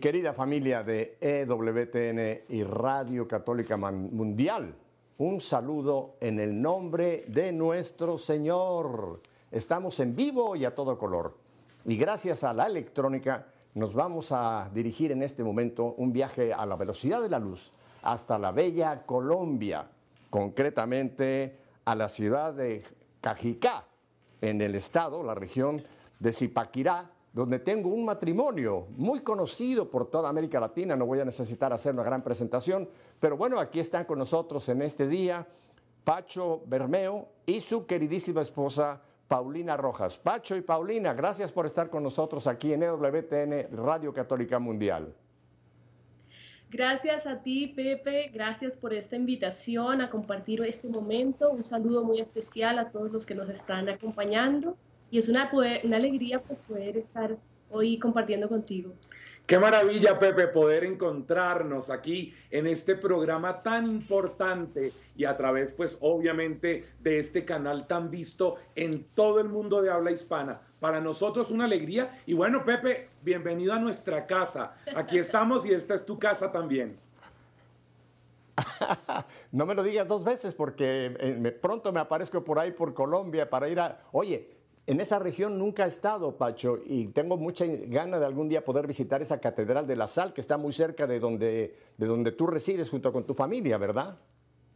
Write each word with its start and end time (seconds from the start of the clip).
Querida 0.00 0.32
familia 0.32 0.84
de 0.84 1.16
EWTN 1.20 2.44
y 2.54 2.62
Radio 2.62 3.26
Católica 3.26 3.76
Mundial, 3.76 4.74
un 5.18 5.40
saludo 5.40 6.14
en 6.20 6.38
el 6.38 6.62
nombre 6.62 7.24
de 7.26 7.52
nuestro 7.52 8.16
Señor. 8.16 9.20
Estamos 9.50 9.98
en 9.98 10.14
vivo 10.14 10.54
y 10.54 10.64
a 10.64 10.74
todo 10.74 10.96
color. 10.96 11.36
Y 11.84 11.96
gracias 11.96 12.44
a 12.44 12.52
la 12.52 12.66
electrónica 12.66 13.46
nos 13.74 13.92
vamos 13.92 14.30
a 14.30 14.70
dirigir 14.72 15.10
en 15.10 15.22
este 15.22 15.42
momento 15.42 15.94
un 15.96 16.12
viaje 16.12 16.52
a 16.52 16.64
la 16.64 16.76
velocidad 16.76 17.20
de 17.20 17.30
la 17.30 17.40
luz 17.40 17.72
hasta 18.02 18.38
la 18.38 18.52
bella 18.52 19.04
Colombia, 19.04 19.88
concretamente 20.30 21.58
a 21.84 21.96
la 21.96 22.08
ciudad 22.08 22.54
de 22.54 22.84
Cajicá, 23.20 23.84
en 24.40 24.60
el 24.60 24.76
estado, 24.76 25.24
la 25.24 25.34
región 25.34 25.82
de 26.20 26.32
Zipaquirá, 26.32 27.10
donde 27.32 27.58
tengo 27.58 27.90
un 27.90 28.04
matrimonio 28.04 28.86
muy 28.96 29.20
conocido 29.20 29.90
por 29.90 30.10
toda 30.10 30.28
América 30.28 30.60
Latina. 30.60 30.96
No 30.96 31.06
voy 31.06 31.20
a 31.20 31.24
necesitar 31.24 31.72
hacer 31.72 31.94
una 31.94 32.02
gran 32.02 32.22
presentación, 32.22 32.88
pero 33.20 33.36
bueno, 33.36 33.58
aquí 33.58 33.80
están 33.80 34.04
con 34.04 34.18
nosotros 34.18 34.68
en 34.68 34.82
este 34.82 35.06
día 35.06 35.46
Pacho 36.04 36.62
Bermeo 36.66 37.28
y 37.46 37.60
su 37.60 37.86
queridísima 37.86 38.40
esposa 38.40 39.00
Paulina 39.28 39.76
Rojas. 39.76 40.16
Pacho 40.16 40.56
y 40.56 40.62
Paulina, 40.62 41.12
gracias 41.12 41.52
por 41.52 41.66
estar 41.66 41.90
con 41.90 42.02
nosotros 42.02 42.46
aquí 42.46 42.72
en 42.72 42.82
EWTN 42.82 43.76
Radio 43.76 44.12
Católica 44.12 44.58
Mundial. 44.58 45.14
Gracias 46.70 47.26
a 47.26 47.42
ti, 47.42 47.68
Pepe. 47.68 48.30
Gracias 48.32 48.76
por 48.76 48.92
esta 48.92 49.16
invitación 49.16 50.02
a 50.02 50.10
compartir 50.10 50.62
este 50.62 50.88
momento. 50.88 51.50
Un 51.50 51.64
saludo 51.64 52.04
muy 52.04 52.20
especial 52.20 52.78
a 52.78 52.90
todos 52.90 53.10
los 53.10 53.24
que 53.24 53.34
nos 53.34 53.48
están 53.48 53.88
acompañando 53.88 54.76
y 55.10 55.18
es 55.18 55.28
una, 55.28 55.50
una 55.84 55.96
alegría 55.96 56.38
pues 56.40 56.60
poder 56.60 56.96
estar 56.96 57.36
hoy 57.70 57.98
compartiendo 57.98 58.48
contigo. 58.48 58.92
Qué 59.48 59.58
maravilla, 59.58 60.18
Pepe, 60.18 60.48
poder 60.48 60.84
encontrarnos 60.84 61.88
aquí 61.88 62.34
en 62.50 62.66
este 62.66 62.94
programa 62.94 63.62
tan 63.62 63.86
importante 63.86 64.92
y 65.16 65.24
a 65.24 65.38
través, 65.38 65.72
pues, 65.72 65.96
obviamente, 66.02 66.84
de 67.00 67.18
este 67.18 67.46
canal 67.46 67.86
tan 67.86 68.10
visto 68.10 68.56
en 68.74 69.06
todo 69.14 69.40
el 69.40 69.48
mundo 69.48 69.80
de 69.80 69.90
habla 69.90 70.10
hispana. 70.10 70.60
Para 70.80 71.00
nosotros 71.00 71.50
una 71.50 71.64
alegría. 71.64 72.20
Y 72.26 72.34
bueno, 72.34 72.62
Pepe, 72.62 73.08
bienvenido 73.22 73.72
a 73.72 73.78
nuestra 73.78 74.26
casa. 74.26 74.76
Aquí 74.94 75.16
estamos 75.18 75.64
y 75.64 75.72
esta 75.72 75.94
es 75.94 76.04
tu 76.04 76.18
casa 76.18 76.52
también. 76.52 76.98
no 79.52 79.64
me 79.64 79.74
lo 79.74 79.82
digas 79.82 80.06
dos 80.06 80.24
veces 80.24 80.54
porque 80.54 81.16
eh, 81.18 81.58
pronto 81.58 81.90
me 81.90 82.00
aparezco 82.00 82.44
por 82.44 82.58
ahí 82.58 82.72
por 82.72 82.92
Colombia 82.92 83.48
para 83.48 83.66
ir 83.70 83.80
a... 83.80 84.02
Oye, 84.12 84.57
en 84.88 85.02
esa 85.02 85.18
región 85.18 85.58
nunca 85.58 85.84
he 85.84 85.88
estado, 85.88 86.38
Pacho, 86.38 86.78
y 86.86 87.08
tengo 87.08 87.36
mucha 87.36 87.66
gana 87.66 88.18
de 88.18 88.24
algún 88.24 88.48
día 88.48 88.64
poder 88.64 88.86
visitar 88.86 89.20
esa 89.20 89.38
Catedral 89.38 89.86
de 89.86 89.96
la 89.96 90.06
Sal, 90.06 90.32
que 90.32 90.40
está 90.40 90.56
muy 90.56 90.72
cerca 90.72 91.06
de 91.06 91.20
donde, 91.20 91.74
de 91.98 92.06
donde 92.06 92.32
tú 92.32 92.46
resides 92.46 92.88
junto 92.88 93.12
con 93.12 93.26
tu 93.26 93.34
familia, 93.34 93.76
¿verdad? 93.76 94.18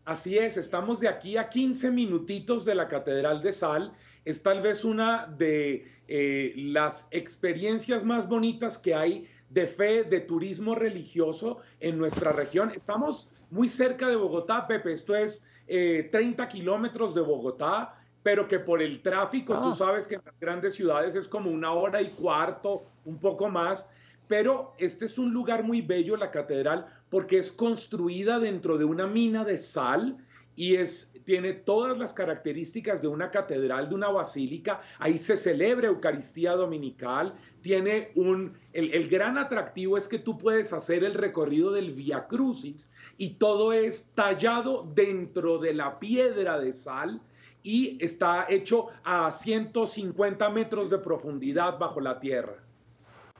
Así 0.04 0.36
es, 0.36 0.58
estamos 0.58 1.00
de 1.00 1.08
aquí 1.08 1.38
a 1.38 1.48
15 1.48 1.90
minutitos 1.92 2.66
de 2.66 2.74
la 2.74 2.88
Catedral 2.88 3.42
de 3.42 3.54
Sal. 3.54 3.94
Es 4.26 4.42
tal 4.42 4.60
vez 4.60 4.84
una 4.84 5.28
de 5.28 5.86
eh, 6.08 6.52
las 6.56 7.08
experiencias 7.10 8.04
más 8.04 8.28
bonitas 8.28 8.76
que 8.76 8.94
hay 8.94 9.26
de 9.48 9.66
fe, 9.66 10.04
de 10.04 10.20
turismo 10.20 10.74
religioso 10.74 11.60
en 11.80 11.96
nuestra 11.96 12.32
región. 12.32 12.70
Estamos 12.76 13.30
muy 13.50 13.70
cerca 13.70 14.08
de 14.08 14.16
Bogotá, 14.16 14.66
Pepe. 14.66 14.92
Esto 14.92 15.16
es 15.16 15.46
30 15.66 16.18
eh, 16.18 16.48
kilómetros 16.48 17.14
de 17.14 17.22
Bogotá 17.22 17.94
pero 18.22 18.46
que 18.46 18.58
por 18.58 18.80
el 18.82 19.02
tráfico, 19.02 19.54
tú 19.54 19.70
ah. 19.70 19.74
sabes 19.74 20.06
que 20.06 20.16
en 20.16 20.22
las 20.24 20.38
grandes 20.38 20.74
ciudades 20.74 21.16
es 21.16 21.28
como 21.28 21.50
una 21.50 21.72
hora 21.72 22.00
y 22.00 22.08
cuarto, 22.08 22.84
un 23.04 23.18
poco 23.18 23.48
más, 23.48 23.90
pero 24.28 24.74
este 24.78 25.04
es 25.04 25.18
un 25.18 25.32
lugar 25.32 25.64
muy 25.64 25.82
bello, 25.82 26.16
la 26.16 26.30
catedral, 26.30 26.86
porque 27.10 27.38
es 27.38 27.52
construida 27.52 28.38
dentro 28.38 28.78
de 28.78 28.84
una 28.84 29.06
mina 29.06 29.44
de 29.44 29.58
sal 29.58 30.16
y 30.54 30.76
es, 30.76 31.12
tiene 31.24 31.54
todas 31.54 31.98
las 31.98 32.12
características 32.12 33.00
de 33.02 33.08
una 33.08 33.30
catedral, 33.30 33.88
de 33.88 33.94
una 33.94 34.08
basílica. 34.08 34.82
Ahí 34.98 35.18
se 35.18 35.36
celebra 35.36 35.88
Eucaristía 35.88 36.52
Dominical. 36.52 37.34
Tiene 37.62 38.10
un, 38.14 38.54
el, 38.72 38.92
el 38.92 39.08
gran 39.08 39.38
atractivo 39.38 39.96
es 39.96 40.08
que 40.08 40.18
tú 40.18 40.36
puedes 40.36 40.72
hacer 40.72 41.04
el 41.04 41.14
recorrido 41.14 41.72
del 41.72 41.92
Via 41.92 42.26
Crucis 42.26 42.90
y 43.16 43.30
todo 43.34 43.72
es 43.72 44.12
tallado 44.14 44.90
dentro 44.94 45.58
de 45.58 45.74
la 45.74 45.98
piedra 45.98 46.58
de 46.58 46.72
sal 46.72 47.20
y 47.62 48.02
está 48.04 48.46
hecho 48.48 48.88
a 49.04 49.30
150 49.30 50.48
metros 50.50 50.90
de 50.90 50.98
profundidad 50.98 51.78
bajo 51.78 52.00
la 52.00 52.18
tierra. 52.18 52.56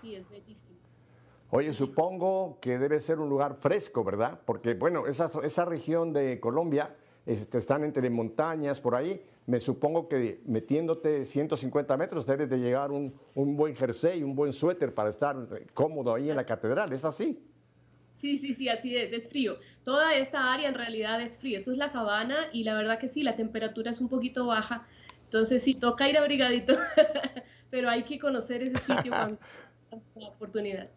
Sí, 0.01 0.15
es 0.15 0.29
bellísimo. 0.29 0.77
Oye, 1.51 1.73
supongo 1.73 2.59
que 2.61 2.79
debe 2.79 2.99
ser 3.01 3.21
un 3.21 3.29
lugar 3.29 3.57
fresco, 3.61 4.03
¿verdad? 4.03 4.41
Porque, 4.45 4.75
bueno, 4.75 5.07
esa, 5.07 5.31
esa 5.43 5.65
región 5.67 6.13
de 6.13 6.41
Colombia 6.41 6.97
este, 7.27 7.59
están 7.59 7.85
entre 7.85 8.09
montañas 8.09 8.81
por 8.81 8.95
ahí. 8.95 9.23
Me 9.47 9.61
supongo 9.61 10.09
que 10.09 10.41
metiéndote 10.47 11.25
150 11.25 11.97
metros 11.97 12.25
debes 12.25 12.49
de 12.49 12.59
llegar 12.59 12.91
un, 12.91 13.13
un 13.35 13.57
buen 13.57 13.77
jersey, 13.77 14.23
un 14.23 14.35
buen 14.35 14.53
suéter 14.53 14.95
para 14.95 15.11
estar 15.11 15.37
cómodo 15.75 16.15
ahí 16.15 16.31
en 16.31 16.37
la 16.37 16.47
catedral. 16.47 16.93
¿Es 16.93 17.05
así? 17.05 17.52
Sí, 18.23 18.39
sí, 18.39 18.55
sí, 18.55 18.69
así 18.69 18.97
es, 18.97 19.13
es 19.13 19.29
frío. 19.29 19.57
Toda 19.83 20.15
esta 20.15 20.53
área 20.55 20.69
en 20.69 20.77
realidad 20.77 21.21
es 21.21 21.37
frío. 21.37 21.59
Esto 21.59 21.73
es 21.73 21.77
la 21.77 21.89
sabana 21.89 22.47
y 22.53 22.63
la 22.63 22.75
verdad 22.75 23.01
que 23.01 23.09
sí, 23.09 23.25
la 23.25 23.35
temperatura 23.35 23.91
es 23.91 24.01
un 24.01 24.09
poquito 24.09 24.47
baja. 24.47 24.87
Entonces 25.25 25.61
sí, 25.65 25.75
toca 25.75 26.09
ir 26.09 26.17
abrigadito, 26.17 26.73
pero 27.71 27.91
hay 27.91 28.05
que 28.05 28.21
conocer 28.21 28.63
ese 28.63 28.79
sitio 28.79 29.11
con 29.91 30.01
la 30.15 30.29
oportunidad. 30.29 30.89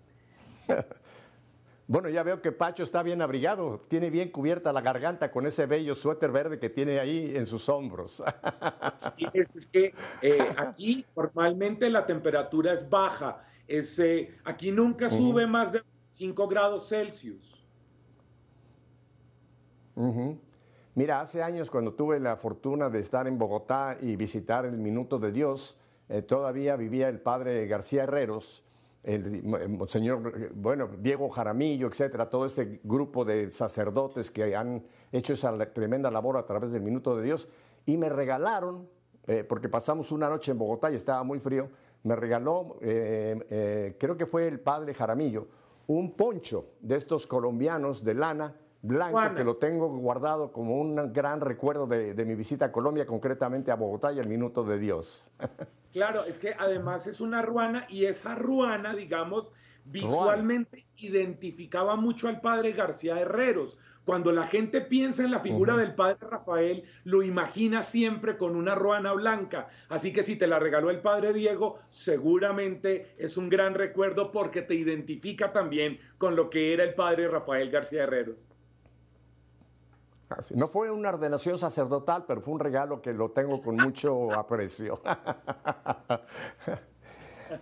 Bueno, 1.88 2.10
ya 2.10 2.22
veo 2.22 2.44
que 2.44 2.52
Pacho 2.52 2.84
está 2.84 3.02
bien 3.02 3.24
abrigado, 3.24 3.82
tiene 3.88 4.12
bien 4.12 4.30
cubierta 4.30 4.72
la 4.72 4.82
garganta 4.82 5.32
con 5.32 5.48
ese 5.48 5.66
bello 5.66 5.96
suéter 5.96 6.32
verde 6.32 6.60
que 6.60 6.70
tiene 6.70 7.00
ahí 7.00 7.36
en 7.36 7.48
sus 7.48 7.68
hombros. 7.70 8.24
Sí, 8.94 9.26
es, 9.34 9.66
que 9.66 9.96
eh, 10.22 10.54
aquí 10.58 11.04
normalmente 11.16 11.90
la 11.90 12.06
temperatura 12.06 12.74
es 12.74 12.88
baja, 12.88 13.44
es, 13.68 13.98
eh, 13.98 14.38
aquí 14.44 14.72
nunca 14.72 15.10
sube 15.10 15.48
más 15.48 15.72
de 15.72 15.82
5 16.16 16.48
grados 16.48 16.88
Celsius. 16.88 17.62
Mira, 20.94 21.20
hace 21.20 21.44
años 21.44 21.70
cuando 21.70 21.94
tuve 21.94 22.22
la 22.22 22.38
fortuna 22.38 22.90
de 22.90 23.00
estar 23.00 23.28
en 23.28 23.38
Bogotá 23.38 23.98
y 24.00 24.16
visitar 24.16 24.66
el 24.66 24.78
Minuto 24.78 25.20
de 25.20 25.34
Dios, 25.34 25.78
eh, 26.08 26.22
todavía 26.22 26.78
vivía 26.78 27.10
el 27.10 27.20
padre 27.20 27.68
García 27.68 28.04
Herreros, 28.04 28.64
el, 29.04 29.44
señor, 29.90 30.54
bueno, 30.56 30.90
Diego 31.00 31.30
Jaramillo, 31.30 31.88
etcétera, 31.88 32.30
todo 32.30 32.46
este 32.46 32.80
grupo 32.84 33.26
de 33.26 33.52
sacerdotes 33.52 34.32
que 34.32 34.56
han 34.56 34.86
hecho 35.12 35.34
esa 35.34 35.58
tremenda 35.74 36.10
labor 36.10 36.38
a 36.38 36.46
través 36.46 36.72
del 36.72 36.82
Minuto 36.82 37.18
de 37.18 37.24
Dios, 37.24 37.50
y 37.86 37.98
me 37.98 38.08
regalaron, 38.08 38.88
eh, 39.28 39.44
porque 39.44 39.68
pasamos 39.68 40.14
una 40.14 40.30
noche 40.30 40.54
en 40.54 40.60
Bogotá 40.60 40.90
y 40.92 40.96
estaba 40.96 41.24
muy 41.24 41.42
frío, 41.42 41.70
me 42.04 42.16
regaló, 42.16 42.78
eh, 42.82 43.96
creo 44.00 44.16
que 44.16 44.26
fue 44.26 44.48
el 44.48 44.62
padre 44.62 44.94
Jaramillo, 44.94 45.48
un 45.88 46.14
poncho 46.14 46.74
de 46.82 46.96
estos 46.96 47.28
colombianos 47.28 48.04
de 48.04 48.14
lana 48.14 48.56
blanco 48.82 49.36
que 49.36 49.44
lo 49.44 49.58
tengo 49.58 49.88
guardado 49.90 50.52
como 50.52 50.80
un 50.80 51.12
gran 51.12 51.42
recuerdo 51.42 51.88
de, 51.88 52.26
mi 52.26 52.36
visita 52.36 52.66
a 52.66 52.72
Colombia, 52.72 53.06
concretamente 53.06 53.72
a 53.72 53.76
Bogotá 53.76 54.14
y 54.14 54.20
al 54.20 54.28
Minuto 54.28 54.64
de 54.64 54.80
Dios. 54.80 55.32
Claro, 55.96 56.26
es 56.26 56.40
que 56.40 56.54
además 56.60 57.08
es 57.08 57.22
una 57.22 57.42
ruana 57.42 57.86
y 57.88 58.04
esa 58.04 58.36
ruana, 58.36 58.94
digamos, 58.94 59.54
visualmente 59.86 60.86
identificaba 60.98 61.96
mucho 61.96 62.28
al 62.28 62.42
padre 62.42 62.74
García 62.74 63.20
Herreros, 63.20 63.78
cuando 64.06 64.32
la 64.32 64.46
gente 64.46 64.82
piensa 64.82 65.24
en 65.24 65.32
la 65.32 65.40
figura 65.40 65.76
del 65.76 65.96
padre 65.96 66.28
Rafael, 66.30 66.84
lo 67.06 67.24
imagina 67.24 67.82
siempre 67.82 68.38
con 68.38 68.56
una 68.56 68.76
ruana 68.76 69.14
blanca. 69.14 69.68
Así 69.90 70.14
que 70.14 70.22
si 70.22 70.36
te 70.36 70.46
la 70.46 70.60
regaló 70.60 70.92
el 70.92 71.02
padre 71.02 71.34
Diego, 71.34 71.80
seguramente 71.90 73.16
es 73.18 73.36
un 73.36 73.50
gran 73.50 73.74
recuerdo 73.74 74.32
porque 74.32 74.62
te 74.62 74.76
identifica 74.76 75.52
también 75.52 76.00
con 76.20 76.36
lo 76.36 76.52
que 76.52 76.74
era 76.74 76.84
el 76.84 76.94
padre 76.94 77.28
Rafael 77.28 77.72
García 77.72 78.04
Herreros. 78.04 78.52
No 80.54 80.68
fue 80.68 80.92
una 80.92 81.10
ordenación 81.10 81.58
sacerdotal, 81.58 82.26
pero 82.28 82.42
fue 82.42 82.54
un 82.54 82.60
regalo 82.60 83.02
que 83.02 83.14
lo 83.14 83.32
tengo 83.32 83.62
con 83.62 83.76
mucho 83.76 84.34
aprecio. 84.34 85.02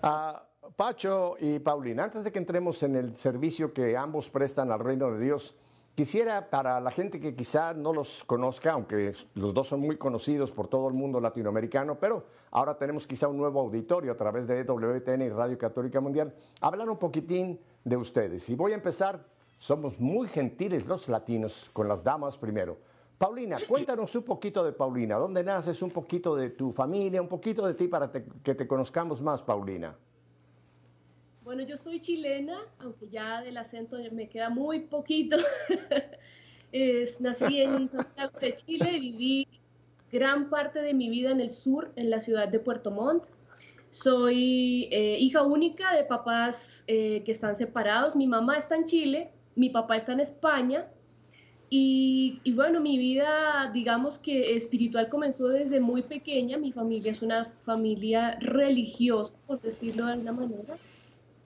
Ah, 0.02 0.48
Pacho 0.76 1.36
y 1.40 1.60
Paulina, 1.60 2.06
antes 2.06 2.24
de 2.24 2.32
que 2.32 2.40
entremos 2.40 2.82
en 2.84 2.96
el 2.96 3.16
servicio 3.16 3.74
que 3.74 3.98
ambos 3.98 4.30
prestan 4.30 4.72
al 4.72 4.80
reino 4.80 5.12
de 5.12 5.20
Dios, 5.20 5.56
Quisiera, 5.96 6.50
para 6.50 6.82
la 6.82 6.90
gente 6.90 7.20
que 7.20 7.36
quizá 7.36 7.76
no 7.76 7.94
los 7.94 8.24
conozca, 8.24 8.72
aunque 8.72 9.14
los 9.36 9.54
dos 9.54 9.68
son 9.68 9.82
muy 9.82 9.96
conocidos 9.96 10.52
por 10.52 10.68
todo 10.68 10.88
el 10.88 10.96
mundo 10.96 11.20
latinoamericano, 11.20 12.00
pero 12.00 12.26
ahora 12.50 12.76
tenemos 12.76 13.06
quizá 13.06 13.28
un 13.28 13.38
nuevo 13.38 13.60
auditorio 13.60 14.12
a 14.12 14.16
través 14.16 14.48
de 14.48 14.64
WTN 14.64 15.22
y 15.22 15.30
Radio 15.30 15.56
Católica 15.56 16.02
Mundial, 16.02 16.34
hablar 16.62 16.90
un 16.90 16.98
poquitín 16.98 17.60
de 17.84 17.96
ustedes. 17.96 18.50
Y 18.50 18.56
voy 18.56 18.72
a 18.72 18.76
empezar, 18.76 19.24
somos 19.60 20.00
muy 20.00 20.28
gentiles 20.28 20.88
los 20.88 21.10
latinos 21.10 21.70
con 21.74 21.88
las 21.88 22.04
damas 22.04 22.40
primero. 22.40 22.80
Paulina, 23.20 23.60
cuéntanos 23.68 24.16
un 24.16 24.24
poquito 24.24 24.64
de 24.64 24.72
Paulina, 24.72 25.18
¿dónde 25.18 25.44
naces? 25.44 25.80
Un 25.84 25.92
poquito 25.92 26.36
de 26.36 26.50
tu 26.50 26.72
familia, 26.72 27.22
un 27.22 27.28
poquito 27.28 27.68
de 27.68 27.76
ti 27.76 27.88
para 27.88 28.12
que 28.12 28.56
te 28.56 28.68
conozcamos 28.68 29.22
más, 29.22 29.44
Paulina. 29.44 29.96
Bueno, 31.44 31.64
yo 31.64 31.76
soy 31.76 32.00
chilena, 32.00 32.58
aunque 32.80 33.10
ya 33.10 33.42
del 33.42 33.58
acento 33.58 33.98
me 34.14 34.30
queda 34.30 34.50
muy 34.50 34.80
poquito. 34.80 35.36
es, 36.72 37.20
nací 37.20 37.62
en 37.62 37.90
Santiago 37.90 38.40
de 38.40 38.56
Chile, 38.56 38.98
viví 38.98 39.48
gran 40.10 40.50
parte 40.50 40.82
de 40.82 40.94
mi 40.94 41.10
vida 41.10 41.32
en 41.32 41.42
el 41.42 41.50
sur, 41.50 41.92
en 41.98 42.10
la 42.10 42.22
ciudad 42.22 42.48
de 42.48 42.60
Puerto 42.60 42.92
Montt. 42.92 43.26
Soy 43.90 44.88
eh, 44.92 45.18
hija 45.20 45.42
única 45.42 45.94
de 45.94 46.06
papás 46.06 46.86
eh, 46.88 47.24
que 47.26 47.34
están 47.34 47.56
separados. 47.56 48.16
Mi 48.16 48.26
mamá 48.26 48.58
está 48.58 48.78
en 48.78 48.86
Chile, 48.86 49.30
mi 49.56 49.70
papá 49.70 49.98
está 49.98 50.14
en 50.14 50.22
España. 50.22 50.88
Y, 51.70 52.40
y, 52.44 52.54
bueno, 52.54 52.80
mi 52.80 52.98
vida, 52.98 53.70
digamos 53.74 54.18
que 54.18 54.56
espiritual 54.56 55.10
comenzó 55.10 55.50
desde 55.50 55.82
muy 55.82 56.04
pequeña. 56.04 56.58
Mi 56.58 56.72
familia 56.72 57.12
es 57.12 57.22
una 57.22 57.46
familia 57.66 58.38
religiosa, 58.40 59.36
por 59.46 59.60
decirlo 59.60 60.06
de 60.06 60.14
alguna 60.14 60.32
manera. 60.32 60.78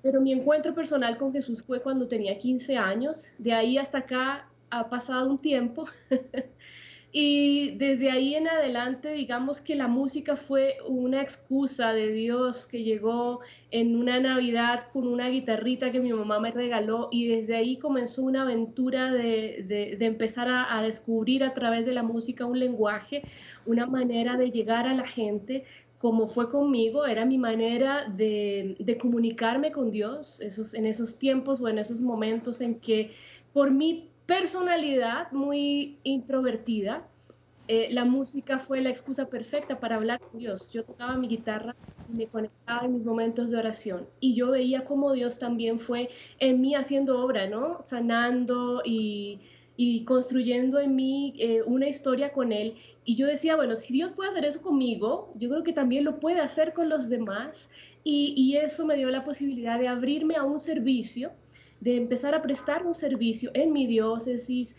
Pero 0.02 0.22
mi 0.22 0.32
encuentro 0.32 0.74
personal 0.74 1.18
con 1.18 1.34
Jesús 1.34 1.64
fue 1.64 1.82
cuando 1.82 2.08
tenía 2.08 2.38
15 2.38 2.78
años. 2.78 3.32
De 3.38 3.54
ahí 3.54 3.78
hasta 3.78 4.00
acá 4.00 4.48
ha 4.70 4.90
pasado 4.90 5.30
un 5.30 5.38
tiempo. 5.38 5.86
Y 7.20 7.72
desde 7.78 8.12
ahí 8.12 8.36
en 8.36 8.48
adelante, 8.48 9.14
digamos 9.14 9.62
que 9.62 9.76
la 9.76 9.88
música 9.88 10.36
fue 10.36 10.78
una 10.88 11.22
excusa 11.22 11.94
de 11.94 12.12
Dios 12.12 12.68
que 12.68 12.84
llegó 12.84 13.40
en 13.72 13.96
una 13.96 14.20
Navidad 14.20 14.90
con 14.92 15.08
una 15.08 15.30
guitarrita 15.30 15.92
que 15.92 16.02
mi 16.02 16.12
mamá 16.12 16.40
me 16.40 16.52
regaló 16.52 17.08
y 17.10 17.28
desde 17.28 17.56
ahí 17.56 17.78
comenzó 17.78 18.24
una 18.24 18.44
aventura 18.44 19.12
de, 19.14 19.98
empezar 20.02 20.48
a, 20.50 20.82
descubrir 20.82 21.46
a 21.46 21.54
través 21.54 21.86
de 21.86 21.94
la 21.94 22.04
música 22.04 22.46
un 22.46 22.60
lenguaje, 22.60 23.24
una 23.66 23.88
manera 23.88 24.36
de 24.36 24.52
llegar 24.52 24.86
a 24.86 24.94
la 24.94 25.08
gente. 25.08 25.64
Como 25.98 26.28
fue 26.28 26.50
conmigo, 26.50 27.06
era 27.06 27.26
mi 27.26 27.38
manera 27.38 28.06
de, 28.08 28.98
comunicarme 29.02 29.72
con 29.72 29.90
Dios 29.90 30.40
esos, 30.42 30.74
en 30.74 30.86
esos 30.86 31.18
tiempos 31.18 31.60
o 31.60 31.68
en 31.68 31.80
esos 31.80 32.02
momentos 32.02 32.62
en 32.62 32.80
que 32.80 33.12
por 33.54 33.72
mi 33.72 34.10
personalidad 34.26 35.32
muy 35.32 35.98
introvertida, 36.04 37.08
eh, 37.68 37.88
la 37.92 38.06
música 38.06 38.60
fue 38.60 38.82
la 38.82 38.90
excusa 38.90 39.28
perfecta 39.30 39.80
para 39.80 39.96
hablar 39.96 40.20
con 40.20 40.40
Dios. 40.40 40.72
Yo 40.72 40.84
tocaba 40.84 41.18
mi 41.18 41.28
guitarra 41.28 41.76
me 42.08 42.28
conectaba 42.28 42.86
en 42.86 42.94
mis 42.94 43.06
momentos 43.06 43.52
de 43.52 43.58
oración. 43.58 44.08
Y 44.20 44.34
yo 44.34 44.52
veía 44.52 44.86
cómo 44.86 45.12
Dios 45.12 45.40
también 45.40 45.78
fue 45.80 46.10
en 46.40 46.62
mí 46.62 46.76
haciendo 46.76 47.22
obra, 47.24 47.48
¿no? 47.48 47.82
Sanando 47.84 48.82
y, 48.86 49.42
construyendo 50.06 50.80
en 50.80 50.96
mí 50.96 51.36
eh, 51.38 51.62
una 51.66 51.88
historia 51.88 52.32
con 52.32 52.52
Él. 52.52 52.76
Y 53.06 53.16
yo 53.16 53.28
decía, 53.28 53.56
bueno, 53.56 53.76
si 53.76 53.94
Dios 53.94 54.14
puede 54.14 54.30
hacer 54.30 54.46
eso 54.46 54.62
conmigo, 54.62 55.32
yo 55.36 55.50
creo 55.50 55.64
que 55.64 55.74
también 55.74 56.04
lo 56.04 56.20
puede 56.20 56.40
hacer 56.40 56.74
con 56.74 56.90
los 56.90 57.10
demás. 57.10 57.70
Y, 58.04 58.34
y 58.36 58.58
eso 58.58 58.86
me 58.86 58.96
dio 58.96 59.10
la 59.10 59.24
posibilidad 59.24 59.80
de 59.80 59.88
abrirme 59.88 60.36
a 60.36 60.44
un 60.44 60.60
servicio 60.60 61.32
de 61.80 61.96
empezar 61.98 62.34
a 62.34 62.42
prestar 62.42 62.86
un 62.86 62.96
servicio 62.96 63.52
en 63.54 63.72
mi 63.72 63.86
diócesis, 63.86 64.76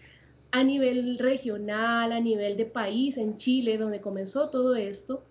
a 0.51 0.65
nivel 0.65 1.19
regional, 1.19 2.13
a 2.13 2.21
nivel 2.21 2.57
de 2.57 2.65
país, 2.65 3.19
en 3.19 3.37
Chile, 3.37 3.79
donde 3.79 4.01
comenzó 4.01 4.49
todo 4.49 4.75
esto. 4.75 5.23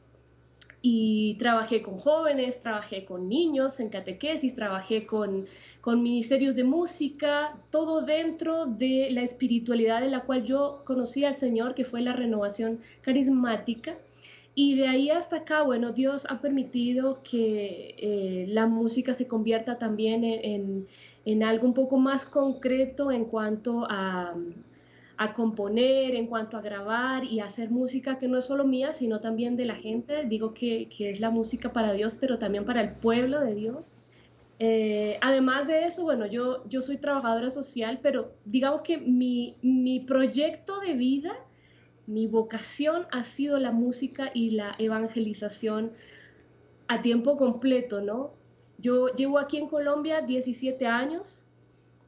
Y 0.89 1.35
trabajé 1.37 1.81
con 1.81 1.97
jóvenes, 1.97 2.61
trabajé 2.61 3.03
con 3.03 3.27
niños 3.27 3.81
en 3.81 3.89
catequesis, 3.89 4.55
trabajé 4.55 5.05
con, 5.05 5.45
con 5.81 6.01
ministerios 6.01 6.55
de 6.55 6.63
música, 6.63 7.57
todo 7.71 8.03
dentro 8.03 8.67
de 8.67 9.09
la 9.11 9.21
espiritualidad 9.21 10.01
en 10.05 10.11
la 10.11 10.21
cual 10.21 10.45
yo 10.45 10.83
conocí 10.85 11.25
al 11.25 11.35
Señor, 11.35 11.75
que 11.75 11.83
fue 11.83 11.99
la 11.99 12.13
renovación 12.13 12.79
carismática. 13.01 13.97
Y 14.55 14.77
de 14.77 14.87
ahí 14.87 15.09
hasta 15.09 15.39
acá, 15.39 15.61
bueno, 15.63 15.91
Dios 15.91 16.25
ha 16.29 16.39
permitido 16.39 17.21
que 17.21 17.95
eh, 17.97 18.45
la 18.47 18.65
música 18.65 19.13
se 19.13 19.27
convierta 19.27 19.77
también 19.77 20.23
en, 20.23 20.87
en 21.25 21.43
algo 21.43 21.67
un 21.67 21.73
poco 21.73 21.97
más 21.97 22.25
concreto 22.25 23.11
en 23.11 23.25
cuanto 23.25 23.85
a, 23.89 24.33
a 25.17 25.33
componer, 25.33 26.15
en 26.15 26.27
cuanto 26.27 26.57
a 26.57 26.61
grabar 26.61 27.23
y 27.23 27.39
hacer 27.39 27.71
música 27.71 28.19
que 28.19 28.27
no 28.27 28.37
es 28.37 28.45
solo 28.45 28.65
mía, 28.65 28.93
sino 28.93 29.19
también 29.19 29.55
de 29.55 29.65
la 29.65 29.75
gente. 29.75 30.25
Digo 30.25 30.53
que, 30.53 30.89
que 30.95 31.09
es 31.09 31.19
la 31.19 31.31
música 31.31 31.73
para 31.73 31.93
Dios, 31.93 32.17
pero 32.19 32.37
también 32.37 32.65
para 32.65 32.81
el 32.81 32.91
pueblo 32.91 33.41
de 33.41 33.55
Dios. 33.55 34.03
Eh, 34.59 35.17
además 35.21 35.67
de 35.67 35.85
eso, 35.85 36.03
bueno, 36.03 36.25
yo, 36.25 36.67
yo 36.67 36.81
soy 36.81 36.97
trabajadora 36.97 37.49
social, 37.49 37.99
pero 38.01 38.31
digamos 38.45 38.81
que 38.81 38.97
mi, 38.97 39.55
mi 39.61 39.99
proyecto 39.99 40.79
de 40.79 40.93
vida, 40.93 41.33
mi 42.05 42.27
vocación 42.27 43.07
ha 43.11 43.23
sido 43.23 43.57
la 43.57 43.71
música 43.71 44.31
y 44.33 44.51
la 44.51 44.75
evangelización 44.77 45.91
a 46.87 47.01
tiempo 47.01 47.37
completo, 47.37 48.01
¿no? 48.01 48.31
Yo 48.77 49.07
llevo 49.07 49.39
aquí 49.39 49.57
en 49.57 49.67
Colombia 49.67 50.21
17 50.21 50.85
años, 50.85 51.43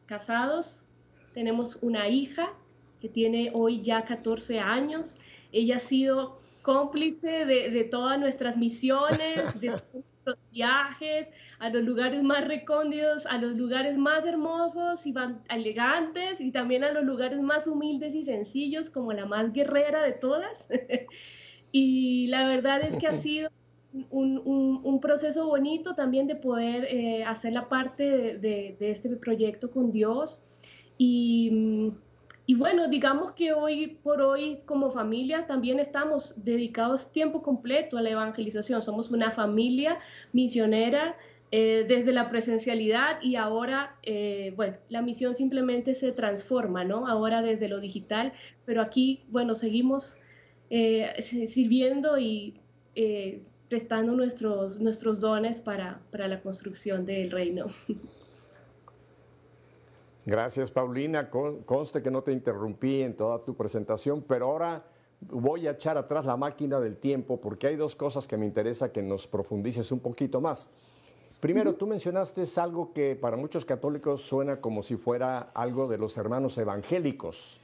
casados, 0.05 0.85
tenemos 1.33 1.77
una 1.81 2.07
hija 2.07 2.53
que 2.99 3.09
tiene 3.09 3.51
hoy 3.53 3.81
ya 3.81 4.03
14 4.03 4.59
años. 4.59 5.17
Ella 5.51 5.77
ha 5.77 5.79
sido 5.79 6.39
cómplice 6.61 7.45
de, 7.45 7.83
todas 7.85 8.19
nuestras 8.19 8.57
misiones, 8.57 9.59
de 9.59 9.69
nuestros 9.93 10.37
viajes, 10.51 11.31
a 11.59 11.69
los 11.69 11.83
lugares 11.83 12.21
más 12.23 12.47
recónditos, 12.47 13.25
a 13.25 13.37
los 13.37 13.55
lugares 13.55 13.97
más 13.97 14.25
hermosos 14.25 15.05
y 15.07 15.13
elegantes, 15.49 16.41
y 16.41 16.51
también 16.51 16.83
a 16.83 16.91
los 16.91 17.03
lugares 17.03 17.39
más 17.41 17.65
humildes 17.67 18.15
y 18.15 18.23
sencillos, 18.23 18.89
como 18.89 19.13
la 19.13 19.25
más 19.25 19.51
guerrera 19.53 20.03
de 20.03 20.13
todas. 20.13 20.69
y 21.71 22.27
la 22.27 22.47
verdad 22.47 22.81
es 22.81 22.97
que 22.97 23.07
ha 23.07 23.13
sido 23.13 23.49
un, 24.11 24.99
proceso 25.01 25.47
bonito 25.47 25.95
también 25.95 26.27
de 26.27 26.35
poder 26.35 26.85
eh, 26.85 27.23
hacer 27.23 27.53
la 27.53 27.69
parte 27.69 28.37
de, 28.37 28.75
este 28.79 29.09
proyecto 29.15 29.71
con 29.71 29.91
Dios. 29.91 30.43
Y, 30.97 31.93
bueno, 32.55 32.87
digamos 32.87 33.33
que 33.33 33.53
hoy 33.53 33.99
por 34.01 34.21
hoy 34.21 34.61
como 34.65 34.89
familias 34.89 35.47
también 35.47 35.79
estamos 35.79 36.33
dedicados 36.37 37.11
tiempo 37.11 37.41
completo 37.41 37.97
a 37.97 38.01
la 38.01 38.09
evangelización. 38.09 38.81
Somos 38.81 39.11
una 39.11 39.31
familia 39.31 39.99
misionera 40.33 41.15
eh, 41.51 41.85
desde 41.87 42.11
la 42.11 42.29
presencialidad 42.29 43.21
y 43.21 43.35
ahora, 43.35 43.97
eh, 44.03 44.53
bueno, 44.55 44.77
la 44.89 45.01
misión 45.01 45.33
simplemente 45.33 45.93
se 45.93 46.11
transforma, 46.11 46.83
¿no? 46.83 47.07
Ahora 47.07 47.41
desde 47.41 47.67
lo 47.67 47.79
digital, 47.79 48.33
pero 48.65 48.81
aquí, 48.81 49.23
bueno, 49.29 49.55
seguimos 49.55 50.17
sirviendo 51.19 52.19
y 52.19 52.59
prestando 53.69 54.13
nuestros, 54.13 54.79
nuestros 54.79 55.21
dones 55.21 55.59
para, 55.59 56.01
para 56.11 56.27
la 56.27 56.41
construcción 56.41 57.05
del 57.05 57.31
reino. 57.31 57.67
Gracias, 60.29 60.69
Paulina. 60.69 61.31
Conste 61.31 62.03
que 62.03 62.11
no 62.11 62.21
te 62.21 62.31
interrumpí 62.31 63.01
en 63.01 63.15
toda 63.15 63.39
tu 63.39 63.55
presentación, 63.55 64.21
pero 64.21 64.45
ahora 64.45 64.85
voy 65.21 65.65
a 65.65 65.71
echar 65.71 65.97
atrás 65.97 66.27
la 66.27 66.37
máquina 66.37 66.79
del 66.79 66.97
tiempo 66.97 67.41
porque 67.41 67.65
hay 67.65 67.75
dos 67.75 67.95
cosas 67.95 68.27
que 68.27 68.37
me 68.37 68.45
interesa 68.45 68.91
que 68.91 69.01
nos 69.01 69.25
profundices 69.25 69.91
un 69.91 70.01
poquito 70.01 70.39
más. 70.39 70.69
Primero, 71.39 71.73
tú 71.73 71.87
mencionaste 71.87 72.43
algo 72.57 72.93
que 72.93 73.15
para 73.15 73.37
muchos 73.37 73.65
católicos 73.65 74.21
suena 74.21 74.61
como 74.61 74.83
si 74.83 74.97
fuera 74.97 75.49
algo 75.55 75.87
de 75.87 75.97
los 75.97 76.15
hermanos 76.15 76.59
evangélicos. 76.59 77.59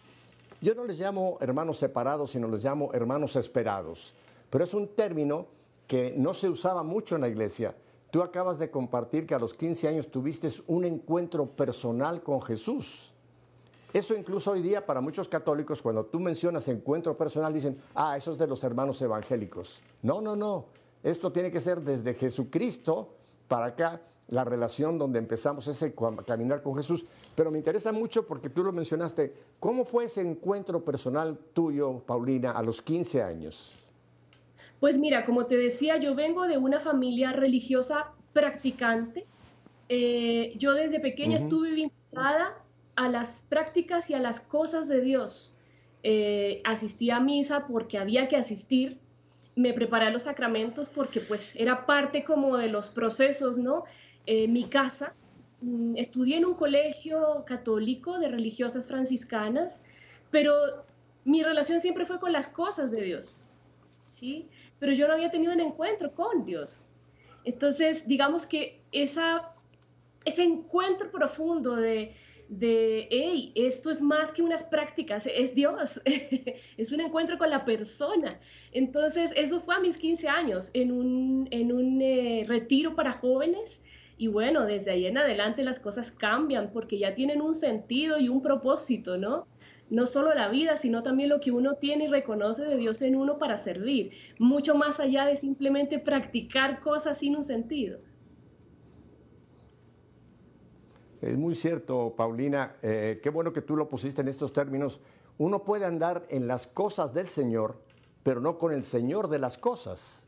Yo 0.60 0.74
no 0.74 0.86
les 0.86 1.00
llamo 1.00 1.38
hermanos 1.42 1.78
separados, 1.78 2.32
sino 2.32 2.48
les 2.48 2.64
llamo 2.64 2.90
hermanos 2.94 3.36
esperados. 3.36 4.16
Pero 4.50 4.64
es 4.64 4.74
un 4.74 4.88
término 4.88 5.46
que 5.86 6.16
no 6.18 6.34
se 6.34 6.50
usaba 6.50 6.82
mucho 6.82 7.14
en 7.14 7.22
la 7.22 7.28
iglesia. 7.28 7.76
Tú 8.16 8.24
acabas 8.24 8.58
de 8.60 8.72
compartir 8.72 9.28
que 9.28 9.36
a 9.36 9.40
los 9.40 9.54
15 9.54 9.90
años 9.90 10.08
tuviste 10.08 10.48
un 10.68 10.86
encuentro 10.86 11.48
personal 11.48 12.24
con 12.24 12.42
Jesús. 12.42 13.12
Eso 13.92 14.16
incluso 14.16 14.52
hoy 14.52 14.62
día 14.62 14.86
para 14.86 15.02
muchos 15.02 15.28
católicos, 15.28 15.82
cuando 15.82 16.06
tú 16.06 16.22
mencionas 16.22 16.66
encuentro 16.70 17.18
personal, 17.18 17.54
dicen, 17.54 17.78
ah, 17.94 18.16
eso 18.16 18.32
es 18.32 18.38
de 18.38 18.48
los 18.48 18.64
hermanos 18.64 19.02
evangélicos. 19.02 19.82
No, 20.02 20.22
no, 20.22 20.34
no. 20.34 20.68
Esto 21.04 21.34
tiene 21.34 21.52
que 21.52 21.60
ser 21.60 21.82
desde 21.82 22.14
Jesucristo 22.14 23.10
para 23.50 23.66
acá, 23.66 24.02
la 24.30 24.46
relación 24.46 24.98
donde 24.98 25.20
empezamos 25.20 25.68
ese 25.68 25.94
caminar 26.26 26.64
con 26.64 26.78
Jesús. 26.78 27.06
Pero 27.36 27.52
me 27.52 27.58
interesa 27.58 27.92
mucho 27.92 28.26
porque 28.26 28.50
tú 28.50 28.64
lo 28.64 28.72
mencionaste. 28.72 29.34
¿Cómo 29.60 29.84
fue 29.84 30.06
ese 30.06 30.22
encuentro 30.22 30.86
personal 30.86 31.38
tuyo, 31.52 32.00
Paulina, 32.06 32.52
a 32.52 32.64
los 32.64 32.82
15 32.82 33.22
años? 33.22 33.85
Pues 34.80 34.98
mira, 34.98 35.26
como 35.26 35.46
te 35.46 35.58
decía, 35.58 35.98
yo 35.98 36.16
vengo 36.16 36.48
de 36.48 36.58
una 36.58 36.80
familia 36.80 37.32
religiosa 37.32 38.12
practicante. 38.34 39.26
Eh, 39.88 40.54
yo 40.58 40.74
desde 40.74 41.00
pequeña 41.00 41.38
estuve 41.38 41.72
vinculada 41.72 42.54
a 42.96 43.08
las 43.08 43.46
prácticas 43.50 44.10
y 44.10 44.14
a 44.14 44.20
las 44.20 44.40
cosas 44.40 44.88
de 44.88 45.02
Dios. 45.02 45.56
Eh, 46.04 46.62
asistí 46.66 47.10
a 47.10 47.20
misa 47.20 47.68
porque 47.68 47.98
había 47.98 48.28
que 48.28 48.36
asistir. 48.36 49.00
Me 49.56 49.74
preparé 49.74 50.08
a 50.08 50.12
los 50.12 50.24
sacramentos 50.24 50.90
porque 50.90 51.22
pues 51.22 51.56
era 51.56 51.86
parte 51.86 52.26
como 52.26 52.58
de 52.58 52.68
los 52.68 52.90
procesos, 52.90 53.58
¿no? 53.58 53.86
Eh, 54.26 54.48
mi 54.48 54.66
casa. 54.66 55.14
Mm, 55.62 55.96
estudié 55.96 56.38
en 56.38 56.46
un 56.46 56.56
colegio 56.56 57.46
católico 57.46 58.20
de 58.20 58.28
religiosas 58.28 58.88
franciscanas, 58.88 59.84
pero 60.30 60.54
mi 61.24 61.42
relación 61.42 61.80
siempre 61.80 62.04
fue 62.06 62.20
con 62.20 62.34
las 62.34 62.50
cosas 62.50 62.92
de 62.92 63.02
Dios. 63.02 63.46
¿sí? 64.16 64.48
Pero 64.80 64.94
yo 64.94 65.08
no 65.08 65.14
había 65.14 65.32
tenido 65.32 65.54
un 65.54 65.60
encuentro 65.60 66.14
con 66.14 66.46
Dios. 66.46 66.86
Entonces, 67.44 68.08
digamos 68.08 68.46
que 68.46 68.82
esa 68.92 69.52
ese 70.26 70.44
encuentro 70.44 71.10
profundo 71.12 71.76
de, 71.76 72.14
de, 72.50 73.08
hey, 73.10 73.52
esto 73.56 73.92
es 73.92 74.02
más 74.02 74.32
que 74.32 74.42
unas 74.42 74.64
prácticas, 74.64 75.28
es 75.28 75.56
Dios, 75.56 76.02
es 76.78 76.92
un 76.92 77.00
encuentro 77.00 77.38
con 77.38 77.50
la 77.50 77.64
persona. 77.64 78.40
Entonces, 78.72 79.32
eso 79.36 79.62
fue 79.62 79.76
a 79.76 79.80
mis 79.80 79.98
15 79.98 80.28
años, 80.28 80.72
en 80.74 80.92
un, 80.92 81.48
en 81.52 81.72
un 81.72 82.02
eh, 82.02 82.44
retiro 82.48 82.96
para 82.96 83.14
jóvenes. 83.14 83.82
Y 84.18 84.28
bueno, 84.28 84.66
desde 84.66 84.92
ahí 84.92 85.06
en 85.06 85.18
adelante 85.18 85.64
las 85.64 85.80
cosas 85.80 86.10
cambian 86.10 86.72
porque 86.72 86.98
ya 86.98 87.14
tienen 87.14 87.42
un 87.42 87.54
sentido 87.54 88.18
y 88.18 88.30
un 88.30 88.42
propósito, 88.42 89.18
¿no? 89.18 89.46
No 89.90 90.08
solo 90.08 90.34
la 90.34 90.50
vida, 90.50 90.78
sino 90.78 91.04
también 91.04 91.30
lo 91.30 91.40
que 91.40 91.52
uno 91.52 91.76
tiene 91.76 92.06
y 92.06 92.08
reconoce 92.08 92.64
de 92.64 92.76
Dios 92.76 93.02
en 93.02 93.16
uno 93.16 93.38
para 93.38 93.58
servir, 93.58 94.12
mucho 94.40 94.76
más 94.76 95.00
allá 95.00 95.26
de 95.26 95.36
simplemente 95.36 96.00
practicar 96.00 96.80
cosas 96.80 97.20
sin 97.20 97.36
un 97.36 97.44
sentido. 97.44 98.00
Es 101.22 101.38
muy 101.38 101.56
cierto, 101.56 102.14
Paulina. 102.16 102.76
Eh, 102.82 103.20
qué 103.22 103.30
bueno 103.30 103.54
que 103.54 103.62
tú 103.62 103.76
lo 103.76 103.90
pusiste 103.90 104.22
en 104.22 104.28
estos 104.28 104.54
términos. 104.54 105.02
Uno 105.38 105.64
puede 105.64 105.86
andar 105.86 106.26
en 106.30 106.48
las 106.48 106.68
cosas 106.68 107.14
del 107.14 107.30
Señor, 107.30 107.82
pero 108.24 108.42
no 108.42 108.58
con 108.58 108.72
el 108.74 108.84
Señor 108.84 109.28
de 109.28 109.40
las 109.40 109.58
cosas. 109.58 110.22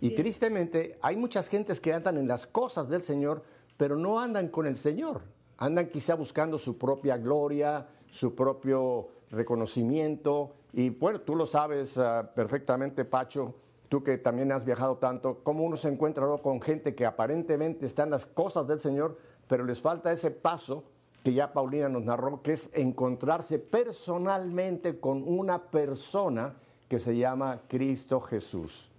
y 0.00 0.14
tristemente 0.14 0.98
hay 1.02 1.16
muchas 1.16 1.48
gentes 1.48 1.78
que 1.78 1.92
andan 1.92 2.16
en 2.16 2.26
las 2.26 2.46
cosas 2.46 2.88
del 2.88 3.02
Señor, 3.02 3.42
pero 3.76 3.94
no 3.96 4.20
andan 4.20 4.48
con 4.48 4.66
el 4.66 4.76
Señor. 4.76 5.20
Andan 5.58 5.90
quizá 5.90 6.14
buscando 6.14 6.56
su 6.56 6.78
propia 6.78 7.18
gloria, 7.18 7.86
su 8.12 8.34
propio 8.34 9.08
reconocimiento. 9.30 10.52
Y 10.72 10.90
bueno, 10.90 11.22
tú 11.22 11.34
lo 11.34 11.46
sabes 11.46 11.96
ah, 11.98 12.30
perfectamente, 12.34 13.04
Pacho, 13.04 13.54
tú 13.88 14.04
que 14.04 14.18
también 14.18 14.52
has 14.52 14.64
viajado 14.64 14.98
tanto, 14.98 15.40
cómo 15.42 15.64
uno 15.64 15.76
se 15.76 15.88
encuentra 15.88 16.26
con 16.42 16.60
gente 16.60 16.94
que 16.94 17.06
aparentemente 17.06 17.86
está 17.86 18.04
en 18.04 18.10
las 18.10 18.26
cosas 18.26 18.68
del 18.68 18.78
Señor, 18.78 19.16
pero 19.48 19.64
les 19.64 19.80
falta 19.80 20.12
ese 20.12 20.30
paso 20.30 20.84
que 21.24 21.32
ya 21.32 21.52
Paulina 21.52 21.88
nos 21.88 22.04
narró, 22.04 22.42
que 22.42 22.52
es 22.52 22.70
encontrarse 22.74 23.58
personalmente 23.58 25.00
con 25.00 25.22
una 25.26 25.62
persona 25.62 26.54
que 26.88 26.98
se 26.98 27.16
llama 27.16 27.62
Cristo 27.66 28.20
Jesús. 28.20 28.90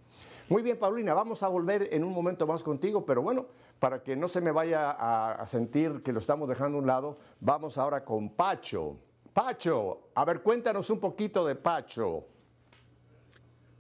Muy 0.50 0.64
bien, 0.64 0.78
Paulina, 0.78 1.14
vamos 1.14 1.44
a 1.44 1.48
volver 1.48 1.90
en 1.92 2.04
un 2.04 2.14
momento 2.14 2.48
más 2.48 2.64
contigo, 2.64 3.06
pero 3.06 3.22
bueno, 3.22 3.46
para 3.84 4.02
que 4.02 4.16
no 4.16 4.30
se 4.30 4.40
me 4.40 4.52
vaya 4.52 4.92
a, 4.92 5.46
sentir 5.46 6.02
que 6.04 6.14
lo 6.14 6.20
estamos 6.20 6.48
dejando 6.48 6.78
a 6.78 6.80
un 6.80 6.88
lado, 6.88 7.20
vamos 7.42 7.78
ahora 7.78 8.06
con 8.06 8.30
Pacho. 8.30 8.98
Pacho, 9.34 10.08
a 10.16 10.24
ver, 10.24 10.42
cuéntanos 10.42 10.90
un 10.90 11.02
poquito 11.02 11.46
de 11.46 11.56
Pacho. 11.56 12.26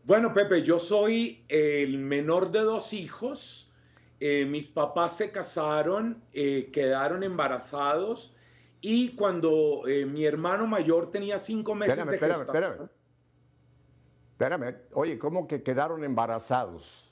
Bueno, 0.03 0.33
Pepe, 0.33 0.61
yo 0.61 0.77
soy 0.77 1.45
el 1.47 1.99
menor 1.99 2.51
de 2.51 2.59
dos 2.63 2.91
hijos 2.91 3.71
eh, 4.19 4.43
mis 4.45 4.67
papás 4.67 5.15
se 5.15 5.31
casaron, 5.31 6.21
eh, 6.33 6.69
quedaron 6.73 7.23
embarazados 7.23 8.35
y 8.81 9.15
cuando 9.15 9.87
eh, 9.87 10.05
mi 10.05 10.25
hermano 10.25 10.67
mayor 10.67 11.11
tenía 11.11 11.39
cinco 11.39 11.75
meses 11.75 12.05
de 12.05 12.15
espérame, 12.15 12.37
gestación... 12.39 12.89
Espérame. 14.33 14.63
espérame, 14.63 14.75
oye, 14.95 15.17
¿cómo 15.17 15.47
que 15.47 15.63
quedaron 15.63 16.03
embarazados? 16.03 17.09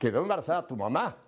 ¿Quedó 0.00 0.20
embarazada 0.20 0.66
tu 0.66 0.76
mamá? 0.76 1.21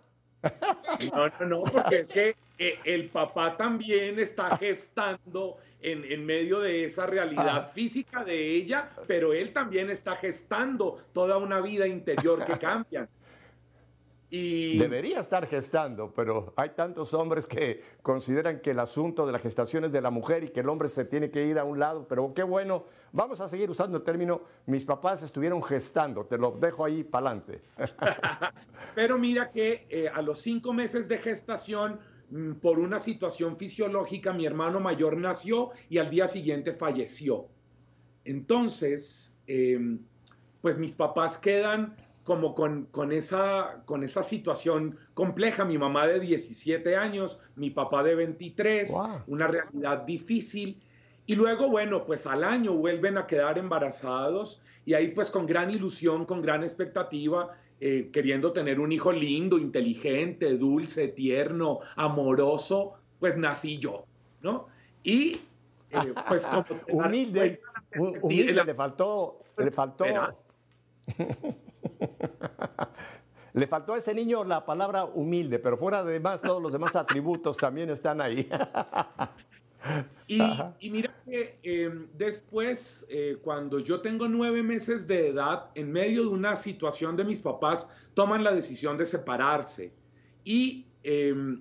No, 1.12 1.28
no, 1.28 1.46
no, 1.46 1.62
porque 1.62 2.00
es 2.00 2.10
que 2.10 2.36
el 2.58 3.08
papá 3.08 3.56
también 3.56 4.18
está 4.18 4.56
gestando 4.56 5.56
en, 5.82 6.04
en, 6.04 6.24
medio 6.24 6.60
de 6.60 6.84
esa 6.84 7.06
realidad 7.06 7.72
física 7.72 8.24
de 8.24 8.54
ella, 8.56 8.90
pero 9.06 9.32
él 9.32 9.52
también 9.52 9.90
está 9.90 10.16
gestando 10.16 11.02
toda 11.12 11.36
una 11.36 11.60
vida 11.60 11.86
interior 11.86 12.44
que 12.46 12.58
cambia. 12.58 13.08
Debería 14.30 15.20
estar 15.20 15.46
gestando, 15.46 16.12
pero 16.12 16.52
hay 16.56 16.70
tantos 16.70 17.14
hombres 17.14 17.46
que 17.46 17.82
consideran 18.02 18.58
que 18.60 18.72
el 18.72 18.80
asunto 18.80 19.26
de 19.26 19.32
la 19.32 19.38
gestación 19.38 19.84
es 19.84 19.92
de 19.92 20.00
la 20.00 20.10
mujer 20.10 20.42
y 20.42 20.48
que 20.48 20.60
el 20.60 20.68
hombre 20.68 20.88
se 20.88 21.04
tiene 21.04 21.30
que 21.30 21.46
ir 21.46 21.56
a 21.56 21.64
un 21.64 21.78
lado, 21.78 22.08
pero 22.08 22.32
qué 22.34 22.42
bueno, 22.42 22.84
vamos 23.14 23.40
a 23.40 23.48
seguir 23.48 23.70
usando 23.70 23.96
el 23.96 24.02
término, 24.02 24.42
mis 24.66 24.84
papás 24.84 25.22
estuvieron 25.22 25.62
gestando, 25.62 26.26
te 26.26 26.36
lo 26.36 26.50
dejo 26.50 26.84
ahí 26.84 27.04
para 27.04 27.30
adelante. 27.30 27.62
pero 28.94 29.16
mira 29.18 29.50
que 29.50 29.86
eh, 29.88 30.08
a 30.12 30.20
los 30.20 30.40
cinco 30.40 30.72
meses 30.72 31.08
de 31.08 31.18
gestación, 31.18 32.00
mm, 32.30 32.54
por 32.54 32.78
una 32.78 32.98
situación 32.98 33.56
fisiológica, 33.56 34.32
mi 34.32 34.44
hermano 34.44 34.80
mayor 34.80 35.16
nació 35.16 35.70
y 35.88 35.98
al 35.98 36.10
día 36.10 36.26
siguiente 36.26 36.72
falleció. 36.72 37.46
Entonces, 38.24 39.38
em, 39.46 40.00
pues 40.60 40.76
mis 40.76 40.96
papás 40.96 41.38
quedan 41.38 41.96
como 42.24 42.54
con, 42.54 42.86
con, 42.86 43.12
esa, 43.12 43.82
con 43.84 44.02
esa 44.02 44.22
situación 44.22 44.96
compleja. 45.12 45.64
Mi 45.64 45.78
mamá 45.78 46.06
de 46.06 46.18
17 46.18 46.96
años, 46.96 47.38
mi 47.54 47.70
papá 47.70 48.02
de 48.02 48.14
23, 48.16 48.92
una 49.26 49.46
realidad 49.46 49.98
difícil. 50.04 50.82
Y 51.26 51.34
luego, 51.34 51.68
bueno, 51.68 52.04
pues 52.04 52.26
al 52.26 52.44
año 52.44 52.74
vuelven 52.74 53.16
a 53.16 53.26
quedar 53.26 53.58
embarazados 53.58 54.62
y 54.84 54.94
ahí 54.94 55.08
pues 55.08 55.30
con 55.30 55.46
gran 55.46 55.70
ilusión, 55.70 56.26
con 56.26 56.42
gran 56.42 56.62
expectativa, 56.62 57.56
eh, 57.80 58.10
queriendo 58.12 58.52
tener 58.52 58.78
un 58.78 58.92
hijo 58.92 59.10
lindo, 59.10 59.58
inteligente, 59.58 60.56
dulce, 60.58 61.08
tierno, 61.08 61.80
amoroso, 61.96 62.94
pues 63.18 63.36
nací 63.36 63.78
yo, 63.78 64.04
¿no? 64.42 64.66
Y 65.02 65.40
eh, 65.90 66.14
pues 66.28 66.46
como... 66.46 66.66
humilde, 66.90 67.60
humilde, 67.96 68.64
le 68.64 68.74
faltó, 68.74 69.40
le 69.56 69.70
faltó... 69.70 70.04
Le 73.54 73.68
faltó 73.68 73.94
a 73.94 73.98
ese 73.98 74.12
niño 74.14 74.42
la 74.42 74.66
palabra 74.66 75.04
humilde, 75.04 75.60
pero 75.60 75.76
fuera 75.78 76.02
de 76.02 76.18
más, 76.18 76.42
todos 76.42 76.60
los 76.60 76.72
demás 76.72 76.96
atributos 76.96 77.56
también 77.56 77.88
están 77.88 78.20
ahí. 78.20 78.48
y, 80.26 80.90
mira 80.90 81.14
que 81.24 81.58
em, 81.62 82.06
después, 82.16 83.06
eh, 83.08 83.38
cuando 83.42 83.78
yo 83.78 84.00
tengo 84.00 84.28
nueve 84.28 84.62
meses 84.62 85.06
de 85.06 85.28
edad, 85.28 85.70
en 85.74 85.92
medio 85.92 86.22
de 86.22 86.28
una 86.28 86.56
situación 86.56 87.16
de 87.16 87.24
mis 87.24 87.40
papás, 87.40 87.90
toman 88.14 88.44
la 88.44 88.54
decisión 88.54 88.96
de 88.96 89.06
separarse. 89.06 89.92
Y 90.44 90.86
em, 91.02 91.60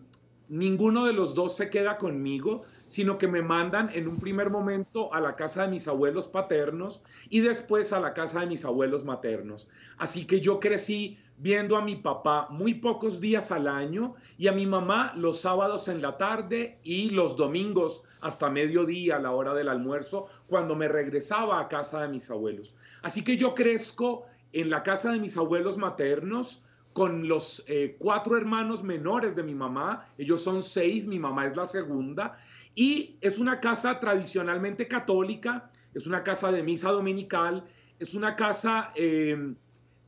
ninguno 0.49 1.05
de 1.05 1.13
los 1.13 1.35
dos 1.35 1.55
se 1.55 1.69
queda 1.69 1.97
conmigo, 1.97 2.63
sino 2.87 3.17
que 3.17 3.27
me 3.27 3.41
mandan 3.41 3.89
en 3.93 4.07
un 4.07 4.17
primer 4.19 4.49
momento 4.49 5.13
a 5.13 5.19
la 5.19 5.35
casa 5.35 5.63
de 5.63 5.69
mis 5.69 5.87
abuelos 5.87 6.27
paternos 6.27 7.01
y 7.29 7.39
después 7.39 7.91
a 7.91 7.99
la 7.99 8.13
casa 8.13 8.41
de 8.41 8.47
mis 8.47 8.63
abuelos 8.65 9.03
maternos. 9.03 9.67
Así 9.97 10.25
que 10.25 10.41
yo 10.41 10.59
crecí 10.59 11.17
viendo 11.37 11.77
a 11.77 11.81
mi 11.81 11.95
papá 11.95 12.47
muy 12.49 12.75
pocos 12.75 13.19
días 13.19 13.51
al 13.51 13.67
año 13.67 14.15
y 14.37 14.47
a 14.47 14.51
mi 14.51 14.65
mamá 14.65 15.13
los 15.15 15.41
sábados 15.41 15.87
en 15.87 16.01
la 16.01 16.17
tarde 16.17 16.79
y 16.83 17.09
los 17.09 17.35
domingos 17.35 18.03
hasta 18.21 18.49
mediodía 18.49 19.17
a 19.17 19.19
la 19.19 19.31
hora 19.31 19.53
del 19.53 19.69
almuerzo 19.69 20.27
cuando 20.47 20.75
me 20.75 20.87
regresaba 20.87 21.59
a 21.59 21.67
casa 21.67 22.01
de 22.01 22.07
mis 22.07 22.29
abuelos. 22.29 22.75
Así 23.01 23.23
que 23.23 23.37
yo 23.37 23.53
crezco 23.53 24.25
en 24.53 24.69
la 24.69 24.83
casa 24.83 25.11
de 25.11 25.19
mis 25.19 25.35
abuelos 25.35 25.77
maternos 25.77 26.63
con 26.93 27.27
los 27.27 27.63
eh, 27.67 27.95
cuatro 27.97 28.37
hermanos 28.37 28.83
menores 28.83 29.35
de 29.35 29.43
mi 29.43 29.55
mamá, 29.55 30.07
ellos 30.17 30.43
son 30.43 30.61
seis, 30.61 31.07
mi 31.07 31.17
mamá 31.17 31.47
es 31.47 31.55
la 31.55 31.65
segunda, 31.65 32.37
y 32.75 33.17
es 33.21 33.39
una 33.39 33.59
casa 33.59 33.99
tradicionalmente 33.99 34.87
católica, 34.87 35.71
es 35.95 36.05
una 36.05 36.23
casa 36.23 36.51
de 36.51 36.61
misa 36.63 36.91
dominical, 36.91 37.65
es 37.99 38.13
una 38.13 38.35
casa 38.35 38.91
eh, 38.95 39.55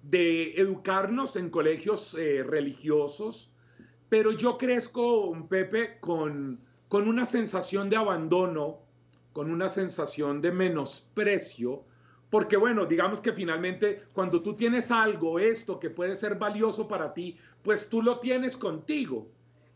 de 0.09 0.53
educarnos 0.55 1.35
en 1.35 1.49
colegios 1.49 2.15
eh, 2.15 2.43
religiosos, 2.43 3.51
pero 4.07 4.31
yo 4.31 4.57
crezco, 4.57 5.35
Pepe, 5.49 5.99
con, 5.99 6.59
con 6.87 7.07
una 7.07 7.25
sensación 7.25 7.89
de 7.89 7.97
abandono, 7.97 8.79
con 9.33 9.49
una 9.49 9.67
sensación 9.67 10.41
de 10.41 10.51
menosprecio, 10.51 11.83
porque 12.29 12.55
bueno, 12.55 12.85
digamos 12.85 13.19
que 13.19 13.33
finalmente 13.33 14.03
cuando 14.13 14.41
tú 14.41 14.55
tienes 14.55 14.91
algo, 14.91 15.39
esto 15.39 15.79
que 15.79 15.89
puede 15.89 16.15
ser 16.15 16.35
valioso 16.35 16.87
para 16.87 17.13
ti, 17.13 17.37
pues 17.63 17.89
tú 17.89 18.01
lo 18.01 18.19
tienes 18.19 18.55
contigo. 18.57 19.27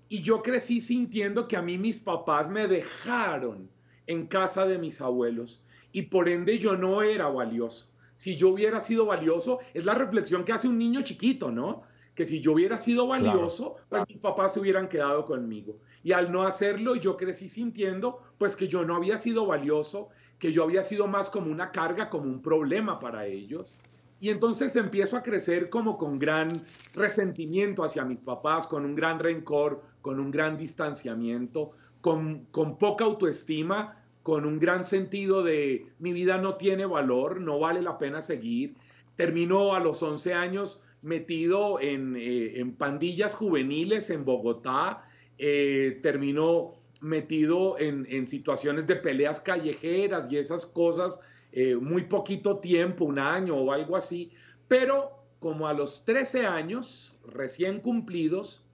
Y 0.10 0.22
yo 0.22 0.42
crecí 0.42 0.82
sintiendo 0.82 1.48
que 1.48 1.58
a 1.58 1.62
mí 1.62 1.78
mis 1.78 2.00
papás 2.00 2.50
me 2.50 2.68
dejaron 2.68 3.70
en 4.08 4.28
casa 4.28 4.66
de 4.66 4.78
mis 4.78 5.02
abuelos 5.02 5.64
y 5.92 6.04
por 6.04 6.30
ende 6.30 6.58
yo 6.58 6.76
no 6.76 7.02
era 7.02 7.28
valioso. 7.28 7.88
Si 8.20 8.36
yo 8.36 8.50
hubiera 8.50 8.82
sido 8.82 9.06
valioso, 9.06 9.60
es 9.74 9.86
la 9.86 9.96
reflexión 9.96 10.44
que 10.44 10.52
hace 10.52 10.68
un 10.68 10.78
niño 10.78 11.04
chiquito, 11.04 11.52
¿no? 11.52 11.84
Que 12.14 12.26
si 12.26 12.42
yo 12.42 12.52
hubiera 12.52 12.76
sido 12.76 13.08
valioso, 13.08 13.78
pues 13.88 14.04
mis 14.10 14.18
papás 14.18 14.54
se 14.54 14.60
hubieran 14.60 14.90
quedado 14.90 15.24
conmigo. 15.24 15.78
Y 16.04 16.12
al 16.12 16.30
no 16.30 16.46
hacerlo, 16.46 16.96
yo 16.96 17.16
crecí 17.16 17.48
sintiendo 17.48 18.20
pues 18.38 18.58
que 18.58 18.68
yo 18.68 18.84
no 18.84 18.98
había 18.98 19.16
sido 19.16 19.46
valioso, 19.46 20.10
que 20.38 20.52
yo 20.52 20.64
había 20.66 20.84
sido 20.84 21.08
más 21.08 21.30
como 21.30 21.50
una 21.50 21.72
carga, 21.72 22.10
como 22.10 22.26
un 22.26 22.42
problema 22.42 23.00
para 23.00 23.26
ellos. 23.26 23.74
Y 24.20 24.28
entonces 24.28 24.76
empiezo 24.76 25.16
a 25.16 25.24
crecer 25.24 25.70
como 25.70 25.98
con 25.98 26.20
gran 26.20 26.62
resentimiento 26.94 27.86
hacia 27.86 28.04
mis 28.04 28.20
papás, 28.20 28.68
con 28.68 28.84
un 28.84 28.96
gran 28.96 29.20
rencor, 29.20 29.82
con 30.02 30.20
un 30.20 30.30
gran 30.30 30.58
distanciamiento, 30.58 31.72
con, 32.02 32.48
con 32.52 32.78
poca 32.78 33.06
autoestima, 33.06 33.99
con 34.24 34.46
un 34.46 34.60
gran 34.60 34.84
sentido 34.84 35.44
de 35.44 35.88
mi 36.00 36.14
vida 36.14 36.38
no 36.38 36.56
tiene 36.56 36.86
valor, 36.86 37.42
no 37.42 37.60
vale 37.60 37.82
la 37.82 37.98
pena 37.98 38.22
seguir. 38.22 38.76
Termino 39.16 39.76
a 39.76 39.80
los 39.80 40.04
11 40.04 40.34
años 40.34 40.82
metido 41.02 41.80
en, 41.80 42.16
eh, 42.16 42.60
en 42.60 42.74
pandillas 42.74 43.34
juveniles 43.34 44.10
en 44.10 44.26
Bogotá, 44.26 45.06
eh, 45.38 46.00
terminó 46.04 46.76
metido 47.02 47.78
en, 47.80 48.28
situaciones 48.28 48.86
de 48.88 48.98
peleas 48.98 49.40
callejeras 49.40 50.30
y 50.30 50.38
esas 50.38 50.66
cosas 50.66 51.22
eh, 51.54 51.76
muy 51.76 52.04
poquito 52.04 52.60
tiempo, 52.60 53.06
un 53.06 53.20
año 53.20 53.56
o 53.56 53.72
algo 53.72 53.96
así, 53.96 54.32
pero 54.68 55.12
como 55.40 55.68
a 55.68 55.74
los 55.74 56.04
13 56.04 56.46
años 56.46 57.18
recién 57.26 57.80
cumplidos, 57.80 58.66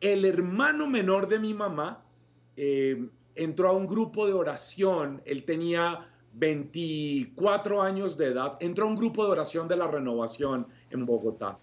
el 0.00 0.24
hermano 0.24 0.88
menor 0.88 1.28
de 1.28 1.38
mi 1.38 1.54
mamá 1.54 2.02
entró 3.42 3.70
a 3.70 3.72
un 3.72 3.86
grupo 3.86 4.26
de 4.26 4.34
oración, 4.34 5.22
él 5.24 5.44
tenía 5.44 6.06
24 6.34 7.80
años 7.80 8.18
de 8.18 8.26
edad, 8.26 8.58
entró 8.60 8.84
a 8.84 8.88
un 8.88 8.96
grupo 8.96 9.24
de 9.24 9.30
oración 9.30 9.66
de 9.66 9.76
la 9.76 9.86
renovación 9.86 10.66
en 10.90 11.06
Bogotá. 11.06 11.58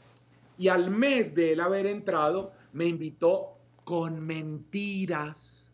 Y 0.58 0.70
al 0.70 0.90
mes 0.90 1.36
de 1.36 1.54
él 1.54 1.62
haber 1.62 1.86
entrado, 1.86 2.52
me 2.74 2.86
invitó 2.86 3.60
con 3.84 4.20
mentiras. 4.20 5.72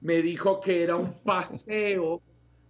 Me 0.00 0.22
dijo 0.22 0.62
que 0.62 0.82
era 0.82 0.96
un 0.96 1.12
paseo 1.22 2.22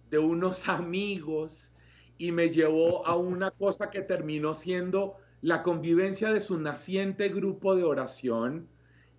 de 0.09 0.19
unos 0.19 0.67
amigos 0.67 1.73
y 2.17 2.33
me 2.33 2.49
llevó 2.49 3.07
a 3.07 3.15
una 3.15 3.51
cosa 3.51 3.89
que 3.89 4.01
terminó 4.01 4.53
siendo 4.53 5.15
la 5.41 5.61
convivencia 5.63 6.33
de 6.33 6.41
su 6.41 6.59
naciente 6.59 7.29
grupo 7.29 7.73
de 7.73 7.85
oración, 7.85 8.67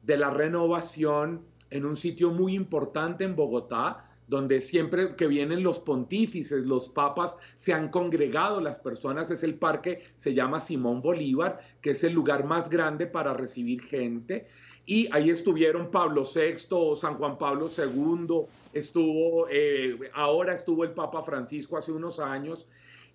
de 0.02 0.18
la 0.18 0.28
renovación, 0.28 1.42
en 1.70 1.85
un 1.85 1.96
sitio 1.96 2.30
muy 2.30 2.54
importante 2.54 3.25
en 3.25 3.37
Bogotá, 3.37 4.06
donde 4.28 4.61
siempre 4.61 5.14
que 5.14 5.26
vienen 5.26 5.62
los 5.62 5.78
pontífices, 5.78 6.64
los 6.64 6.88
papas, 6.88 7.37
se 7.56 7.73
han 7.73 7.90
congregado 7.90 8.61
las 8.61 8.78
personas, 8.78 9.30
es 9.30 9.42
el 9.44 9.54
parque, 9.54 10.02
se 10.14 10.35
llama 10.35 10.61
Simón 10.61 11.00
Bolívar, 11.00 11.61
que 11.80 11.90
es 11.90 12.02
el 12.02 12.12
lugar 12.12 12.44
más 12.44 12.68
grande 12.68 13.06
para 13.06 13.35
recibir 13.35 13.82
gente. 13.82 14.49
Y 14.85 15.08
ahí 15.12 15.30
estuvieron 15.30 15.90
Pablo 15.90 16.23
VI, 16.23 16.96
San 16.96 17.14
Juan 17.14 17.38
Pablo 17.38 17.66
II, 17.68 18.46
estuvo, 18.73 19.49
eh, 19.50 19.96
ahora 20.14 20.54
estuvo 20.54 20.85
el 20.85 20.92
Papa 20.92 21.23
Francisco 21.23 21.76
hace 21.76 21.92
unos 21.92 22.20
años. 22.20 22.68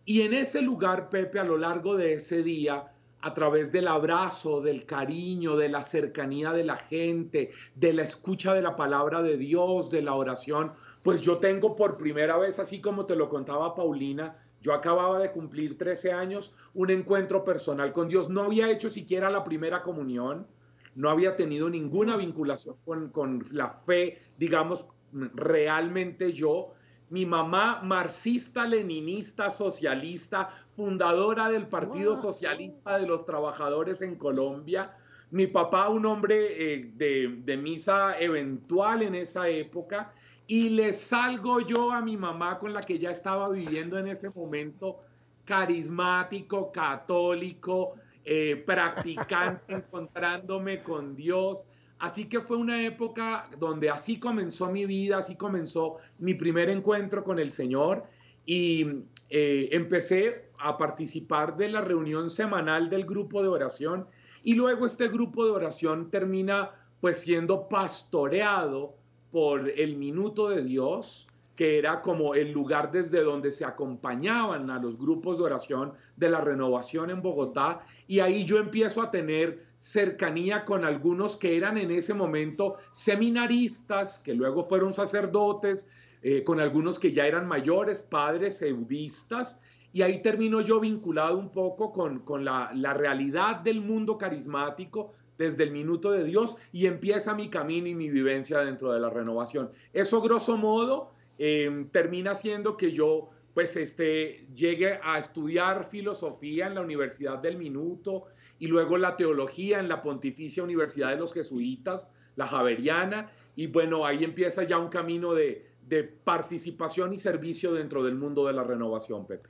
Y 0.05 0.21
en 0.21 0.33
ese 0.33 0.61
lugar, 0.61 1.09
Pepe, 1.09 1.39
a 1.39 1.43
lo 1.43 1.57
largo 1.57 1.95
de 1.95 2.15
ese 2.15 2.43
día, 2.43 2.91
a 3.21 3.33
través 3.33 3.71
del 3.71 3.87
abrazo, 3.87 4.61
del 4.61 4.85
cariño, 4.85 5.55
de 5.55 5.69
la 5.69 5.83
cercanía 5.83 6.51
de 6.53 6.63
la 6.63 6.77
gente, 6.77 7.51
de 7.75 7.93
la 7.93 8.03
escucha 8.03 8.53
de 8.53 8.61
la 8.61 8.75
palabra 8.75 9.21
de 9.21 9.37
Dios, 9.37 9.91
de 9.91 10.01
la 10.01 10.15
oración, 10.15 10.71
pues 11.03 11.21
yo 11.21 11.37
tengo 11.37 11.75
por 11.75 11.97
primera 11.97 12.37
vez, 12.37 12.59
así 12.59 12.81
como 12.81 13.05
te 13.05 13.15
lo 13.15 13.29
contaba 13.29 13.75
Paulina, 13.75 14.35
yo 14.61 14.73
acababa 14.73 15.19
de 15.19 15.31
cumplir 15.31 15.77
13 15.77 16.13
años, 16.13 16.53
un 16.75 16.91
encuentro 16.91 17.43
personal 17.43 17.91
con 17.93 18.07
Dios. 18.07 18.29
No 18.29 18.43
había 18.43 18.69
hecho 18.69 18.89
siquiera 18.89 19.29
la 19.31 19.43
primera 19.43 19.81
comunión, 19.81 20.45
no 20.93 21.09
había 21.09 21.35
tenido 21.35 21.69
ninguna 21.69 22.15
vinculación 22.15 22.75
con, 22.85 23.09
con 23.09 23.43
la 23.51 23.69
fe, 23.69 24.21
digamos, 24.37 24.85
realmente 25.11 26.31
yo. 26.31 26.73
Mi 27.11 27.25
mamá, 27.25 27.81
marxista, 27.83 28.65
leninista, 28.65 29.51
socialista, 29.51 30.49
fundadora 30.75 31.49
del 31.49 31.67
Partido 31.67 32.15
Socialista 32.15 32.97
de 32.97 33.05
los 33.05 33.25
Trabajadores 33.25 34.01
en 34.01 34.15
Colombia. 34.15 34.95
Mi 35.29 35.45
papá, 35.45 35.89
un 35.89 36.05
hombre 36.07 36.73
eh, 36.73 36.91
de, 36.95 37.41
de 37.43 37.57
misa 37.57 38.19
eventual 38.19 39.03
en 39.03 39.13
esa 39.13 39.47
época 39.47 40.11
y 40.47 40.69
le 40.69 40.91
salgo 40.91 41.61
yo 41.61 41.91
a 41.91 42.01
mi 42.01 42.17
mamá 42.17 42.59
con 42.59 42.73
la 42.73 42.81
que 42.81 42.99
ya 42.99 43.11
estaba 43.11 43.47
viviendo 43.49 43.97
en 43.97 44.07
ese 44.07 44.29
momento, 44.31 44.99
carismático, 45.45 46.71
católico, 46.71 47.95
eh, 48.25 48.61
practicante, 48.65 49.73
encontrándome 49.75 50.83
con 50.83 51.15
Dios. 51.15 51.69
Así 52.01 52.25
que 52.25 52.41
fue 52.41 52.57
una 52.57 52.83
época 52.83 53.47
donde 53.59 53.91
así 53.91 54.19
comenzó 54.19 54.71
mi 54.71 54.87
vida, 54.87 55.19
así 55.19 55.35
comenzó 55.35 55.97
mi 56.17 56.33
primer 56.33 56.67
encuentro 56.67 57.23
con 57.23 57.37
el 57.37 57.51
Señor 57.51 58.05
y 58.43 58.87
eh, 59.29 59.69
empecé 59.71 60.49
a 60.57 60.79
participar 60.79 61.55
de 61.57 61.69
la 61.69 61.81
reunión 61.81 62.31
semanal 62.31 62.89
del 62.89 63.05
grupo 63.05 63.43
de 63.43 63.49
oración 63.49 64.07
y 64.43 64.55
luego 64.55 64.87
este 64.87 65.09
grupo 65.09 65.45
de 65.45 65.51
oración 65.51 66.09
termina 66.09 66.71
pues 67.01 67.19
siendo 67.19 67.69
pastoreado 67.69 68.95
por 69.31 69.69
el 69.69 69.95
minuto 69.95 70.49
de 70.49 70.63
Dios, 70.63 71.27
que 71.55 71.77
era 71.77 72.01
como 72.01 72.33
el 72.33 72.51
lugar 72.51 72.91
desde 72.91 73.21
donde 73.23 73.51
se 73.51 73.63
acompañaban 73.63 74.71
a 74.71 74.79
los 74.79 74.97
grupos 74.97 75.37
de 75.37 75.43
oración 75.43 75.93
de 76.15 76.29
la 76.29 76.41
renovación 76.41 77.11
en 77.11 77.21
Bogotá. 77.21 77.81
Y 78.11 78.19
ahí 78.19 78.43
yo 78.43 78.57
empiezo 78.57 79.01
a 79.01 79.09
tener 79.09 79.63
cercanía 79.77 80.65
con 80.65 80.83
algunos 80.83 81.37
que 81.37 81.55
eran 81.55 81.77
en 81.77 81.91
ese 81.91 82.13
momento 82.13 82.75
seminaristas, 82.91 84.19
que 84.19 84.33
luego 84.33 84.65
fueron 84.65 84.91
sacerdotes, 84.91 85.89
eh, 86.21 86.43
con 86.43 86.59
algunos 86.59 86.99
que 86.99 87.13
ya 87.13 87.25
eran 87.25 87.47
mayores, 87.47 88.01
padres, 88.01 88.61
eudistas. 88.63 89.61
Y 89.93 90.01
ahí 90.01 90.21
termino 90.21 90.59
yo 90.59 90.81
vinculado 90.81 91.37
un 91.37 91.53
poco 91.53 91.93
con, 91.93 92.19
con 92.19 92.43
la, 92.43 92.71
la 92.75 92.93
realidad 92.93 93.61
del 93.61 93.79
mundo 93.79 94.17
carismático, 94.17 95.13
desde 95.37 95.63
el 95.63 95.71
minuto 95.71 96.11
de 96.11 96.25
Dios 96.25 96.57
y 96.73 96.87
empieza 96.87 97.33
mi 97.33 97.49
camino 97.49 97.87
y 97.87 97.95
mi 97.95 98.09
vivencia 98.09 98.59
dentro 98.59 98.91
de 98.91 98.99
la 98.99 99.09
renovación. 99.09 99.71
Eso 99.93 100.21
grosso 100.21 100.57
modo 100.57 101.13
em, 101.39 101.87
termina 101.87 102.35
siendo 102.35 102.75
que 102.75 102.91
yo 102.91 103.29
pues 103.53 103.75
este, 103.75 104.47
llegue 104.53 104.99
a 105.03 105.17
estudiar 105.17 105.89
filosofía 105.89 106.67
en 106.67 106.75
la 106.75 106.81
Universidad 106.81 107.39
del 107.39 107.57
Minuto 107.57 108.25
y 108.59 108.67
luego 108.67 108.97
la 108.97 109.15
teología 109.17 109.79
en 109.79 109.89
la 109.89 110.01
Pontificia 110.01 110.63
Universidad 110.63 111.09
de 111.09 111.17
los 111.17 111.33
Jesuitas, 111.33 112.11
la 112.35 112.47
Javeriana, 112.47 113.31
y 113.55 113.67
bueno, 113.67 114.05
ahí 114.05 114.23
empieza 114.23 114.63
ya 114.63 114.77
un 114.77 114.87
camino 114.87 115.33
de, 115.33 115.71
de 115.87 116.03
participación 116.03 117.13
y 117.13 117.19
servicio 117.19 117.73
dentro 117.73 118.03
del 118.03 118.15
mundo 118.15 118.45
de 118.45 118.53
la 118.53 118.63
renovación, 118.63 119.25
Pepe. 119.25 119.49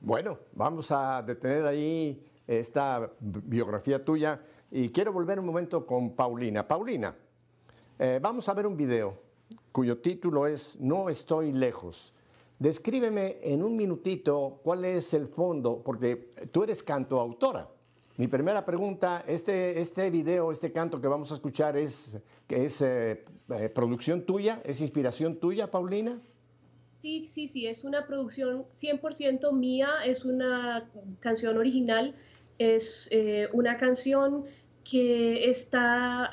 Bueno, 0.00 0.38
vamos 0.52 0.90
a 0.90 1.22
detener 1.22 1.66
ahí 1.66 2.22
esta 2.46 3.10
biografía 3.20 4.04
tuya 4.04 4.40
y 4.70 4.90
quiero 4.90 5.12
volver 5.12 5.38
un 5.38 5.46
momento 5.46 5.86
con 5.86 6.14
Paulina. 6.14 6.66
Paulina, 6.66 7.14
eh, 7.98 8.18
vamos 8.20 8.48
a 8.48 8.54
ver 8.54 8.66
un 8.66 8.76
video 8.76 9.20
cuyo 9.72 9.98
título 9.98 10.46
es 10.46 10.78
No 10.80 11.08
estoy 11.08 11.52
lejos. 11.52 12.14
Descríbeme 12.58 13.38
en 13.42 13.62
un 13.62 13.76
minutito 13.76 14.60
cuál 14.64 14.84
es 14.84 15.14
el 15.14 15.28
fondo, 15.28 15.80
porque 15.84 16.32
tú 16.50 16.64
eres 16.64 16.82
cantoautora. 16.82 17.68
Mi 18.16 18.26
primera 18.26 18.66
pregunta, 18.66 19.24
este, 19.28 19.80
este 19.80 20.10
video, 20.10 20.50
este 20.50 20.72
canto 20.72 21.00
que 21.00 21.06
vamos 21.06 21.30
a 21.30 21.34
escuchar, 21.34 21.76
¿es, 21.76 22.18
es 22.48 22.82
eh, 22.82 23.24
eh, 23.50 23.68
producción 23.68 24.26
tuya? 24.26 24.60
¿Es 24.64 24.80
inspiración 24.80 25.36
tuya, 25.38 25.70
Paulina? 25.70 26.20
Sí, 26.96 27.28
sí, 27.28 27.46
sí, 27.46 27.68
es 27.68 27.84
una 27.84 28.08
producción 28.08 28.66
100% 28.74 29.52
mía, 29.52 29.90
es 30.04 30.24
una 30.24 30.90
canción 31.20 31.56
original 31.56 32.16
es 32.58 33.06
eh, 33.12 33.48
una 33.52 33.76
canción 33.76 34.44
que 34.82 35.48
está 35.48 36.32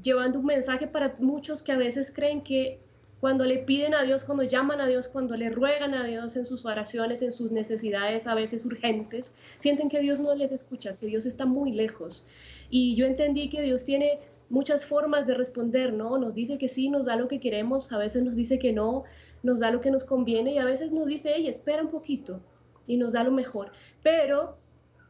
llevando 0.00 0.38
un 0.38 0.44
mensaje 0.44 0.86
para 0.86 1.16
muchos 1.18 1.62
que 1.62 1.72
a 1.72 1.76
veces 1.76 2.12
creen 2.14 2.44
que 2.44 2.78
cuando 3.24 3.46
le 3.46 3.56
piden 3.56 3.94
a 3.94 4.02
Dios, 4.02 4.22
cuando 4.22 4.42
llaman 4.42 4.82
a 4.82 4.86
Dios, 4.86 5.08
cuando 5.08 5.34
le 5.34 5.48
ruegan 5.48 5.94
a 5.94 6.04
Dios 6.04 6.36
en 6.36 6.44
sus 6.44 6.66
oraciones, 6.66 7.22
en 7.22 7.32
sus 7.32 7.52
necesidades 7.52 8.26
a 8.26 8.34
veces 8.34 8.66
urgentes, 8.66 9.34
sienten 9.56 9.88
que 9.88 10.00
Dios 10.00 10.20
no 10.20 10.34
les 10.34 10.52
escucha, 10.52 10.98
que 10.98 11.06
Dios 11.06 11.24
está 11.24 11.46
muy 11.46 11.72
lejos. 11.72 12.26
Y 12.68 12.94
yo 12.96 13.06
entendí 13.06 13.48
que 13.48 13.62
Dios 13.62 13.82
tiene 13.82 14.18
muchas 14.50 14.84
formas 14.84 15.26
de 15.26 15.32
responder, 15.32 15.94
¿no? 15.94 16.18
Nos 16.18 16.34
dice 16.34 16.58
que 16.58 16.68
sí, 16.68 16.90
nos 16.90 17.06
da 17.06 17.16
lo 17.16 17.26
que 17.26 17.40
queremos, 17.40 17.90
a 17.92 17.96
veces 17.96 18.22
nos 18.22 18.36
dice 18.36 18.58
que 18.58 18.74
no, 18.74 19.04
nos 19.42 19.58
da 19.58 19.70
lo 19.70 19.80
que 19.80 19.90
nos 19.90 20.04
conviene 20.04 20.52
y 20.52 20.58
a 20.58 20.66
veces 20.66 20.92
nos 20.92 21.06
dice, 21.06 21.32
hey, 21.34 21.48
espera 21.48 21.80
un 21.80 21.90
poquito 21.90 22.42
y 22.86 22.98
nos 22.98 23.14
da 23.14 23.24
lo 23.24 23.30
mejor. 23.30 23.72
Pero 24.02 24.58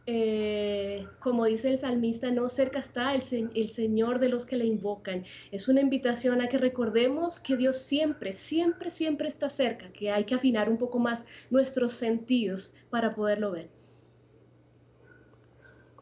eh, 0.06 1.06
como 1.18 1.46
dice 1.46 1.70
el 1.70 1.78
salmista, 1.78 2.30
no 2.30 2.48
cerca 2.48 2.78
está 2.78 3.14
el, 3.14 3.22
el, 3.54 3.70
Señor 3.70 4.18
de 4.18 4.28
los 4.28 4.44
que 4.44 4.56
le 4.56 4.66
invocan. 4.66 5.24
Es 5.50 5.66
una 5.68 5.80
invitación 5.80 6.42
a 6.42 6.48
que 6.48 6.58
recordemos 6.58 7.40
que 7.40 7.56
Dios 7.56 7.78
siempre, 7.78 8.34
siempre, 8.34 8.90
siempre 8.90 9.28
está 9.28 9.48
cerca, 9.48 9.90
que 9.92 10.10
hay 10.10 10.24
que 10.24 10.34
afinar 10.34 10.68
un 10.68 10.76
poco 10.76 10.98
más 10.98 11.26
nuestros 11.48 11.92
sentidos 11.92 12.74
para 12.90 13.14
poderlo 13.14 13.52
ver. 13.52 13.70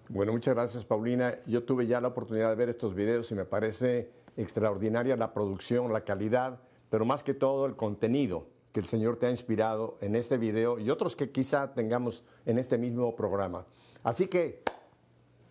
Bueno, 0.09 0.33
muchas 0.33 0.55
gracias 0.55 0.85
Paulina. 0.85 1.37
Yo 1.47 1.63
tuve 1.63 1.87
ya 1.87 2.01
la 2.01 2.09
oportunidad 2.09 2.51
de 2.51 2.57
ver 2.57 2.69
estos 2.69 2.95
videos 2.95 3.31
y 3.31 3.35
me 3.35 3.45
parece 3.45 4.11
extraordinaria 4.37 5.17
la 5.17 5.33
producción, 5.33 5.93
la 5.93 6.03
calidad, 6.03 6.61
pero 6.91 7.05
más 7.05 7.23
que 7.23 7.35
todo 7.35 7.67
el 7.67 7.77
contenido 7.77 8.47
que 8.73 8.81
el 8.81 8.87
Señor 8.87 9.17
te 9.17 9.27
ha 9.27 9.31
inspirado 9.31 9.99
en 10.01 10.17
este 10.17 10.39
video 10.39 10.79
y 10.79 10.91
otros 10.91 11.15
que 11.15 11.31
quizá 11.31 11.73
tengamos 11.75 12.25
en 12.47 12.59
este 12.59 12.79
mismo 12.79 13.15
programa. 13.15 13.65
Así 14.05 14.27
que, 14.27 14.63